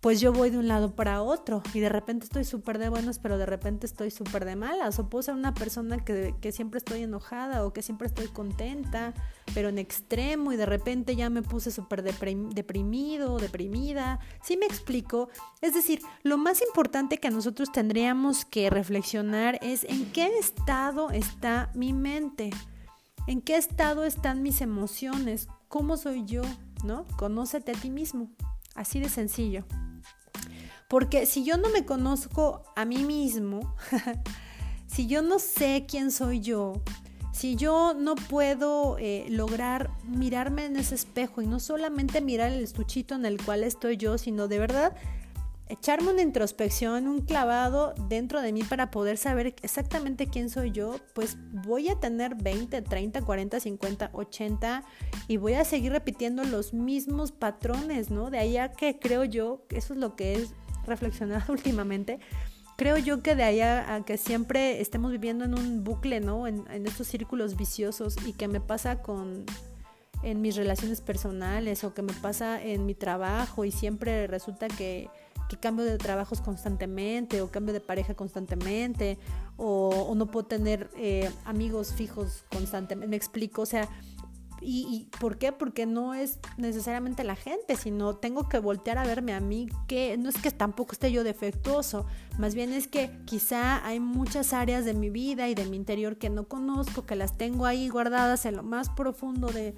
pues 0.00 0.18
yo 0.18 0.32
voy 0.32 0.48
de 0.48 0.56
un 0.56 0.66
lado 0.66 0.94
para 0.94 1.20
otro 1.20 1.62
y 1.74 1.80
de 1.80 1.90
repente 1.90 2.24
estoy 2.24 2.44
súper 2.44 2.78
de 2.78 2.88
buenas, 2.88 3.18
pero 3.18 3.36
de 3.36 3.44
repente 3.44 3.84
estoy 3.84 4.10
súper 4.10 4.46
de 4.46 4.56
malas. 4.56 4.98
O 4.98 5.10
puedo 5.10 5.22
ser 5.22 5.34
una 5.34 5.52
persona 5.52 6.02
que, 6.02 6.34
que, 6.40 6.52
siempre 6.52 6.78
estoy 6.78 7.02
enojada 7.02 7.66
o 7.66 7.74
que 7.74 7.82
siempre 7.82 8.06
estoy 8.06 8.28
contenta, 8.28 9.12
pero 9.52 9.68
en 9.68 9.78
extremo 9.78 10.52
y 10.52 10.56
de 10.56 10.64
repente 10.64 11.16
ya 11.16 11.28
me 11.28 11.42
puse 11.42 11.70
súper 11.70 12.02
deprimido, 12.02 13.38
deprimida. 13.38 14.20
¿Sí 14.42 14.56
me 14.56 14.64
explico? 14.64 15.28
Es 15.60 15.74
decir, 15.74 16.00
lo 16.22 16.38
más 16.38 16.62
importante 16.62 17.18
que 17.18 17.30
nosotros 17.30 17.70
tendríamos 17.70 18.46
que 18.46 18.70
reflexionar 18.70 19.58
es 19.60 19.84
en 19.84 20.10
qué 20.12 20.38
estado 20.38 21.10
está 21.10 21.70
mi 21.74 21.92
mente, 21.92 22.48
en 23.26 23.42
qué 23.42 23.56
estado 23.56 24.04
están 24.04 24.42
mis 24.42 24.62
emociones, 24.62 25.48
cómo 25.68 25.98
soy 25.98 26.24
yo, 26.24 26.42
¿no? 26.84 27.04
Conócete 27.18 27.72
a 27.72 27.74
ti 27.74 27.90
mismo. 27.90 28.30
Así 28.74 28.98
de 28.98 29.10
sencillo. 29.10 29.66
Porque 30.90 31.24
si 31.24 31.44
yo 31.44 31.56
no 31.56 31.68
me 31.68 31.86
conozco 31.86 32.64
a 32.74 32.84
mí 32.84 33.04
mismo, 33.04 33.76
si 34.88 35.06
yo 35.06 35.22
no 35.22 35.38
sé 35.38 35.86
quién 35.88 36.10
soy 36.10 36.40
yo, 36.40 36.82
si 37.32 37.54
yo 37.54 37.94
no 37.94 38.16
puedo 38.16 38.98
eh, 38.98 39.24
lograr 39.30 39.92
mirarme 40.02 40.64
en 40.64 40.74
ese 40.74 40.96
espejo 40.96 41.42
y 41.42 41.46
no 41.46 41.60
solamente 41.60 42.20
mirar 42.20 42.50
el 42.50 42.64
estuchito 42.64 43.14
en 43.14 43.24
el 43.24 43.40
cual 43.40 43.62
estoy 43.62 43.98
yo, 43.98 44.18
sino 44.18 44.48
de 44.48 44.58
verdad 44.58 44.96
echarme 45.70 46.10
una 46.10 46.22
introspección, 46.22 47.06
un 47.06 47.20
clavado 47.20 47.94
dentro 48.08 48.42
de 48.42 48.52
mí 48.52 48.64
para 48.64 48.90
poder 48.90 49.16
saber 49.16 49.54
exactamente 49.62 50.26
quién 50.26 50.50
soy 50.50 50.72
yo, 50.72 50.96
pues 51.14 51.38
voy 51.52 51.88
a 51.88 52.00
tener 52.00 52.34
20, 52.34 52.82
30, 52.82 53.22
40, 53.22 53.60
50, 53.60 54.10
80 54.12 54.84
y 55.28 55.36
voy 55.36 55.54
a 55.54 55.64
seguir 55.64 55.92
repitiendo 55.92 56.42
los 56.42 56.74
mismos 56.74 57.30
patrones, 57.30 58.10
¿no? 58.10 58.30
De 58.30 58.38
ahí 58.38 58.56
a 58.56 58.72
que 58.72 58.98
creo 58.98 59.22
yo, 59.22 59.64
eso 59.70 59.94
es 59.94 60.00
lo 60.00 60.16
que 60.16 60.34
es 60.34 60.54
reflexionado 60.86 61.44
últimamente, 61.52 62.20
creo 62.76 62.96
yo 62.96 63.22
que 63.22 63.34
de 63.34 63.42
ahí 63.42 63.60
a, 63.60 64.02
que 64.06 64.16
siempre 64.16 64.80
estemos 64.80 65.12
viviendo 65.12 65.44
en 65.44 65.54
un 65.54 65.84
bucle, 65.84 66.20
¿no? 66.20 66.46
En, 66.46 66.64
estos 66.86 67.06
círculos 67.06 67.56
viciosos 67.56 68.16
y 68.26 68.32
que 68.32 68.48
me 68.48 68.60
pasa 68.60 69.02
con 69.02 69.44
en 70.22 70.42
mis 70.42 70.54
relaciones 70.56 71.00
personales 71.00 71.82
o 71.82 71.94
que 71.94 72.02
me 72.02 72.12
pasa 72.12 72.62
en 72.62 72.84
mi 72.84 72.94
trabajo 72.94 73.64
y 73.64 73.70
siempre 73.70 74.26
resulta 74.26 74.68
que 74.68 75.08
que 75.50 75.56
cambio 75.56 75.84
de 75.84 75.98
trabajos 75.98 76.40
constantemente 76.40 77.42
o 77.42 77.50
cambio 77.50 77.74
de 77.74 77.80
pareja 77.80 78.14
constantemente 78.14 79.18
o, 79.56 80.14
no 80.14 80.26
puedo 80.26 80.46
tener 80.46 80.88
eh, 80.96 81.28
amigos 81.44 81.92
fijos 81.92 82.44
constantemente. 82.50 83.08
Me 83.08 83.16
explico, 83.16 83.62
o 83.62 83.66
sea, 83.66 83.88
¿y, 84.60 85.08
por 85.18 85.38
qué? 85.38 85.52
Porque 85.52 85.86
no 85.86 86.14
es 86.14 86.38
necesariamente 86.56 87.24
la 87.24 87.36
gente, 87.36 87.76
sino 87.76 88.16
tengo 88.16 88.48
que 88.48 88.58
voltear 88.58 88.98
a 88.98 89.04
verme 89.04 89.32
a 89.32 89.40
mí, 89.40 89.68
que 89.86 90.16
no 90.16 90.28
es 90.28 90.36
que 90.38 90.50
tampoco 90.50 90.92
esté 90.92 91.12
yo 91.12 91.24
defectuoso, 91.24 92.06
más 92.38 92.54
bien 92.54 92.72
es 92.72 92.88
que 92.88 93.10
quizá 93.24 93.84
hay 93.86 94.00
muchas 94.00 94.52
áreas 94.52 94.84
de 94.84 94.94
mi 94.94 95.10
vida 95.10 95.48
y 95.48 95.54
de 95.54 95.64
mi 95.66 95.76
interior 95.76 96.18
que 96.18 96.30
no 96.30 96.48
conozco, 96.48 97.06
que 97.06 97.16
las 97.16 97.36
tengo 97.38 97.66
ahí 97.66 97.88
guardadas 97.88 98.44
en 98.46 98.56
lo 98.56 98.62
más 98.62 98.90
profundo 98.90 99.48
de, 99.48 99.74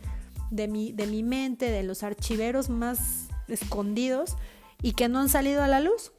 de, 0.51 0.69
mi, 0.69 0.93
de 0.93 1.07
mi 1.07 1.23
mente, 1.23 1.71
de 1.71 1.83
los 1.83 2.03
archiveros 2.03 2.69
más 2.69 3.29
escondidos 3.49 4.37
y 4.83 4.93
que 4.93 5.09
no 5.09 5.21
han 5.21 5.29
salido 5.29 5.63
a 5.63 5.69
la 5.69 5.81
luz. 5.81 6.13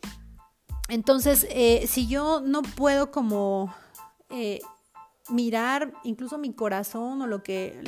Entonces, 0.89 1.47
eh, 1.49 1.85
si 1.87 2.07
yo 2.07 2.41
no 2.41 2.61
puedo 2.61 3.11
como 3.11 3.73
eh, 4.29 4.59
mirar 5.29 5.93
incluso 6.03 6.37
mi 6.37 6.53
corazón 6.53 7.21
o 7.21 7.27
lo 7.27 7.43
que, 7.43 7.81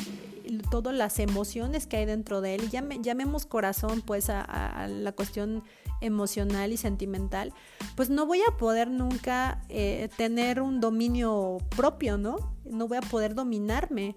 todas 0.72 0.96
las 0.96 1.20
emociones 1.20 1.88
que 1.88 1.98
hay 1.98 2.06
dentro 2.06 2.42
de 2.42 2.56
él, 2.56 2.70
llamemos 2.70 3.46
corazón 3.46 4.02
pues 4.02 4.30
a, 4.30 4.88
la 4.88 5.12
cuestión 5.12 5.64
emocional 6.02 6.72
y 6.72 6.78
sentimental, 6.78 7.54
pues 7.96 8.10
no 8.10 8.26
voy 8.26 8.42
a 8.48 8.58
poder 8.58 8.90
nunca 8.90 9.62
eh, 9.70 10.10
tener 10.18 10.62
un 10.62 10.80
dominio 10.80 11.58
propio, 11.76 12.18
¿no? 12.18 12.54
No 12.66 12.88
voy 12.88 12.98
a 12.98 13.02
poder 13.02 13.36
dominarme. 13.36 14.16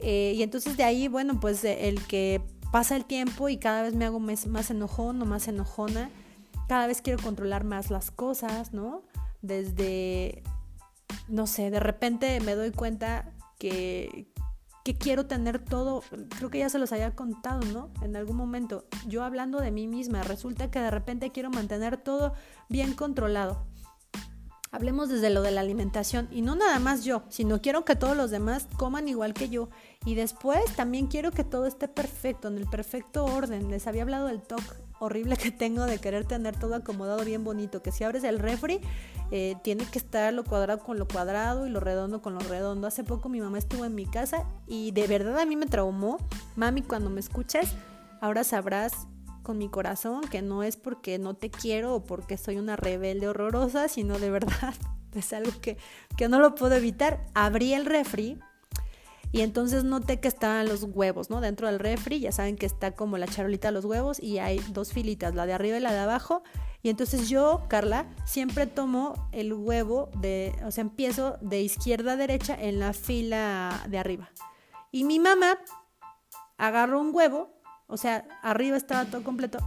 y 0.00 0.42
entonces 0.42 0.76
de 0.76 0.84
ahí, 0.84 1.08
bueno, 1.08 1.40
pues 1.40 1.64
el 1.64 2.04
que 2.06 2.42
pasa 2.70 2.96
el 2.96 3.04
tiempo 3.04 3.48
y 3.48 3.58
cada 3.58 3.82
vez 3.82 3.94
me 3.94 4.04
hago 4.04 4.20
más 4.20 4.70
enojón 4.70 5.20
o 5.22 5.24
más 5.24 5.48
enojona. 5.48 6.10
Cada 6.68 6.86
vez 6.86 7.00
quiero 7.00 7.22
controlar 7.22 7.64
más 7.64 7.90
las 7.90 8.10
cosas, 8.10 8.72
¿no? 8.72 9.02
Desde, 9.40 10.42
no 11.28 11.46
sé, 11.46 11.70
de 11.70 11.80
repente 11.80 12.40
me 12.40 12.54
doy 12.54 12.70
cuenta 12.70 13.32
que, 13.58 14.28
que 14.84 14.96
quiero 14.96 15.26
tener 15.26 15.58
todo, 15.58 16.02
creo 16.36 16.50
que 16.50 16.58
ya 16.58 16.68
se 16.68 16.78
los 16.78 16.92
había 16.92 17.14
contado, 17.14 17.60
¿no? 17.72 17.90
En 18.02 18.16
algún 18.16 18.36
momento, 18.36 18.86
yo 19.06 19.22
hablando 19.22 19.60
de 19.60 19.70
mí 19.70 19.86
misma, 19.86 20.22
resulta 20.22 20.70
que 20.70 20.80
de 20.80 20.90
repente 20.90 21.30
quiero 21.30 21.50
mantener 21.50 21.96
todo 21.98 22.34
bien 22.68 22.94
controlado. 22.94 23.66
Hablemos 24.70 25.08
desde 25.08 25.30
lo 25.30 25.40
de 25.40 25.50
la 25.50 25.62
alimentación 25.62 26.28
y 26.30 26.42
no 26.42 26.54
nada 26.54 26.78
más 26.78 27.04
yo, 27.04 27.22
sino 27.30 27.62
quiero 27.62 27.84
que 27.84 27.96
todos 27.96 28.16
los 28.16 28.30
demás 28.30 28.68
coman 28.76 29.08
igual 29.08 29.32
que 29.32 29.48
yo. 29.48 29.70
Y 30.04 30.14
después 30.14 30.62
también 30.76 31.06
quiero 31.06 31.30
que 31.30 31.44
todo 31.44 31.66
esté 31.66 31.88
perfecto, 31.88 32.48
en 32.48 32.58
el 32.58 32.66
perfecto 32.66 33.24
orden. 33.24 33.70
Les 33.70 33.86
había 33.86 34.02
hablado 34.02 34.26
del 34.26 34.42
toque 34.42 34.87
horrible 35.00 35.36
que 35.36 35.50
tengo 35.50 35.84
de 35.86 35.98
querer 35.98 36.24
tener 36.24 36.58
todo 36.58 36.74
acomodado 36.74 37.24
bien 37.24 37.44
bonito, 37.44 37.82
que 37.82 37.92
si 37.92 38.04
abres 38.04 38.24
el 38.24 38.38
refri 38.38 38.80
eh, 39.30 39.56
tiene 39.62 39.84
que 39.84 39.98
estar 39.98 40.32
lo 40.32 40.44
cuadrado 40.44 40.80
con 40.80 40.98
lo 40.98 41.06
cuadrado 41.06 41.66
y 41.66 41.70
lo 41.70 41.80
redondo 41.80 42.22
con 42.22 42.34
lo 42.34 42.40
redondo. 42.40 42.86
Hace 42.86 43.04
poco 43.04 43.28
mi 43.28 43.40
mamá 43.40 43.58
estuvo 43.58 43.84
en 43.84 43.94
mi 43.94 44.06
casa 44.06 44.46
y 44.66 44.90
de 44.92 45.06
verdad 45.06 45.38
a 45.38 45.46
mí 45.46 45.56
me 45.56 45.66
traumó. 45.66 46.18
Mami, 46.56 46.82
cuando 46.82 47.10
me 47.10 47.20
escuches, 47.20 47.74
ahora 48.20 48.44
sabrás 48.44 49.06
con 49.42 49.58
mi 49.58 49.68
corazón, 49.68 50.22
que 50.22 50.42
no 50.42 50.62
es 50.62 50.76
porque 50.76 51.18
no 51.18 51.34
te 51.34 51.50
quiero 51.50 51.94
o 51.94 52.04
porque 52.04 52.36
soy 52.36 52.58
una 52.58 52.76
rebelde 52.76 53.28
horrorosa, 53.28 53.88
sino 53.88 54.18
de 54.18 54.30
verdad 54.30 54.74
es 55.14 55.32
algo 55.32 55.52
que, 55.60 55.78
que 56.16 56.28
no 56.28 56.38
lo 56.38 56.54
puedo 56.54 56.74
evitar. 56.74 57.26
Abrí 57.34 57.72
el 57.72 57.86
refri 57.86 58.38
y 59.32 59.42
entonces 59.42 59.84
noté 59.84 60.20
que 60.20 60.28
estaban 60.28 60.66
los 60.68 60.84
huevos, 60.84 61.30
¿no? 61.30 61.40
Dentro 61.40 61.66
del 61.66 61.78
refri, 61.78 62.20
ya 62.20 62.32
saben 62.32 62.56
que 62.56 62.66
está 62.66 62.92
como 62.92 63.18
la 63.18 63.26
charolita 63.26 63.68
de 63.68 63.72
los 63.72 63.84
huevos 63.84 64.20
y 64.20 64.38
hay 64.38 64.60
dos 64.70 64.92
filitas, 64.92 65.34
la 65.34 65.46
de 65.46 65.52
arriba 65.52 65.76
y 65.76 65.80
la 65.80 65.92
de 65.92 65.98
abajo. 65.98 66.42
Y 66.82 66.90
entonces 66.90 67.28
yo, 67.28 67.64
Carla, 67.68 68.06
siempre 68.24 68.66
tomo 68.66 69.28
el 69.32 69.52
huevo 69.52 70.10
de, 70.20 70.54
o 70.64 70.70
sea, 70.70 70.82
empiezo 70.82 71.36
de 71.40 71.60
izquierda 71.60 72.12
a 72.12 72.16
derecha 72.16 72.56
en 72.58 72.78
la 72.78 72.92
fila 72.92 73.84
de 73.88 73.98
arriba. 73.98 74.30
Y 74.90 75.04
mi 75.04 75.18
mamá 75.18 75.58
agarró 76.56 77.00
un 77.00 77.14
huevo 77.14 77.58
o 77.88 77.96
sea, 77.96 78.28
arriba 78.42 78.76
estaba 78.76 79.06
todo 79.06 79.24
completo 79.24 79.58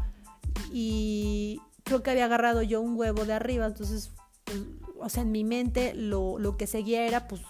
y 0.72 1.60
creo 1.84 2.04
que 2.04 2.12
había 2.12 2.26
agarrado 2.26 2.62
yo 2.62 2.80
un 2.80 2.96
huevo 2.96 3.26
de 3.26 3.34
arriba, 3.34 3.66
entonces, 3.66 4.12
pues, 4.46 4.60
o 5.00 5.10
sea, 5.10 5.24
en 5.24 5.32
mi 5.32 5.44
mente 5.44 5.94
lo, 5.96 6.38
lo 6.38 6.56
que 6.56 6.68
seguía 6.68 7.06
era, 7.08 7.28
pues, 7.28 7.42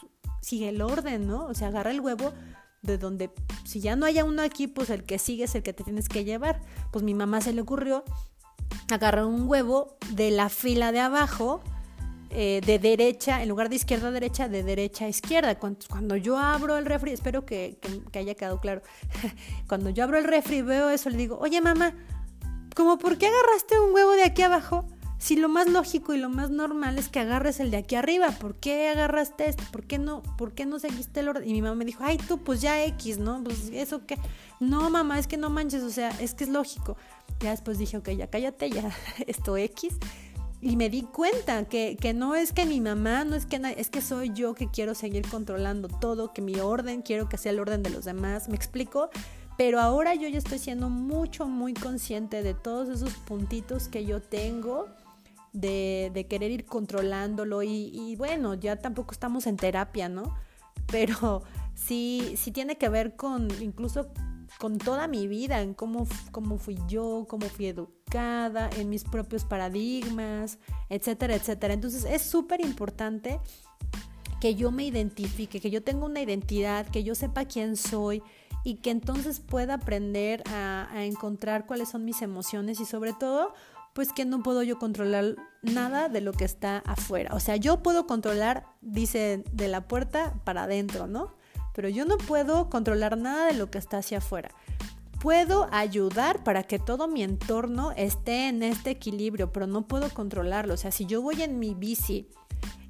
sigue 0.41 0.69
el 0.69 0.81
orden, 0.81 1.27
¿no? 1.27 1.45
O 1.45 1.53
sea, 1.53 1.67
agarra 1.69 1.91
el 1.91 2.01
huevo 2.01 2.33
de 2.81 2.97
donde, 2.97 3.29
si 3.63 3.79
ya 3.79 3.95
no 3.95 4.05
haya 4.05 4.25
uno 4.25 4.41
aquí, 4.41 4.67
pues 4.67 4.89
el 4.89 5.03
que 5.03 5.19
sigue 5.19 5.45
es 5.45 5.55
el 5.55 5.63
que 5.63 5.73
te 5.73 5.83
tienes 5.83 6.09
que 6.09 6.23
llevar. 6.23 6.61
Pues 6.91 7.03
mi 7.03 7.13
mamá 7.13 7.41
se 7.41 7.53
le 7.53 7.61
ocurrió 7.61 8.03
agarrar 8.91 9.25
un 9.25 9.47
huevo 9.47 9.97
de 10.11 10.31
la 10.31 10.49
fila 10.49 10.91
de 10.91 10.99
abajo 10.99 11.61
eh, 12.33 12.61
de 12.65 12.79
derecha, 12.79 13.43
en 13.43 13.49
lugar 13.49 13.69
de 13.69 13.75
izquierda 13.75 14.07
a 14.07 14.11
derecha, 14.11 14.47
de 14.47 14.63
derecha 14.63 15.05
a 15.05 15.09
izquierda. 15.09 15.59
Cuando, 15.59 16.15
yo 16.15 16.37
abro 16.37 16.77
el 16.77 16.85
refri, 16.85 17.11
espero 17.11 17.45
que, 17.45 17.77
que 18.11 18.19
haya 18.19 18.35
quedado 18.35 18.59
claro, 18.59 18.81
cuando 19.67 19.89
yo 19.89 20.03
abro 20.05 20.17
el 20.17 20.23
refri 20.23 20.61
veo 20.61 20.89
eso, 20.89 21.09
le 21.09 21.17
digo, 21.17 21.37
oye 21.39 21.59
mamá, 21.61 21.93
¿cómo 22.73 22.97
por 22.97 23.17
qué 23.17 23.27
agarraste 23.27 23.79
un 23.79 23.93
huevo 23.93 24.13
de 24.13 24.23
aquí 24.23 24.41
abajo? 24.43 24.87
Si 25.21 25.35
lo 25.35 25.49
más 25.49 25.69
lógico 25.69 26.15
y 26.15 26.17
lo 26.17 26.29
más 26.29 26.49
normal 26.49 26.97
es 26.97 27.07
que 27.07 27.19
agarres 27.19 27.59
el 27.59 27.69
de 27.69 27.77
aquí 27.77 27.93
arriba, 27.93 28.31
¿por 28.31 28.55
qué 28.55 28.89
agarraste 28.89 29.49
este? 29.49 29.63
¿Por 29.71 29.83
qué 29.83 29.99
no? 29.99 30.23
¿Por 30.35 30.53
qué 30.53 30.65
no 30.65 30.79
seguiste 30.79 31.19
el 31.19 31.29
orden? 31.29 31.47
Y 31.47 31.53
mi 31.53 31.61
mamá 31.61 31.75
me 31.75 31.85
dijo, 31.85 32.03
ay, 32.03 32.17
tú, 32.17 32.39
pues 32.39 32.59
ya 32.59 32.83
X, 32.85 33.19
¿no? 33.19 33.43
Pues 33.43 33.69
eso 33.71 34.03
qué. 34.07 34.17
No, 34.59 34.89
mamá, 34.89 35.19
es 35.19 35.27
que 35.27 35.37
no 35.37 35.51
manches, 35.51 35.83
o 35.83 35.91
sea, 35.91 36.09
es 36.19 36.33
que 36.33 36.45
es 36.45 36.49
lógico. 36.49 36.97
Ya 37.39 37.51
después 37.51 37.77
dije, 37.77 37.97
ok, 37.97 38.09
ya 38.09 38.31
cállate, 38.31 38.71
ya 38.71 38.89
esto 39.27 39.57
X. 39.57 39.93
Y 40.59 40.75
me 40.75 40.89
di 40.89 41.03
cuenta 41.03 41.65
que, 41.65 41.97
que 42.01 42.15
no 42.15 42.33
es 42.33 42.51
que 42.51 42.65
mi 42.65 42.81
mamá, 42.81 43.23
no 43.23 43.35
es 43.35 43.45
que 43.45 43.61
es 43.77 43.91
que 43.91 44.01
soy 44.01 44.31
yo 44.33 44.55
que 44.55 44.71
quiero 44.71 44.95
seguir 44.95 45.29
controlando 45.29 45.87
todo, 45.87 46.33
que 46.33 46.41
mi 46.41 46.59
orden 46.59 47.03
quiero 47.03 47.29
que 47.29 47.37
sea 47.37 47.51
el 47.51 47.59
orden 47.59 47.83
de 47.83 47.91
los 47.91 48.05
demás. 48.05 48.49
¿Me 48.49 48.55
explico? 48.55 49.11
Pero 49.55 49.79
ahora 49.79 50.15
yo 50.15 50.27
ya 50.27 50.39
estoy 50.39 50.57
siendo 50.57 50.89
mucho, 50.89 51.45
muy 51.45 51.75
consciente 51.75 52.41
de 52.41 52.55
todos 52.55 52.89
esos 52.89 53.13
puntitos 53.13 53.87
que 53.87 54.03
yo 54.03 54.19
tengo 54.19 54.87
de, 55.53 56.25
querer 56.29 56.51
ir 56.51 56.65
controlándolo 56.65 57.63
y, 57.63 58.15
bueno, 58.17 58.53
ya 58.55 58.77
tampoco 58.77 59.11
estamos 59.11 59.47
en 59.47 59.57
terapia, 59.57 60.09
¿no? 60.09 60.35
Pero 60.87 61.43
sí, 61.75 62.33
sí 62.37 62.51
tiene 62.51 62.77
que 62.77 62.89
ver 62.89 63.15
con 63.15 63.49
incluso 63.61 64.11
con 64.59 64.77
toda 64.77 65.07
mi 65.07 65.27
vida, 65.27 65.61
en 65.61 65.73
cómo, 65.73 66.07
cómo 66.31 66.57
fui 66.57 66.77
yo, 66.87 67.25
cómo 67.27 67.47
fui 67.47 67.67
educada, 67.67 68.69
en 68.77 68.89
mis 68.89 69.03
propios 69.03 69.45
paradigmas, 69.45 70.59
etcétera, 70.89 71.35
etcétera. 71.35 71.73
Entonces 71.73 72.05
es 72.05 72.21
súper 72.21 72.61
importante 72.61 73.39
que 74.39 74.55
yo 74.55 74.71
me 74.71 74.83
identifique, 74.83 75.59
que 75.59 75.71
yo 75.71 75.83
tenga 75.83 76.05
una 76.05 76.21
identidad, 76.21 76.85
que 76.87 77.03
yo 77.03 77.15
sepa 77.15 77.45
quién 77.45 77.75
soy 77.75 78.21
y 78.63 78.75
que 78.75 78.91
entonces 78.91 79.39
pueda 79.39 79.75
aprender 79.75 80.43
a, 80.47 80.89
a 80.91 81.05
encontrar 81.05 81.65
cuáles 81.65 81.89
son 81.89 82.05
mis 82.05 82.21
emociones 82.21 82.79
y 82.79 82.85
sobre 82.85 83.13
todo 83.13 83.53
pues 83.93 84.13
que 84.13 84.25
no 84.25 84.41
puedo 84.43 84.63
yo 84.63 84.79
controlar 84.79 85.35
nada 85.61 86.09
de 86.09 86.21
lo 86.21 86.33
que 86.33 86.45
está 86.45 86.79
afuera. 86.79 87.35
O 87.35 87.39
sea, 87.39 87.55
yo 87.55 87.83
puedo 87.83 88.07
controlar, 88.07 88.65
dice, 88.81 89.43
de 89.51 89.67
la 89.67 89.87
puerta 89.87 90.33
para 90.43 90.63
adentro, 90.63 91.07
¿no? 91.07 91.35
Pero 91.73 91.89
yo 91.89 92.05
no 92.05 92.17
puedo 92.17 92.69
controlar 92.69 93.17
nada 93.17 93.47
de 93.47 93.53
lo 93.53 93.69
que 93.69 93.77
está 93.77 93.97
hacia 93.97 94.19
afuera. 94.19 94.51
Puedo 95.19 95.67
ayudar 95.71 96.43
para 96.43 96.63
que 96.63 96.79
todo 96.79 97.07
mi 97.07 97.21
entorno 97.21 97.91
esté 97.91 98.47
en 98.47 98.63
este 98.63 98.91
equilibrio, 98.91 99.51
pero 99.51 99.67
no 99.67 99.87
puedo 99.87 100.09
controlarlo. 100.09 100.73
O 100.73 100.77
sea, 100.77 100.91
si 100.91 101.05
yo 101.05 101.21
voy 101.21 101.43
en 101.43 101.59
mi 101.59 101.75
bici 101.75 102.27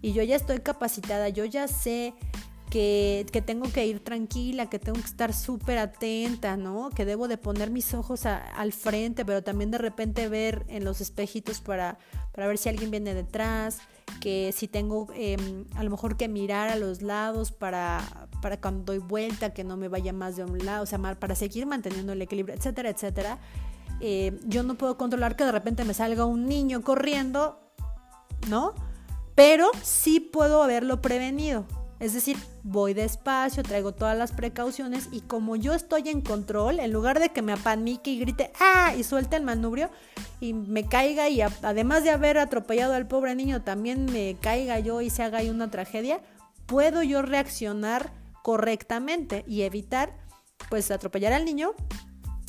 y 0.01 0.13
yo 0.13 0.23
ya 0.23 0.35
estoy 0.35 0.59
capacitada, 0.59 1.29
yo 1.29 1.45
ya 1.45 1.67
sé 1.67 2.15
que, 2.71 3.43
tengo 3.45 3.69
que 3.69 3.85
ir 3.85 3.99
tranquila, 3.99 4.69
que 4.69 4.79
tengo 4.79 4.97
que 4.97 5.05
estar 5.05 5.33
súper 5.33 5.77
atenta, 5.77 6.55
¿no? 6.55 6.89
Que 6.89 7.03
debo 7.03 7.27
de 7.27 7.37
poner 7.37 7.69
mis 7.69 7.93
ojos 7.93 8.25
al 8.25 8.71
frente, 8.71 9.25
pero 9.25 9.43
también 9.43 9.71
de 9.71 9.77
repente 9.77 10.29
ver 10.29 10.65
en 10.69 10.85
los 10.85 11.01
espejitos 11.01 11.59
para, 11.59 11.99
para 12.31 12.47
ver 12.47 12.57
si 12.57 12.69
alguien 12.69 12.89
viene 12.89 13.13
detrás, 13.13 13.79
que 14.21 14.53
si 14.55 14.69
tengo 14.69 15.07
em, 15.13 15.65
a 15.75 15.83
lo 15.83 15.89
mejor 15.89 16.15
que 16.15 16.29
mirar 16.29 16.69
a 16.69 16.77
los 16.77 17.01
lados 17.01 17.51
para, 17.51 18.29
para 18.41 18.59
cuando 18.61 18.93
doy 18.93 18.99
vuelta, 18.99 19.53
que 19.53 19.65
no 19.65 19.75
me 19.75 19.89
vaya 19.89 20.13
más 20.13 20.37
de 20.37 20.45
un 20.45 20.57
lado, 20.65 20.83
o 20.83 20.85
sea, 20.85 20.97
para 20.97 21.35
seguir 21.35 21.65
manteniendo 21.65 22.13
el 22.13 22.21
equilibrio, 22.21 22.55
etcétera, 22.55 22.89
etcétera. 22.89 23.37
Eh, 23.99 24.39
yo 24.45 24.63
no 24.63 24.75
puedo 24.75 24.97
controlar 24.97 25.35
que 25.35 25.43
de 25.43 25.51
repente 25.51 25.83
me 25.83 25.93
salga 25.93 26.23
un 26.23 26.47
niño 26.47 26.81
corriendo, 26.83 27.59
¿no? 28.49 28.73
Pero 29.35 29.69
sí 29.83 30.21
puedo 30.21 30.63
haberlo 30.63 31.01
prevenido. 31.01 31.65
Es 32.01 32.13
decir, 32.13 32.35
voy 32.63 32.95
despacio, 32.95 33.61
traigo 33.61 33.93
todas 33.93 34.17
las 34.17 34.31
precauciones 34.31 35.07
y 35.11 35.21
como 35.21 35.55
yo 35.55 35.75
estoy 35.75 36.09
en 36.09 36.21
control, 36.21 36.79
en 36.79 36.91
lugar 36.91 37.19
de 37.19 37.29
que 37.29 37.43
me 37.43 37.53
apanique 37.53 38.09
y 38.09 38.19
grite 38.19 38.51
¡ah! 38.59 38.95
y 38.97 39.03
suelte 39.03 39.35
el 39.35 39.43
manubrio 39.43 39.91
y 40.39 40.53
me 40.53 40.87
caiga 40.87 41.29
y 41.29 41.41
además 41.41 42.03
de 42.03 42.09
haber 42.09 42.39
atropellado 42.39 42.95
al 42.95 43.07
pobre 43.07 43.35
niño 43.35 43.61
también 43.61 44.05
me 44.05 44.35
caiga 44.41 44.79
yo 44.79 45.01
y 45.01 45.11
se 45.11 45.21
haga 45.21 45.37
ahí 45.37 45.51
una 45.51 45.69
tragedia, 45.69 46.21
puedo 46.65 47.03
yo 47.03 47.21
reaccionar 47.21 48.11
correctamente 48.41 49.45
y 49.47 49.61
evitar 49.61 50.17
pues 50.71 50.89
atropellar 50.89 51.33
al 51.33 51.45
niño 51.45 51.73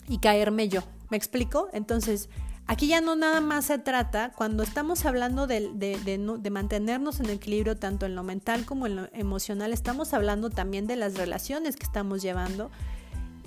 y 0.09 0.17
caerme 0.17 0.71
yo. 0.71 0.81
¿Me 1.11 1.19
explico? 1.19 1.69
Entonces, 1.75 2.31
Aquí 2.67 2.87
ya 2.87 3.01
no 3.01 3.17
nada 3.17 3.41
más 3.41 3.67
se 3.67 3.79
trata, 3.79 4.33
cuando 4.35 4.63
estamos 4.63 5.05
hablando 5.05 5.47
de, 5.47 6.41
mantenernos 6.51 7.21
en 7.21 7.31
equilibrio 7.31 7.77
tanto 7.77 8.07
en 8.07 8.15
lo 8.15 8.23
mental 8.23 8.65
como 8.65 8.87
en 8.87 8.97
lo 8.97 9.09
emocional, 9.13 9.73
estamos 9.73 10.15
hablando 10.15 10.49
también 10.49 10.87
de 10.87 10.97
las 10.97 11.17
relaciones 11.17 11.77
que 11.77 11.85
estamos 11.85 12.23
llevando 12.23 12.71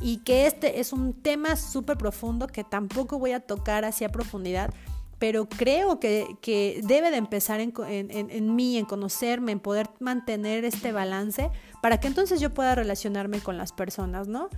y 0.02 0.18
que 0.18 0.48
este 0.48 0.80
es 0.80 0.92
un 0.92 1.14
tema 1.14 1.56
súper 1.56 1.98
profundo 1.98 2.48
que 2.48 2.64
tampoco 2.64 3.18
voy 3.18 3.32
a 3.32 3.40
tocar 3.40 3.86
hacia 3.86 4.10
profundidad, 4.10 4.74
pero 5.18 5.48
creo 5.48 6.00
que, 6.00 6.82
debe 6.84 7.10
de 7.10 7.18
empezar 7.18 7.62
en, 7.62 7.74
en, 7.88 8.56
mí, 8.56 8.78
en 8.78 8.86
conocerme, 8.86 9.54
en 9.54 9.62
poder 9.62 9.90
mantener 10.00 10.66
este 10.66 10.92
balance 10.92 11.50
para 11.82 12.02
que 12.02 12.08
entonces 12.08 12.42
yo 12.42 12.54
pueda 12.54 12.76
relacionarme 12.76 13.40
con 13.40 13.58
las 13.58 13.72
personas, 13.72 14.28
¿no? 14.28 14.50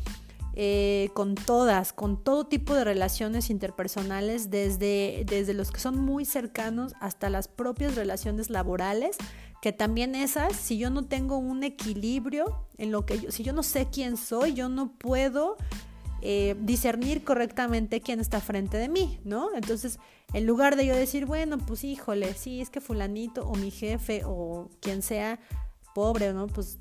Eh, 0.60 1.12
con 1.14 1.36
todas, 1.36 1.94
con 1.94 2.24
todo 2.24 2.48
tipo 2.48 2.74
de 2.74 2.84
relaciones 2.84 3.52
interpersonales, 3.52 4.50
desde, 4.50 5.24
desde 5.28 5.54
los 5.54 5.70
que 5.70 5.80
son 5.80 6.00
muy 6.00 6.26
cercanos 6.26 6.96
hasta 7.00 7.30
las 7.30 7.48
propias 7.48 7.94
relaciones 7.94 8.50
laborales, 8.50 9.18
que 9.62 9.72
también 9.72 10.16
esas, 10.16 10.56
si 10.56 10.80
yo 10.80 10.90
no 10.90 11.06
tengo 11.06 11.38
un 11.38 11.64
equilibrio 11.64 12.66
en 12.80 12.92
lo 12.92 13.06
que 13.06 13.20
yo, 13.20 13.30
si 13.30 13.44
yo 13.44 13.54
no 13.54 13.62
sé 13.62 13.90
quién 13.92 14.18
soy, 14.18 14.56
yo 14.56 14.68
no 14.68 14.94
puedo 14.98 15.58
eh, 16.24 16.56
discernir 16.60 17.24
correctamente 17.24 18.02
quién 18.02 18.20
está 18.20 18.42
frente 18.42 18.78
de 18.78 18.90
mí, 18.90 19.20
¿no? 19.24 19.54
Entonces, 19.54 20.00
en 20.34 20.48
lugar 20.48 20.76
de 20.76 20.88
yo 20.88 20.96
decir, 20.96 21.28
bueno, 21.28 21.60
pues 21.60 21.84
híjole, 21.84 22.34
sí, 22.34 22.62
es 22.62 22.72
que 22.72 22.82
fulanito 22.82 23.48
o 23.48 23.54
mi 23.54 23.70
jefe 23.70 24.24
o 24.26 24.72
quien 24.82 25.04
sea, 25.04 25.40
pobre, 25.94 26.34
¿no? 26.34 26.48
Pues 26.48 26.80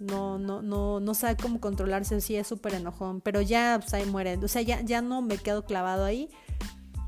no, 0.00 0.38
no, 0.38 0.62
no, 0.62 0.98
no 0.98 1.14
sabe 1.14 1.36
cómo 1.36 1.60
controlarse, 1.60 2.20
sí 2.20 2.34
es 2.34 2.46
súper 2.46 2.74
enojón, 2.74 3.20
pero 3.20 3.42
ya 3.42 3.80
pues, 3.88 4.06
muere, 4.06 4.38
o 4.42 4.48
sea, 4.48 4.62
ya, 4.62 4.80
ya 4.80 5.02
no 5.02 5.20
me 5.20 5.36
quedo 5.36 5.64
clavado 5.64 6.04
ahí, 6.04 6.30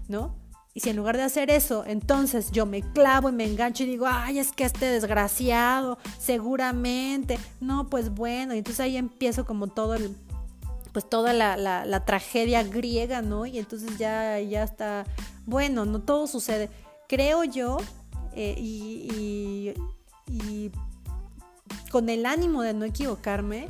¿no? 0.09 0.37
Y 0.75 0.81
si 0.81 0.91
en 0.91 0.97
lugar 0.97 1.17
de 1.17 1.23
hacer 1.23 1.51
eso, 1.51 1.85
entonces 1.87 2.51
yo 2.51 2.65
me 2.65 2.81
clavo 2.93 3.29
y 3.29 3.33
me 3.33 3.45
engancho 3.45 3.83
y 3.83 3.87
digo, 3.87 4.07
ay, 4.09 4.39
es 4.39 4.53
que 4.53 4.65
este 4.65 4.87
desgraciado, 4.87 5.99
seguramente, 6.19 7.39
no, 7.61 7.89
pues 7.89 8.11
bueno, 8.11 8.55
entonces 8.55 8.81
ahí 8.81 8.97
empiezo 8.97 9.45
como 9.45 9.67
todo 9.67 9.95
el, 9.95 10.17
pues 10.93 11.09
toda 11.09 11.33
la, 11.33 11.57
la, 11.57 12.05
tragedia 12.05 12.63
griega, 12.63 13.21
¿no? 13.21 13.45
Y 13.45 13.59
entonces 13.59 13.99
ya, 13.99 14.41
ya 14.41 14.63
está, 14.65 15.05
bueno, 15.45 15.85
no 15.85 16.01
todo 16.01 16.27
sucede. 16.27 16.71
Creo 17.07 17.45
yo, 17.45 17.77
eh, 18.35 18.55
y 18.59 19.75
con 21.91 22.09
el 22.09 22.27
ánimo 22.27 22.63
de 22.63 22.75
no 22.75 22.85
equivocarme, 22.85 23.69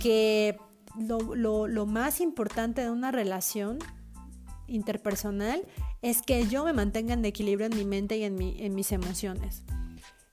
que 0.00 0.58
lo, 0.98 1.86
más 1.86 2.20
importante 2.20 2.82
de 2.82 2.90
una 2.90 3.10
relación 3.10 3.78
interpersonal 4.66 5.62
es 6.02 6.22
que 6.22 6.46
yo 6.46 6.64
me 6.64 6.72
mantenga 6.72 7.14
en 7.14 7.24
equilibrio 7.24 7.66
en 7.66 7.76
mi 7.76 7.84
mente 7.84 8.16
y 8.16 8.24
en, 8.24 8.74
mis 8.74 8.92
emociones. 8.92 9.62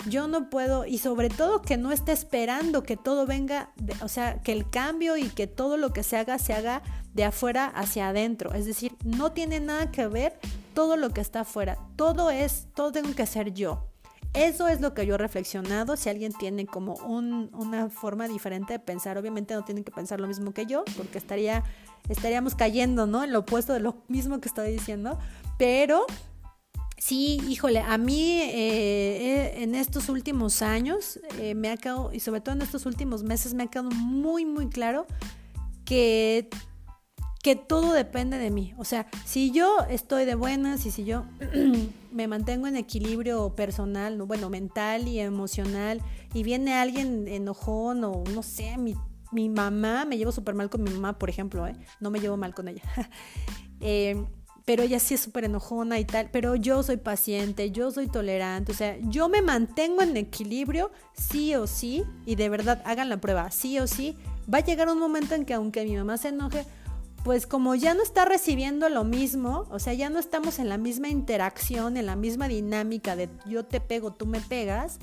Yo 0.07 0.27
no 0.27 0.49
puedo, 0.49 0.85
y 0.85 0.99
sobre 0.99 1.29
todo 1.29 1.61
que 1.61 1.75
no 1.75 1.91
esté 1.91 2.13
esperando 2.13 2.83
que 2.83 2.95
todo 2.95 3.25
venga, 3.25 3.73
o 4.01 4.07
sea, 4.07 4.41
que 4.41 4.53
el 4.53 4.69
cambio 4.69 5.17
y 5.17 5.23
que 5.23 5.47
todo 5.47 5.75
lo 5.75 5.91
que 5.91 6.03
se 6.03 6.15
haga 6.15 6.39
se 6.39 6.53
haga 6.53 6.81
de 7.13 7.25
afuera 7.25 7.65
hacia 7.65 8.09
adentro. 8.09 8.53
Es 8.53 8.65
decir, 8.65 8.95
no 9.03 9.33
tiene 9.33 9.59
nada 9.59 9.91
que 9.91 10.07
ver 10.07 10.39
todo 10.73 10.95
lo 10.95 11.09
que 11.09 11.19
está 11.19 11.41
afuera. 11.41 11.77
Todo 11.95 12.29
es, 12.29 12.67
todo 12.73 12.91
tengo 12.91 13.13
que 13.15 13.25
ser 13.25 13.53
yo. 13.53 13.89
Eso 14.33 14.67
es 14.67 14.81
lo 14.81 14.93
que 14.93 15.05
yo 15.05 15.15
he 15.15 15.17
reflexionado. 15.17 15.95
Si 15.97 16.09
alguien 16.09 16.31
tiene 16.33 16.65
como 16.65 16.93
una 16.95 17.89
forma 17.89 18.27
diferente 18.27 18.73
de 18.73 18.79
pensar, 18.79 19.17
obviamente 19.17 19.53
no 19.53 19.63
tienen 19.63 19.83
que 19.83 19.91
pensar 19.91 20.19
lo 20.19 20.27
mismo 20.27 20.53
que 20.53 20.65
yo, 20.65 20.83
porque 20.95 21.17
estaría, 21.17 21.63
estaríamos 22.07 22.55
cayendo, 22.55 23.07
¿no? 23.07 23.23
En 23.23 23.33
lo 23.33 23.39
opuesto 23.39 23.73
de 23.73 23.79
lo 23.79 24.03
mismo 24.07 24.39
que 24.39 24.47
estoy 24.47 24.71
diciendo. 24.71 25.17
Pero 25.57 26.05
sí, 26.97 27.41
híjole, 27.47 27.79
a 27.79 27.97
mí 27.97 28.41
eh, 28.41 28.51
eh, 28.53 29.63
en 29.63 29.75
estos 29.75 30.09
últimos 30.09 30.61
años 30.61 31.19
eh, 31.39 31.55
me 31.55 31.69
ha 31.69 31.77
quedado, 31.77 32.11
y 32.13 32.19
sobre 32.19 32.41
todo 32.41 32.55
en 32.55 32.61
estos 32.61 32.85
últimos 32.85 33.23
meses, 33.23 33.53
me 33.53 33.63
ha 33.63 33.67
quedado 33.67 33.89
muy, 33.91 34.45
muy 34.45 34.69
claro 34.69 35.07
que 35.85 36.49
que 37.43 37.55
todo 37.55 37.93
depende 37.93 38.37
de 38.37 38.51
mí. 38.51 38.73
O 38.77 38.83
sea, 38.83 39.07
si 39.25 39.51
yo 39.51 39.77
estoy 39.89 40.25
de 40.25 40.35
buenas 40.35 40.85
y 40.85 40.91
si 40.91 41.05
yo 41.05 41.25
me 42.11 42.27
mantengo 42.27 42.67
en 42.67 42.75
equilibrio 42.75 43.55
personal, 43.55 44.21
bueno, 44.23 44.49
mental 44.49 45.07
y 45.07 45.19
emocional, 45.19 46.01
y 46.33 46.43
viene 46.43 46.73
alguien 46.73 47.27
enojón 47.27 48.03
o 48.03 48.23
no 48.33 48.43
sé, 48.43 48.75
mi, 48.77 49.49
mamá, 49.49 50.05
me 50.05 50.17
llevo 50.17 50.31
súper 50.31 50.55
mal 50.55 50.69
con 50.69 50.83
mi 50.83 50.91
mamá, 50.91 51.17
por 51.17 51.29
ejemplo, 51.29 51.67
¿eh? 51.67 51.75
no 51.99 52.09
me 52.09 52.19
llevo 52.19 52.37
mal 52.37 52.53
con 52.53 52.67
ella. 52.67 52.83
Eh, 53.79 54.25
pero 54.67 54.83
ella 54.83 54.99
sí 54.99 55.13
es 55.13 55.21
súper 55.21 55.45
enojona 55.45 55.97
y 55.97 56.03
tal, 56.03 56.29
pero 56.29 56.55
yo 56.55 56.81
soy 56.83 56.97
paciente, 56.97 57.71
yo 57.71 57.89
soy 57.89 58.07
tolerante, 58.07 58.73
o 58.73 58.75
sea, 58.75 58.97
yo 58.99 59.29
me 59.29 59.41
mantengo 59.41 60.01
en 60.01 60.17
equilibrio 60.17 60.91
sí 61.13 61.55
o 61.55 61.67
sí, 61.67 62.03
y 62.25 62.35
de 62.35 62.49
verdad 62.49 62.81
hagan 62.83 63.07
la 63.07 63.21
prueba, 63.21 63.49
sí 63.49 63.79
o 63.79 63.87
sí, 63.87 64.17
va 64.53 64.57
a 64.57 64.65
llegar 64.65 64.89
un 64.89 64.99
momento 64.99 65.35
en 65.35 65.45
que 65.45 65.53
aunque 65.53 65.85
mi 65.85 65.95
mamá 65.95 66.17
se 66.17 66.29
enoje, 66.29 66.65
pues 67.23 67.47
como 67.47 67.75
ya 67.75 67.93
no 67.93 68.03
está 68.03 68.25
recibiendo 68.25 68.89
lo 68.89 69.03
mismo, 69.03 69.65
o 69.69 69.79
sea, 69.79 69.93
ya 69.93 70.09
no 70.09 70.19
estamos 70.19 70.59
en 70.59 70.69
la 70.69 70.77
misma 70.77 71.09
interacción, 71.09 71.97
en 71.97 72.05
la 72.05 72.15
misma 72.15 72.47
dinámica 72.47 73.15
de 73.15 73.29
yo 73.45 73.65
te 73.65 73.81
pego, 73.81 74.13
tú 74.13 74.25
me 74.25 74.39
pegas, 74.39 74.99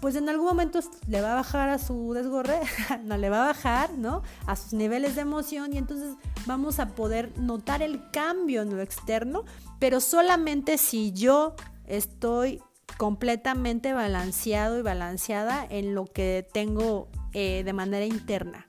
pues 0.00 0.16
en 0.16 0.28
algún 0.28 0.46
momento 0.46 0.80
le 1.06 1.20
va 1.20 1.32
a 1.32 1.34
bajar 1.36 1.68
a 1.68 1.78
su 1.78 2.12
desgorre, 2.12 2.60
no 3.04 3.16
le 3.16 3.30
va 3.30 3.44
a 3.44 3.46
bajar, 3.46 3.92
¿no? 3.92 4.22
A 4.46 4.56
sus 4.56 4.72
niveles 4.72 5.14
de 5.14 5.22
emoción 5.22 5.72
y 5.72 5.78
entonces 5.78 6.16
vamos 6.46 6.78
a 6.78 6.94
poder 6.94 7.36
notar 7.38 7.82
el 7.82 8.10
cambio 8.10 8.62
en 8.62 8.76
lo 8.76 8.82
externo, 8.82 9.44
pero 9.78 10.00
solamente 10.00 10.78
si 10.78 11.12
yo 11.12 11.54
estoy 11.86 12.62
completamente 12.98 13.92
balanceado 13.92 14.78
y 14.78 14.82
balanceada 14.82 15.66
en 15.68 15.94
lo 15.94 16.06
que 16.06 16.46
tengo 16.52 17.08
eh, 17.32 17.62
de 17.64 17.72
manera 17.72 18.06
interna. 18.06 18.65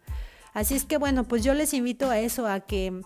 Así 0.53 0.75
es 0.75 0.85
que 0.85 0.97
bueno, 0.97 1.23
pues 1.23 1.43
yo 1.43 1.53
les 1.53 1.73
invito 1.73 2.09
a 2.09 2.19
eso, 2.19 2.47
a 2.47 2.61
que 2.61 3.01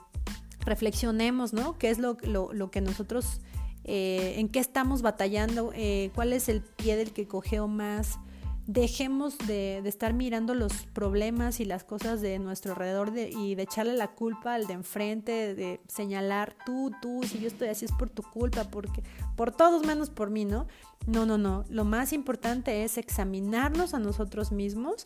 reflexionemos, 0.65 1.53
¿no? 1.53 1.77
¿Qué 1.77 1.89
es 1.89 1.97
lo, 1.97 2.17
lo 2.23 2.71
que 2.71 2.81
nosotros 2.81 3.41
eh, 3.83 4.35
en 4.37 4.49
qué 4.49 4.59
estamos 4.59 5.01
batallando, 5.01 5.71
eh, 5.73 6.11
cuál 6.13 6.33
es 6.33 6.49
el 6.49 6.61
pie 6.61 6.95
del 6.95 7.13
que 7.13 7.27
cogeo 7.27 7.67
más. 7.67 8.19
Dejemos 8.67 9.37
de, 9.39 9.79
estar 9.79 10.13
mirando 10.13 10.53
los 10.53 10.71
problemas 10.93 11.59
y 11.59 11.65
las 11.65 11.83
cosas 11.83 12.21
de 12.21 12.37
nuestro 12.37 12.73
alrededor 12.73 13.11
y 13.17 13.55
de 13.55 13.63
echarle 13.63 13.93
la 13.93 14.09
culpa 14.09 14.53
al 14.53 14.67
de 14.67 14.73
enfrente, 14.73 15.55
de 15.55 15.81
señalar 15.87 16.55
tú, 16.63 16.91
tú, 17.01 17.21
si 17.23 17.39
yo 17.39 17.47
estoy 17.47 17.69
así 17.69 17.85
es 17.85 17.91
por 17.91 18.09
tu 18.11 18.21
culpa, 18.21 18.65
porque 18.65 19.03
por 19.35 19.51
todos 19.51 19.85
menos 19.85 20.11
por 20.11 20.29
mí, 20.29 20.45
¿no? 20.45 20.67
No, 21.07 21.25
no, 21.25 21.39
no. 21.39 21.65
Lo 21.69 21.85
más 21.85 22.13
importante 22.13 22.83
es 22.83 22.99
examinarnos 22.99 23.95
a 23.95 23.99
nosotros 23.99 24.51
mismos 24.51 25.01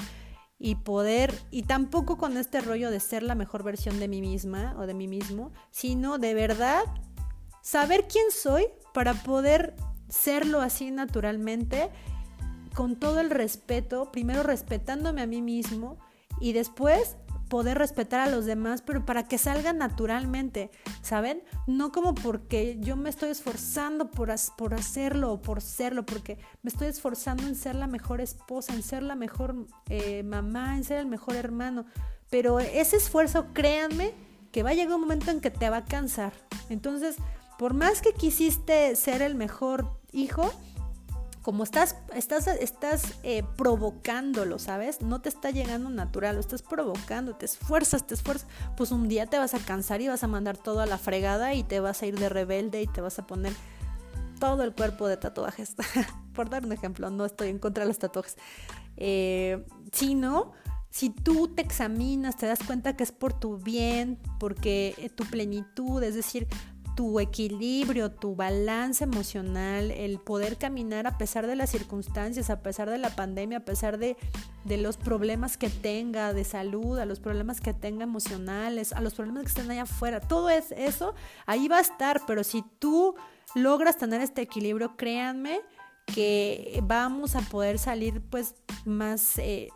y 0.58 0.76
poder, 0.76 1.34
y 1.52 1.64
tampoco 1.64 2.18
con 2.18 2.38
este 2.38 2.62
rollo 2.62 2.90
de 2.90 3.00
ser 3.00 3.24
la 3.24 3.36
mejor 3.36 3.64
versión 3.64 4.00
de 4.00 4.08
mí 4.08 4.22
misma 4.22 4.76
o 4.78 4.88
de 4.88 4.94
mí 4.94 5.08
mismo, 5.08 5.52
sino 5.72 6.18
de 6.18 6.34
verdad 6.34 6.84
saber 7.62 8.08
quién 8.08 8.32
soy 8.32 8.68
para 8.94 9.14
poder 9.14 9.76
serlo 10.08 10.62
así 10.62 10.92
naturalmente, 10.92 11.90
con 12.74 12.98
todo 12.98 13.20
el 13.22 13.30
respeto, 13.30 14.12
primero 14.12 14.44
respetándome 14.44 15.22
a 15.22 15.28
mí 15.28 15.42
mismo 15.42 15.98
y 16.40 16.54
después 16.54 17.18
poder 17.50 17.78
respetar 17.78 18.22
a 18.22 18.32
los 18.32 18.46
demás, 18.46 18.82
pero 18.82 19.06
para 19.06 19.28
que 19.28 19.38
salga 19.38 19.74
naturalmente, 19.74 20.72
¿saben? 21.02 21.44
No 21.68 21.92
como 21.92 22.16
porque 22.16 22.78
yo 22.80 22.96
me 22.96 23.10
estoy 23.10 23.30
esforzando 23.30 24.12
por, 24.12 24.34
por 24.58 24.74
hacerlo 24.74 25.34
o 25.34 25.42
por 25.42 25.62
serlo, 25.62 26.06
porque 26.06 26.38
me 26.64 26.70
estoy 26.70 26.88
esforzando 26.88 27.44
en 27.44 27.56
ser 27.56 27.76
la 27.76 27.88
mejor 27.88 28.22
esposa, 28.22 28.74
en 28.74 28.84
ser 28.84 29.04
la 29.04 29.16
mejor 29.16 29.56
eh, 29.90 30.24
mamá, 30.24 30.78
en 30.78 30.84
ser 30.84 31.00
el 31.00 31.08
mejor 31.08 31.36
hermano, 31.36 31.86
pero 32.30 32.60
ese 32.60 32.98
esfuerzo, 32.98 33.48
créanme, 33.54 34.14
que 34.52 34.64
va 34.64 34.72
a 34.72 34.74
llegar 34.74 34.96
un 34.96 35.02
momento 35.02 35.32
en 35.32 35.42
que 35.42 35.52
te 35.52 35.70
va 35.70 35.78
a 35.78 35.86
cansar. 35.86 36.34
Entonces, 36.70 37.18
por 37.60 37.74
más 37.74 38.02
que 38.02 38.14
quisiste 38.14 38.96
ser 38.96 39.22
el 39.22 39.36
mejor 39.36 40.00
hijo, 40.12 40.52
como 41.46 41.64
estás, 41.64 41.96
estás, 42.16 42.48
estás 42.48 43.20
eh, 43.22 43.44
provocándolo, 43.56 44.58
¿sabes? 44.58 45.04
No 45.04 45.22
te 45.22 45.30
está 45.30 45.52
llegando 45.52 45.92
natural, 45.92 46.34
lo 46.34 46.42
estás 46.42 46.64
provocando, 46.64 47.36
te 47.36 47.46
esfuerzas, 47.46 48.08
te 48.08 48.16
esfuerzas, 48.16 48.48
pues 48.76 48.90
un 48.90 49.08
día 49.08 49.28
te 49.28 49.38
vas 49.38 49.54
a 49.54 49.60
cansar 49.60 50.02
y 50.02 50.08
vas 50.08 50.24
a 50.24 50.28
mandar 50.28 50.58
todo 50.58 50.80
a 50.80 50.88
la 50.88 50.98
fregada 50.98 51.54
y 51.54 51.62
te 51.62 51.80
vas 51.80 52.02
a 52.02 52.08
ir 52.08 52.18
de 52.18 52.30
rebelde 52.30 52.82
y 52.82 52.88
te 52.88 53.00
vas 53.00 53.20
a 53.20 53.28
poner 53.28 53.54
todo 54.40 54.64
el 54.64 54.74
cuerpo 54.74 55.08
de 55.08 55.18
tatuajes. 55.18 55.76
por 56.34 56.50
dar 56.50 56.66
un 56.66 56.72
ejemplo, 56.72 57.12
no 57.12 57.26
estoy 57.26 57.50
en 57.50 57.60
contra 57.60 57.84
de 57.84 57.90
los 57.90 58.00
tatuajes. 58.00 58.38
Eh, 58.98 59.68
sino, 59.92 60.54
si 60.90 61.12
tú 61.12 61.50
te 61.50 61.62
examinas, 61.62 62.38
te 62.38 62.48
das 62.48 62.64
cuenta 62.66 62.98
que 62.98 63.04
es 63.04 63.12
por 63.12 63.40
tu 63.40 63.60
bien, 63.60 64.18
porque 64.40 64.96
eh, 64.98 65.10
tu 65.10 65.26
plenitud, 65.26 66.02
es 66.02 66.16
decir, 66.16 66.48
tu 66.96 67.20
equilibrio, 67.20 68.10
tu 68.10 68.36
balance 68.36 69.04
emocional, 69.04 69.92
el 69.92 70.18
poder 70.20 70.58
caminar 70.58 71.08
a 71.08 71.18
pesar 71.18 71.46
de 71.46 71.56
las 71.56 71.70
circunstancias, 71.70 72.50
a 72.50 72.62
pesar 72.62 72.90
de 72.90 72.98
la 72.98 73.10
pandemia, 73.10 73.60
a 73.60 73.66
pesar 73.66 73.98
de, 73.98 74.16
los 74.66 74.98
problemas 74.98 75.58
que 75.58 75.70
tenga 75.70 76.34
de 76.34 76.44
salud, 76.44 76.98
a 76.98 77.06
los 77.06 77.20
problemas 77.20 77.60
que 77.60 77.74
tenga 77.74 78.04
emocionales, 78.04 78.94
a 78.94 79.02
los 79.02 79.14
problemas 79.14 79.44
que 79.44 79.50
estén 79.50 79.70
allá 79.70 79.84
afuera, 79.84 80.22
todo 80.22 80.50
es 80.50 80.72
eso, 80.72 81.14
ahí 81.46 81.68
va 81.68 81.78
a 81.78 81.82
estar, 81.82 82.22
pero 82.26 82.44
si 82.44 82.64
tú 82.80 83.16
logras 83.54 83.98
tener 83.98 84.22
este 84.22 84.42
equilibrio, 84.42 84.96
créanme 84.96 85.60
que 86.08 86.80
vamos 86.84 87.36
a 87.36 87.42
poder 87.42 87.78
salir 87.78 88.22
pues 88.22 88.56
más... 88.86 89.38
Eh, 89.38 89.70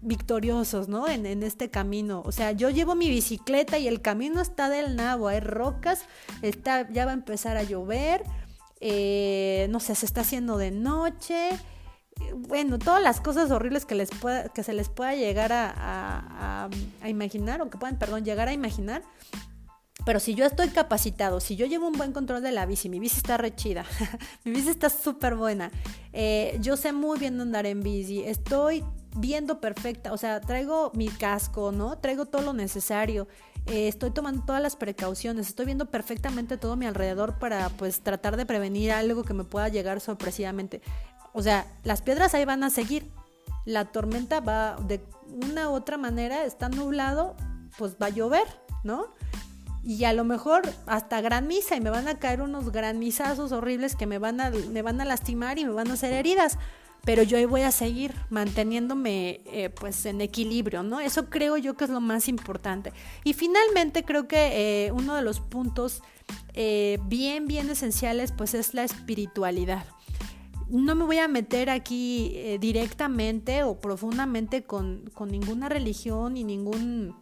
victoriosos, 0.00 0.88
¿no? 0.88 1.08
En, 1.08 1.42
este 1.42 1.70
camino. 1.70 2.22
O 2.24 2.32
sea, 2.32 2.52
yo 2.52 2.70
llevo 2.70 2.94
mi 2.94 3.08
bicicleta 3.08 3.78
y 3.78 3.88
el 3.88 4.00
camino 4.00 4.40
está 4.40 4.68
del 4.68 4.96
nabo, 4.96 5.28
hay 5.28 5.40
rocas, 5.40 6.04
está, 6.42 6.90
ya 6.90 7.04
va 7.04 7.12
a 7.12 7.14
empezar 7.14 7.56
a 7.56 7.62
llover, 7.62 8.22
eh, 8.80 9.66
no 9.70 9.80
sé, 9.80 9.94
se 9.94 10.06
está 10.06 10.22
haciendo 10.22 10.58
de 10.58 10.70
noche. 10.70 11.50
Bueno, 12.36 12.78
todas 12.78 13.02
las 13.02 13.20
cosas 13.20 13.50
horribles 13.50 13.86
que, 13.86 13.94
les 13.94 14.10
que 14.54 14.62
se 14.62 14.72
les 14.72 14.88
pueda 14.88 15.14
llegar 15.14 15.52
a, 15.52 16.68
a 17.00 17.08
imaginar, 17.08 17.62
o 17.62 17.70
que 17.70 17.78
puedan, 17.78 17.98
perdón, 17.98 18.24
llegar 18.24 18.48
a 18.48 18.52
imaginar, 18.52 19.02
pero 20.04 20.18
si 20.18 20.34
yo 20.34 20.44
estoy 20.44 20.68
capacitado, 20.68 21.40
si 21.40 21.56
yo 21.56 21.66
llevo 21.66 21.86
un 21.86 21.92
buen 21.92 22.12
control 22.12 22.42
de 22.42 22.50
la 22.50 22.66
bici, 22.66 22.88
mi 22.88 22.98
bici 22.98 23.18
está 23.18 23.36
rechida, 23.36 23.84
mi 24.44 24.52
bici 24.52 24.70
está 24.70 24.90
súper 24.90 25.36
buena, 25.36 25.70
eh, 26.12 26.58
yo 26.60 26.76
sé 26.76 26.92
muy 26.92 27.18
bien 27.18 27.40
andar 27.40 27.66
en 27.66 27.82
bici, 27.82 28.22
estoy 28.22 28.84
viendo 29.16 29.60
perfecta, 29.60 30.12
o 30.12 30.16
sea, 30.16 30.40
traigo 30.40 30.90
mi 30.94 31.08
casco, 31.08 31.72
¿no? 31.72 31.98
Traigo 31.98 32.26
todo 32.26 32.42
lo 32.42 32.52
necesario, 32.52 33.28
eh, 33.66 33.88
estoy 33.88 34.10
tomando 34.10 34.44
todas 34.44 34.62
las 34.62 34.76
precauciones, 34.76 35.48
estoy 35.48 35.66
viendo 35.66 35.90
perfectamente 35.90 36.56
todo 36.56 36.76
mi 36.76 36.86
alrededor 36.86 37.38
para 37.38 37.68
pues 37.70 38.00
tratar 38.00 38.36
de 38.36 38.46
prevenir 38.46 38.92
algo 38.92 39.22
que 39.22 39.34
me 39.34 39.44
pueda 39.44 39.68
llegar 39.68 40.00
sorpresivamente. 40.00 40.80
O 41.32 41.42
sea, 41.42 41.66
las 41.84 42.02
piedras 42.02 42.34
ahí 42.34 42.44
van 42.44 42.64
a 42.64 42.70
seguir, 42.70 43.10
la 43.64 43.86
tormenta 43.86 44.40
va 44.40 44.76
de 44.86 45.04
una 45.26 45.70
u 45.70 45.72
otra 45.72 45.96
manera, 45.96 46.44
está 46.44 46.68
nublado, 46.68 47.36
pues 47.78 47.96
va 48.00 48.06
a 48.06 48.10
llover, 48.10 48.46
¿no? 48.84 49.06
y 49.84 50.04
a 50.04 50.12
lo 50.12 50.24
mejor 50.24 50.62
hasta 50.86 51.20
gran 51.20 51.48
misa 51.48 51.74
y 51.76 51.80
me 51.80 51.90
van 51.90 52.06
a 52.06 52.18
caer 52.18 52.40
unos 52.40 52.70
granizazos 52.70 53.50
horribles 53.50 53.96
que 53.96 54.06
me 54.06 54.18
van 54.18 54.40
a, 54.40 54.50
me 54.50 54.82
van 54.82 55.00
a 55.00 55.04
lastimar 55.04 55.58
y 55.58 55.64
me 55.64 55.72
van 55.72 55.90
a 55.90 55.94
hacer 55.94 56.12
heridas. 56.12 56.58
Pero 57.04 57.24
yo 57.24 57.48
voy 57.48 57.62
a 57.62 57.72
seguir 57.72 58.14
manteniéndome 58.30 59.40
eh, 59.46 59.70
pues 59.70 60.06
en 60.06 60.20
equilibrio, 60.20 60.84
¿no? 60.84 61.00
Eso 61.00 61.28
creo 61.28 61.56
yo 61.56 61.74
que 61.74 61.84
es 61.84 61.90
lo 61.90 62.00
más 62.00 62.28
importante. 62.28 62.92
Y 63.24 63.32
finalmente 63.32 64.04
creo 64.04 64.28
que 64.28 64.86
eh, 64.86 64.92
uno 64.92 65.16
de 65.16 65.22
los 65.22 65.40
puntos 65.40 66.02
eh, 66.54 66.98
bien, 67.06 67.48
bien 67.48 67.68
esenciales 67.70 68.30
pues 68.30 68.54
es 68.54 68.72
la 68.74 68.84
espiritualidad. 68.84 69.84
No 70.68 70.94
me 70.94 71.04
voy 71.04 71.18
a 71.18 71.28
meter 71.28 71.70
aquí 71.70 72.56
directamente 72.58 73.62
o 73.62 73.78
profundamente 73.78 74.62
con, 74.62 75.10
con 75.12 75.28
ninguna 75.28 75.68
religión 75.68 76.36
y 76.36 76.44
ningún 76.44 77.14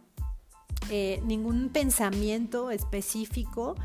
ningún 1.23 1.69
pensamiento 1.69 2.69
específico. 2.69 3.75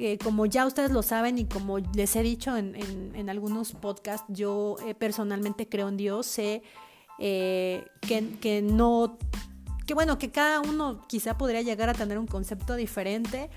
Eh, 0.00 0.16
como 0.22 0.46
ya 0.46 0.64
ustedes 0.64 0.92
lo 0.92 1.02
saben 1.02 1.38
y 1.38 1.44
como 1.46 1.78
les 1.78 2.14
he 2.14 2.22
dicho 2.22 2.56
en, 2.56 3.28
algunos 3.28 3.72
podcasts, 3.72 4.26
yo 4.28 4.76
eh, 4.86 4.94
personalmente 4.94 5.68
creo 5.68 5.88
en 5.88 5.96
Dios, 5.96 6.26
sé 6.26 6.62
que, 7.18 8.62
no, 8.62 9.18
que 9.86 9.94
bueno, 9.94 10.16
que 10.18 10.30
cada 10.30 10.60
uno 10.60 11.04
quizá 11.08 11.36
podría 11.36 11.62
llegar 11.62 11.88
a 11.88 11.94
tener 11.94 12.16
un 12.16 12.28
concepto 12.28 12.76
diferente, 12.76 13.50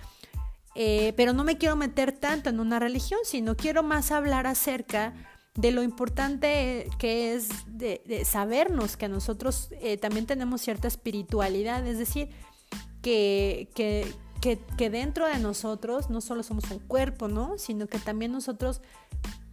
pero 0.73 1.33
no 1.33 1.43
me 1.43 1.59
quiero 1.59 1.75
meter 1.75 2.11
tanto 2.11 2.49
en 2.49 2.59
una 2.59 2.79
religión, 2.79 3.19
sino 3.23 3.55
quiero 3.55 3.83
más 3.83 4.11
hablar 4.11 4.47
acerca 4.47 5.13
de 5.53 5.71
lo 5.71 5.83
importante 5.83 6.89
que 6.97 7.35
es 7.35 7.49
de, 7.67 8.23
sabernos 8.25 8.97
que 8.97 9.07
nosotros 9.09 9.69
también 10.01 10.25
tenemos 10.25 10.61
cierta 10.61 10.87
espiritualidad, 10.87 11.85
es 11.85 11.99
decir, 11.99 12.29
que, 13.03 13.69
que, 13.75 14.11
que, 14.41 14.89
dentro 14.89 15.27
de 15.27 15.37
nosotros 15.37 16.09
no 16.09 16.19
solo 16.19 16.41
somos 16.43 16.69
un 16.71 16.79
cuerpo, 16.79 17.27
¿no? 17.27 17.57
Sino 17.57 17.87
que 17.87 17.99
también 17.99 18.31
nosotros 18.31 18.81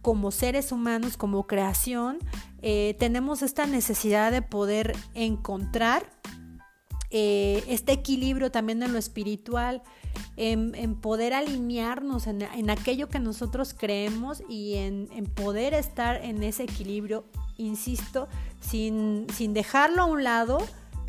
como 0.01 0.31
seres 0.31 0.71
humanos, 0.71 1.15
como 1.15 1.45
creación, 1.45 2.17
eh, 2.61 2.95
tenemos 2.99 3.43
esta 3.43 3.67
necesidad 3.67 4.31
de 4.31 4.41
poder 4.41 4.95
encontrar 5.13 6.09
eh, 7.11 7.63
este 7.67 7.91
equilibrio 7.91 8.51
también 8.51 8.81
en 8.81 8.93
lo 8.93 8.99
espiritual, 8.99 9.83
en, 10.37 10.95
poder 10.95 11.33
alinearnos 11.33 12.27
en, 12.27 12.69
aquello 12.69 13.09
que 13.09 13.19
nosotros 13.19 13.75
creemos 13.77 14.41
y 14.49 14.75
en, 14.75 15.09
en, 15.13 15.25
poder 15.25 15.73
estar 15.73 16.23
en 16.23 16.41
ese 16.43 16.63
equilibrio, 16.63 17.25
insisto, 17.57 18.27
sin, 18.59 19.27
sin 19.33 19.53
dejarlo 19.53 20.03
a 20.03 20.05
un 20.05 20.23
lado, 20.23 20.59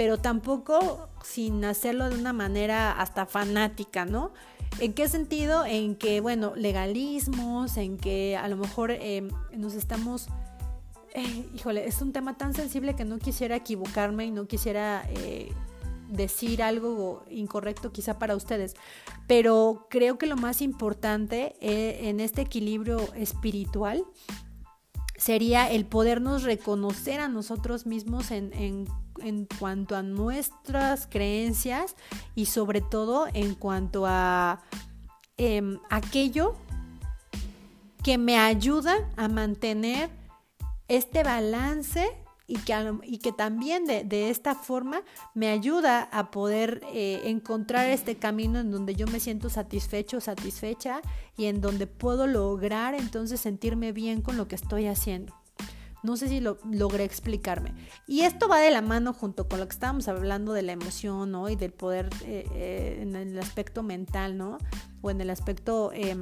pero 0.01 0.17
tampoco 0.17 1.11
sin 1.23 1.63
hacerlo 1.63 2.09
de 2.09 2.19
una 2.19 2.33
manera 2.33 2.91
hasta 2.91 3.27
fanática, 3.27 4.07
¿no? 4.07 4.33
¿En 4.79 4.95
qué 4.95 5.11
sentido? 5.11 5.67
En 5.67 5.95
que, 5.95 6.23
bueno, 6.23 6.55
legalismos, 6.57 7.77
en 7.77 7.99
que 7.99 8.35
a 8.35 8.49
lo 8.49 8.57
mejor 8.57 8.93
em, 8.93 9.29
nos 9.55 9.75
estamos... 9.75 10.29
Eh, 11.13 11.45
híjole, 11.55 11.87
es 11.87 12.01
un 12.01 12.15
tema 12.15 12.39
tan 12.39 12.55
sensible 12.55 12.97
que 12.97 13.05
no 13.05 13.19
quisiera 13.19 13.57
equivocarme 13.57 14.25
y 14.25 14.31
no 14.31 14.47
quisiera 14.47 15.05
eh, 15.11 15.53
decir 16.09 16.63
algo 16.63 17.23
incorrecto 17.29 17.93
quizá 17.93 18.19
para 18.19 18.37
ustedes, 18.37 18.77
pero 19.27 19.87
creo 19.91 20.17
que 20.17 20.25
lo 20.25 20.37
más 20.37 20.63
importante 20.63 21.57
eh, 21.61 22.09
en 22.09 22.21
este 22.21 22.41
equilibrio 22.41 23.13
espiritual 23.13 24.07
sería 25.21 25.71
el 25.71 25.85
podernos 25.85 26.45
reconocer 26.45 27.21
a 27.21 27.29
nosotros 27.29 27.85
mismos 27.85 28.31
en, 28.31 28.55
en, 28.55 28.87
en, 29.23 29.47
cuanto 29.59 29.97
a 29.97 30.03
nuestras 30.03 31.07
creencias 31.07 31.97
y 32.35 32.47
sobre 32.47 32.81
todo 32.81 33.27
en 33.33 33.55
cuanto 33.55 34.07
a 34.07 34.63
eh, 35.39 35.79
aquello 35.89 36.55
que 38.03 38.19
me 38.19 38.39
ayuda 38.39 38.95
a 39.17 39.29
mantener 39.29 40.11
este 40.89 41.23
balance 41.23 42.07
y 42.51 42.57
que, 42.59 42.93
y 43.05 43.19
que 43.19 43.31
también 43.31 43.85
de, 43.85 44.03
de, 44.03 44.29
esta 44.29 44.57
forma 44.57 45.03
me 45.35 45.51
ayuda 45.51 46.03
a 46.03 46.33
poder 46.33 46.83
eh, 46.93 47.23
encontrar 47.27 47.89
este 47.89 48.17
camino 48.17 48.59
en 48.59 48.73
donde 48.73 48.97
yo 48.97 49.07
me 49.07 49.21
siento 49.21 49.49
satisfecho, 49.51 50.21
satisfecha 50.21 51.01
y 51.37 51.45
en 51.45 51.61
donde 51.61 51.87
puedo 51.87 52.27
lograr 52.27 52.97
entonces 52.97 53.41
sentirme 53.41 53.93
bien 53.93 54.21
con 54.21 54.37
lo 54.37 54.49
que 54.49 54.57
estoy 54.57 54.89
haciendo. 54.89 55.40
No 56.03 56.17
sé 56.17 56.29
si 56.29 56.41
lo 56.41 56.59
logré 56.71 57.05
explicarme. 57.05 57.75
Y 58.07 58.21
esto 58.23 58.49
va 58.49 58.59
de 58.59 58.71
la 58.71 58.81
mano 58.83 59.13
junto 59.13 59.49
con 59.49 59.61
lo 59.61 59.67
que 59.67 59.75
estábamos 59.75 60.09
hablando 60.09 60.53
de 60.53 60.63
la 60.63 60.73
emoción, 60.73 61.31
¿no? 61.31 61.49
Y 61.49 61.57
del 61.57 61.73
poder 61.73 62.09
eh, 62.25 62.47
eh, 62.53 62.99
en 63.03 63.17
el 63.17 63.39
aspecto 63.39 63.83
mental, 63.83 64.37
¿no? 64.37 64.59
O 65.03 65.11
en 65.11 65.21
el 65.21 65.31
aspecto 65.31 65.93
eh, 65.93 66.17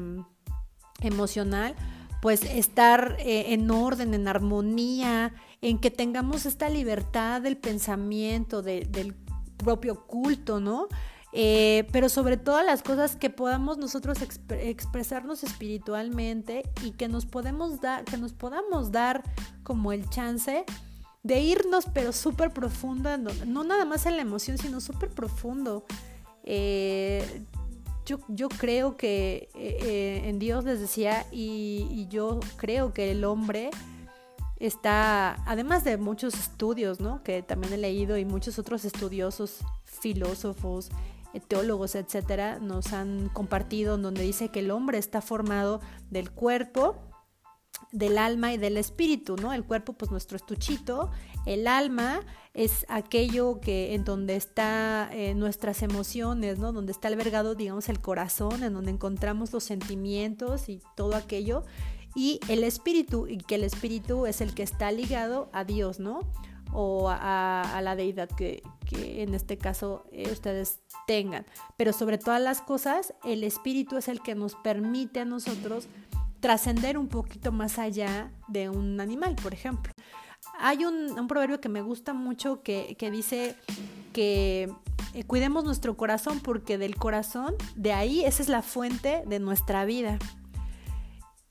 emocional 1.00 1.76
pues 2.20 2.42
estar 2.42 3.16
eh, 3.20 3.52
en 3.52 3.70
orden, 3.70 4.14
en 4.14 4.28
armonía, 4.28 5.34
en 5.60 5.78
que 5.78 5.90
tengamos 5.90 6.46
esta 6.46 6.68
libertad 6.68 7.40
del 7.40 7.56
pensamiento, 7.56 8.62
de, 8.62 8.86
del 8.88 9.14
propio 9.56 10.06
culto, 10.06 10.60
¿no? 10.60 10.88
Eh, 11.32 11.86
pero 11.92 12.08
sobre 12.08 12.38
todas 12.38 12.64
las 12.64 12.82
cosas 12.82 13.14
que 13.14 13.28
podamos 13.28 13.76
nosotros 13.76 14.22
exp 14.22 14.50
expresarnos 14.52 15.44
espiritualmente 15.44 16.62
y 16.82 16.92
que 16.92 17.06
nos 17.06 17.26
podemos 17.26 17.74
que 18.06 18.16
nos 18.16 18.32
podamos 18.32 18.92
dar 18.92 19.22
como 19.62 19.92
el 19.92 20.08
chance 20.08 20.64
de 21.22 21.40
irnos 21.40 21.84
pero 21.92 22.12
súper 22.12 22.50
profundo, 22.50 23.10
no, 23.18 23.64
nada 23.64 23.84
más 23.84 24.06
en 24.06 24.16
la 24.16 24.22
emoción, 24.22 24.56
sino 24.56 24.80
súper 24.80 25.10
profundo. 25.10 25.84
Eh, 26.44 27.42
yo, 28.06 28.48
creo 28.48 28.96
que 28.96 29.50
eh, 29.54 30.22
en 30.24 30.38
Dios 30.38 30.64
les 30.64 30.80
decía 30.80 31.26
y, 31.30 32.06
yo 32.08 32.40
creo 32.56 32.94
que 32.94 33.10
el 33.10 33.24
hombre 33.24 33.68
está, 34.58 35.34
además 35.46 35.84
de 35.84 35.98
muchos 35.98 36.32
estudios, 36.32 37.00
¿no? 37.00 37.22
Que 37.22 37.42
también 37.42 37.74
he 37.74 37.76
leído 37.76 38.16
y 38.16 38.24
muchos 38.24 38.58
otros 38.58 38.86
estudiosos, 38.86 39.58
filósofos, 39.84 40.88
teólogos, 41.48 41.94
etcétera, 41.94 42.58
nos 42.58 42.92
han 42.92 43.28
compartido 43.28 43.98
donde 43.98 44.22
dice 44.22 44.48
que 44.48 44.60
el 44.60 44.70
hombre 44.70 44.98
está 44.98 45.20
formado 45.20 45.80
del 46.10 46.30
cuerpo, 46.30 46.96
del 47.92 48.18
alma 48.18 48.52
y 48.52 48.58
del 48.58 48.76
espíritu, 48.76 49.36
¿no? 49.36 49.52
El 49.52 49.64
cuerpo, 49.64 49.92
pues 49.92 50.10
nuestro 50.10 50.36
estuchito, 50.36 51.10
el 51.46 51.66
alma 51.66 52.20
es 52.54 52.84
aquello 52.88 53.60
que 53.60 53.94
en 53.94 54.04
donde 54.04 54.36
está 54.36 55.08
eh, 55.12 55.34
nuestras 55.34 55.82
emociones, 55.82 56.58
¿no? 56.58 56.72
Donde 56.72 56.92
está 56.92 57.08
albergado, 57.08 57.54
digamos, 57.54 57.88
el 57.88 58.00
corazón, 58.00 58.62
en 58.62 58.74
donde 58.74 58.90
encontramos 58.90 59.52
los 59.52 59.64
sentimientos 59.64 60.68
y 60.68 60.82
todo 60.96 61.14
aquello. 61.14 61.64
Y 62.14 62.40
el 62.48 62.64
espíritu, 62.64 63.26
y 63.28 63.38
que 63.38 63.54
el 63.54 63.64
espíritu 63.64 64.26
es 64.26 64.40
el 64.40 64.54
que 64.54 64.62
está 64.62 64.90
ligado 64.90 65.48
a 65.52 65.64
Dios, 65.64 66.00
¿no? 66.00 66.20
O 66.72 67.08
a, 67.08 67.80
la 67.82 67.96
deidad 67.96 68.28
que, 68.28 68.62
que, 68.84 69.22
en 69.22 69.34
este 69.34 69.56
caso 69.56 70.04
eh, 70.12 70.30
ustedes 70.30 70.80
tengan. 71.06 71.46
Pero 71.76 71.92
sobre 71.92 72.18
todas 72.18 72.40
las 72.40 72.60
cosas, 72.60 73.14
el 73.24 73.42
espíritu 73.44 73.96
es 73.96 74.08
el 74.08 74.20
que 74.20 74.34
nos 74.34 74.54
permite 74.56 75.20
a 75.20 75.24
nosotros 75.24 75.88
trascender 76.40 76.98
un 76.98 77.08
poquito 77.08 77.52
más 77.52 77.78
allá 77.78 78.30
de 78.48 78.68
un 78.68 79.00
animal, 79.00 79.36
por 79.42 79.52
ejemplo. 79.52 79.92
Hay 80.60 80.84
un, 80.84 81.26
proverbio 81.28 81.60
que 81.60 81.68
me 81.68 81.82
gusta 81.82 82.14
mucho 82.14 82.62
que, 82.62 82.96
dice 83.12 83.56
que 84.12 84.72
eh, 85.14 85.24
cuidemos 85.24 85.64
nuestro 85.64 85.96
corazón 85.96 86.40
porque 86.40 86.78
del 86.78 86.96
corazón, 86.96 87.54
de 87.76 87.92
ahí, 87.92 88.24
esa 88.24 88.42
es 88.42 88.48
la 88.48 88.62
fuente 88.62 89.22
de 89.26 89.38
nuestra 89.38 89.84
vida. 89.84 90.18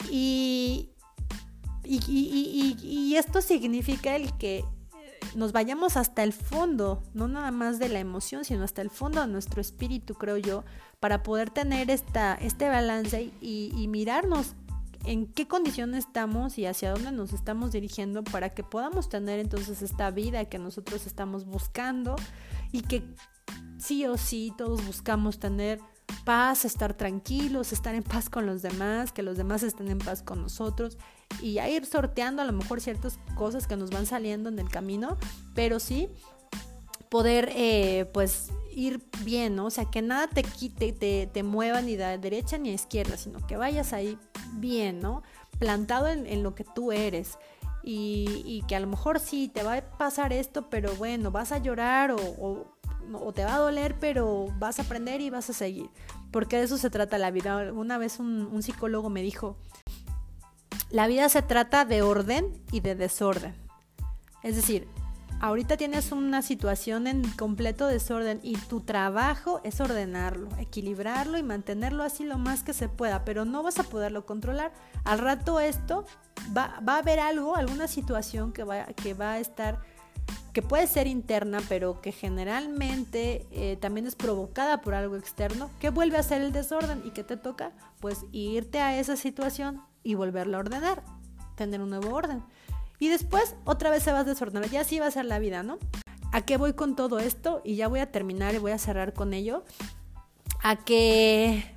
Y, 0.09 0.91
y, 1.83 3.15
esto 3.17 3.41
significa 3.41 4.15
el 4.15 4.37
que 4.37 4.63
nos 5.35 5.51
vayamos 5.51 5.97
hasta 5.97 6.23
el 6.23 6.33
fondo, 6.33 7.03
no 7.13 7.27
nada 7.27 7.51
más 7.51 7.79
de 7.79 7.89
la 7.89 7.99
emoción, 7.99 8.45
sino 8.45 8.63
hasta 8.63 8.81
el 8.81 8.89
fondo 8.89 9.21
de 9.21 9.27
nuestro 9.27 9.61
espíritu, 9.61 10.15
creo 10.15 10.37
yo, 10.37 10.63
para 10.99 11.23
poder 11.23 11.49
tener 11.49 11.89
esta, 11.91 12.35
este 12.35 12.69
balance 12.69 13.31
y, 13.41 13.71
y 13.75 13.87
mirarnos 13.87 14.55
en 15.05 15.27
qué 15.27 15.47
condición 15.47 15.95
estamos 15.95 16.57
y 16.57 16.65
hacia 16.65 16.91
dónde 16.91 17.11
nos 17.11 17.33
estamos 17.33 17.71
dirigiendo 17.71 18.23
para 18.23 18.49
que 18.49 18.63
podamos 18.63 19.09
tener 19.09 19.39
entonces 19.39 19.81
esta 19.81 20.11
vida 20.11 20.45
que 20.45 20.59
nosotros 20.59 21.07
estamos 21.07 21.45
buscando 21.45 22.15
y 22.71 22.81
que 22.81 23.03
sí 23.77 24.05
o 24.05 24.17
sí 24.17 24.53
todos 24.57 24.85
buscamos 24.85 25.39
tener 25.39 25.79
paz, 26.25 26.65
estar 26.65 26.93
tranquilos, 26.93 27.71
estar 27.71 27.95
en 27.95 28.03
paz 28.03 28.29
con 28.29 28.45
los 28.45 28.61
demás, 28.61 29.11
que 29.11 29.23
los 29.23 29.37
demás 29.37 29.63
estén 29.63 29.89
en 29.89 29.99
paz 29.99 30.23
con 30.23 30.41
nosotros 30.41 30.97
y 31.41 31.59
a 31.59 31.69
ir 31.69 31.85
sorteando 31.85 32.41
a 32.41 32.45
lo 32.45 32.53
mejor 32.53 32.81
ciertas 32.81 33.19
cosas 33.35 33.67
que 33.67 33.75
nos 33.75 33.89
van 33.89 34.05
saliendo 34.05 34.49
en 34.49 34.59
el 34.59 34.69
camino, 34.69 35.17
pero 35.53 35.79
sí 35.79 36.09
poder 37.09 37.51
eh, 37.55 38.09
pues 38.13 38.49
ir 38.71 39.01
bien, 39.23 39.55
¿no? 39.55 39.65
O 39.65 39.69
sea, 39.69 39.85
que 39.85 40.01
nada 40.01 40.27
te 40.27 40.43
quite, 40.43 40.91
te, 40.91 41.27
te 41.27 41.43
mueva 41.43 41.81
ni 41.81 41.95
de 41.95 42.17
derecha 42.17 42.57
ni 42.57 42.69
a 42.69 42.73
izquierda, 42.73 43.17
sino 43.17 43.45
que 43.47 43.57
vayas 43.57 43.93
ahí 43.93 44.17
bien, 44.53 44.99
¿no? 44.99 45.23
Plantado 45.57 46.07
en, 46.07 46.43
lo 46.43 46.53
que 46.53 46.63
tú 46.63 46.91
eres. 46.91 47.37
Y, 47.89 48.63
que 48.67 48.75
a 48.75 48.81
lo 48.81 48.87
mejor 48.87 49.21
sí 49.21 49.47
te 49.47 49.63
va 49.63 49.77
a 49.77 49.81
pasar 49.97 50.33
esto, 50.33 50.69
pero 50.69 50.93
bueno, 50.95 51.31
vas 51.31 51.53
a 51.53 51.57
llorar 51.57 52.11
o, 52.11 52.17
o, 53.13 53.33
te 53.33 53.45
va 53.45 53.55
a 53.55 53.59
doler, 53.59 53.95
pero 53.97 54.47
vas 54.59 54.77
a 54.79 54.81
aprender 54.81 55.21
y 55.21 55.29
vas 55.29 55.49
a 55.49 55.53
seguir. 55.53 55.89
Porque 56.31 56.57
de 56.57 56.63
eso 56.63 56.77
se 56.77 56.89
trata 56.89 57.17
la 57.17 57.31
vida. 57.31 57.71
Una 57.71 57.97
vez 57.97 58.19
un 58.19 58.61
psicólogo 58.61 59.09
me 59.09 59.21
dijo, 59.21 59.57
la 60.89 61.07
vida 61.07 61.29
se 61.29 61.41
trata 61.41 61.85
de 61.85 62.01
orden 62.01 62.53
y 62.71 62.79
de 62.79 62.95
desorden. 62.95 63.55
Es 64.43 64.55
decir, 64.55 64.87
ahorita 65.41 65.77
tienes 65.77 66.11
una 66.11 66.41
situación 66.41 67.07
en 67.07 67.29
completo 67.31 67.87
desorden 67.87 68.39
y 68.41 68.55
tu 68.55 68.81
trabajo 68.81 69.59
es 69.63 69.81
ordenarlo, 69.81 70.49
equilibrarlo 70.57 71.37
y 71.37 71.43
mantenerlo 71.43 72.03
así 72.03 72.23
lo 72.23 72.37
más 72.37 72.63
que 72.63 72.73
se 72.73 72.87
pueda, 72.87 73.25
pero 73.25 73.43
no 73.43 73.63
vas 73.63 73.79
a 73.79 73.83
poderlo 73.83 74.25
controlar. 74.25 74.71
Al 75.03 75.19
rato 75.19 75.59
esto 75.59 76.05
va, 76.55 76.81
a 76.85 76.97
haber 76.97 77.19
algo, 77.19 77.55
alguna 77.55 77.87
situación 77.87 78.53
que 78.53 78.63
va, 78.63 78.85
que 78.85 79.13
va 79.13 79.33
a 79.33 79.39
estar 79.39 79.79
que 80.53 80.61
puede 80.63 80.87
ser 80.87 81.05
interna, 81.05 81.59
pero 81.69 82.01
que 82.01 82.11
generalmente 82.11 83.45
eh, 83.51 83.77
también 83.79 84.07
es 84.07 84.15
provocada 84.15 84.81
por 84.81 84.95
algo 84.95 85.15
externo, 85.15 85.69
que 85.79 85.91
vuelve 85.91 86.17
a 86.17 86.23
ser 86.23 86.41
el 86.41 86.51
desorden 86.51 87.03
y 87.05 87.11
que 87.11 87.23
te 87.23 87.37
toca, 87.37 87.73
pues 87.99 88.25
irte 88.31 88.79
a 88.79 88.97
esa 88.99 89.15
situación 89.17 89.83
y 90.07 90.15
volverla 90.15 90.55
a 90.55 90.59
ordenar, 90.61 91.03
tener 91.57 91.81
un 91.81 91.89
nuevo 91.89 92.15
orden. 92.15 92.41
Y 92.97 93.09
después 93.09 93.57
otra 93.65 93.89
vez 93.89 94.03
se 94.03 94.13
va 94.13 94.19
a 94.19 94.23
desordenar. 94.23 94.69
Ya 94.69 94.79
así 94.79 94.99
va 94.99 95.07
a 95.07 95.11
ser 95.11 95.25
la 95.25 95.37
vida, 95.37 95.63
¿no? 95.63 95.79
¿A 96.31 96.45
qué 96.45 96.55
voy 96.55 96.71
con 96.71 96.95
todo 96.95 97.19
esto? 97.19 97.61
Y 97.65 97.75
ya 97.75 97.89
voy 97.89 97.99
a 97.99 98.09
terminar 98.09 98.55
y 98.55 98.57
voy 98.57 98.71
a 98.71 98.77
cerrar 98.77 99.13
con 99.13 99.33
ello. 99.33 99.65
A 100.63 100.77
que 100.77 101.73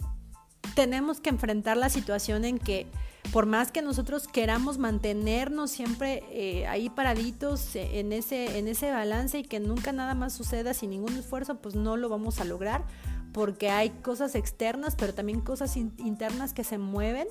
tenemos 0.77 1.21
que 1.21 1.31
enfrentar 1.31 1.77
la 1.77 1.89
situación 1.89 2.45
en 2.45 2.61
que 2.61 2.87
por 3.33 3.47
más 3.47 3.73
que 3.73 3.83
nosotros 3.83 4.29
queramos 4.29 4.79
mantenernos 4.79 5.73
siempre 5.73 6.23
eh, 6.31 6.69
ahí 6.69 6.89
paraditos 6.89 7.75
en 7.75 8.13
ese, 8.13 8.59
en 8.59 8.69
ese 8.69 8.93
balance 8.93 9.41
y 9.41 9.43
que 9.43 9.59
nunca 9.59 9.91
nada 9.91 10.15
más 10.15 10.35
suceda 10.35 10.73
sin 10.73 10.91
ningún 10.91 11.17
esfuerzo, 11.17 11.57
pues 11.57 11.75
no 11.75 11.97
lo 11.97 12.09
vamos 12.09 12.39
a 12.39 12.45
lograr 12.45 12.85
porque 13.33 13.71
hay 13.71 13.91
cosas 13.91 14.37
externas, 14.37 14.95
pero 14.97 15.15
también 15.15 15.41
cosas 15.41 15.77
internas 15.77 16.53
que 16.53 16.63
se 16.63 16.79
mueven 16.79 17.27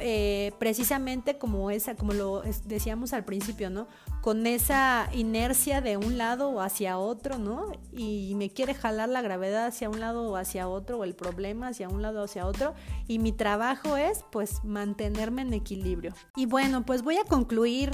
eh, 0.00 0.52
precisamente 0.58 1.38
como 1.38 1.70
esa, 1.70 1.94
como 1.94 2.12
lo 2.12 2.42
decíamos 2.64 3.12
al 3.12 3.24
principio, 3.24 3.70
¿no? 3.70 3.86
Con 4.22 4.46
esa 4.46 5.08
inercia 5.12 5.80
de 5.80 5.96
un 5.96 6.18
lado 6.18 6.50
o 6.50 6.60
hacia 6.60 6.98
otro, 6.98 7.38
¿no? 7.38 7.72
Y 7.96 8.34
me 8.36 8.50
quiere 8.50 8.74
jalar 8.74 9.08
la 9.08 9.22
gravedad 9.22 9.66
hacia 9.66 9.88
un 9.88 10.00
lado 10.00 10.30
o 10.30 10.36
hacia 10.36 10.68
otro, 10.68 10.98
o 10.98 11.04
el 11.04 11.14
problema 11.14 11.68
hacia 11.68 11.88
un 11.88 12.02
lado 12.02 12.20
o 12.20 12.24
hacia 12.24 12.46
otro. 12.46 12.74
Y 13.06 13.18
mi 13.18 13.32
trabajo 13.32 13.96
es, 13.96 14.24
pues, 14.30 14.64
mantenerme 14.64 15.42
en 15.42 15.54
equilibrio. 15.54 16.14
Y 16.36 16.46
bueno, 16.46 16.84
pues 16.84 17.02
voy 17.02 17.16
a 17.18 17.24
concluir 17.24 17.92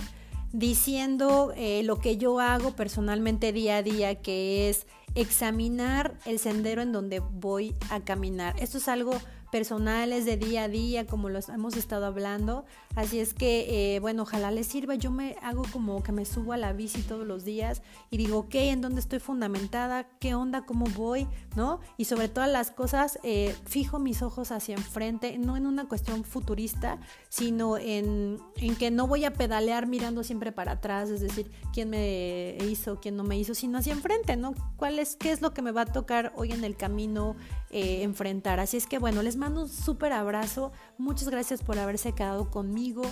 diciendo 0.52 1.52
eh, 1.56 1.82
lo 1.84 1.98
que 1.98 2.16
yo 2.16 2.40
hago 2.40 2.74
personalmente 2.74 3.52
día 3.52 3.76
a 3.76 3.82
día, 3.82 4.14
que 4.16 4.68
es 4.68 4.86
examinar 5.14 6.18
el 6.26 6.38
sendero 6.38 6.82
en 6.82 6.92
donde 6.92 7.20
voy 7.20 7.74
a 7.90 8.00
caminar. 8.00 8.54
Esto 8.58 8.78
es 8.78 8.88
algo 8.88 9.12
personales 9.50 10.24
de 10.24 10.36
día 10.36 10.64
a 10.64 10.68
día, 10.68 11.06
como 11.06 11.28
los 11.28 11.48
hemos 11.48 11.76
estado 11.76 12.06
hablando. 12.06 12.64
Así 12.94 13.20
es 13.20 13.34
que, 13.34 13.94
eh, 13.96 14.00
bueno, 14.00 14.22
ojalá 14.22 14.50
les 14.50 14.66
sirva. 14.66 14.94
Yo 14.94 15.10
me 15.10 15.36
hago 15.42 15.64
como 15.72 16.02
que 16.02 16.12
me 16.12 16.24
subo 16.24 16.52
a 16.52 16.56
la 16.56 16.72
bici 16.72 17.02
todos 17.02 17.26
los 17.26 17.44
días 17.44 17.82
y 18.10 18.16
digo, 18.16 18.38
ok, 18.38 18.54
¿en 18.56 18.80
dónde 18.80 19.00
estoy 19.00 19.18
fundamentada? 19.18 20.08
¿Qué 20.18 20.34
onda? 20.34 20.66
¿Cómo 20.66 20.86
voy? 20.96 21.26
¿No? 21.54 21.80
Y 21.96 22.06
sobre 22.06 22.28
todas 22.28 22.50
las 22.50 22.70
cosas, 22.70 23.18
eh, 23.22 23.54
fijo 23.64 23.98
mis 23.98 24.22
ojos 24.22 24.52
hacia 24.52 24.74
enfrente, 24.74 25.38
no 25.38 25.56
en 25.56 25.66
una 25.66 25.88
cuestión 25.88 26.24
futurista, 26.24 26.98
sino 27.36 27.76
en, 27.76 28.38
en 28.56 28.76
que 28.76 28.90
no 28.90 29.06
voy 29.06 29.26
a 29.26 29.32
pedalear 29.32 29.86
mirando 29.86 30.24
siempre 30.24 30.52
para 30.52 30.72
atrás, 30.72 31.10
es 31.10 31.20
decir, 31.20 31.50
quién 31.72 31.90
me 31.90 32.56
hizo, 32.62 32.98
quién 32.98 33.14
no 33.14 33.24
me 33.24 33.38
hizo, 33.38 33.54
sino 33.54 33.76
hacia 33.76 33.92
enfrente, 33.92 34.36
¿no? 34.36 34.54
¿Cuál 34.76 34.98
es, 34.98 35.16
qué 35.16 35.32
es 35.32 35.42
lo 35.42 35.52
que 35.52 35.60
me 35.60 35.70
va 35.70 35.82
a 35.82 35.86
tocar 35.86 36.32
hoy 36.36 36.52
en 36.52 36.64
el 36.64 36.76
camino 36.76 37.36
eh, 37.70 38.02
enfrentar? 38.04 38.58
Así 38.58 38.78
es 38.78 38.86
que, 38.86 38.98
bueno, 38.98 39.22
les 39.22 39.36
mando 39.36 39.62
un 39.62 39.68
súper 39.68 40.14
abrazo. 40.14 40.72
Muchas 40.96 41.28
gracias 41.28 41.62
por 41.62 41.78
haberse 41.78 42.12
quedado 42.12 42.50
conmigo 42.50 43.02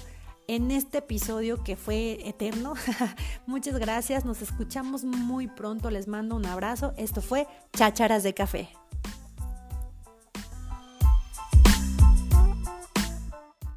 en 0.46 0.70
este 0.70 0.98
episodio 0.98 1.62
que 1.62 1.76
fue 1.76 2.26
eterno. 2.26 2.74
Muchas 3.46 3.78
gracias, 3.78 4.24
nos 4.24 4.40
escuchamos 4.40 5.04
muy 5.04 5.48
pronto, 5.48 5.90
les 5.90 6.08
mando 6.08 6.36
un 6.36 6.46
abrazo. 6.46 6.94
Esto 6.96 7.20
fue 7.20 7.46
Chácharas 7.72 8.22
de 8.22 8.32
Café. 8.32 8.70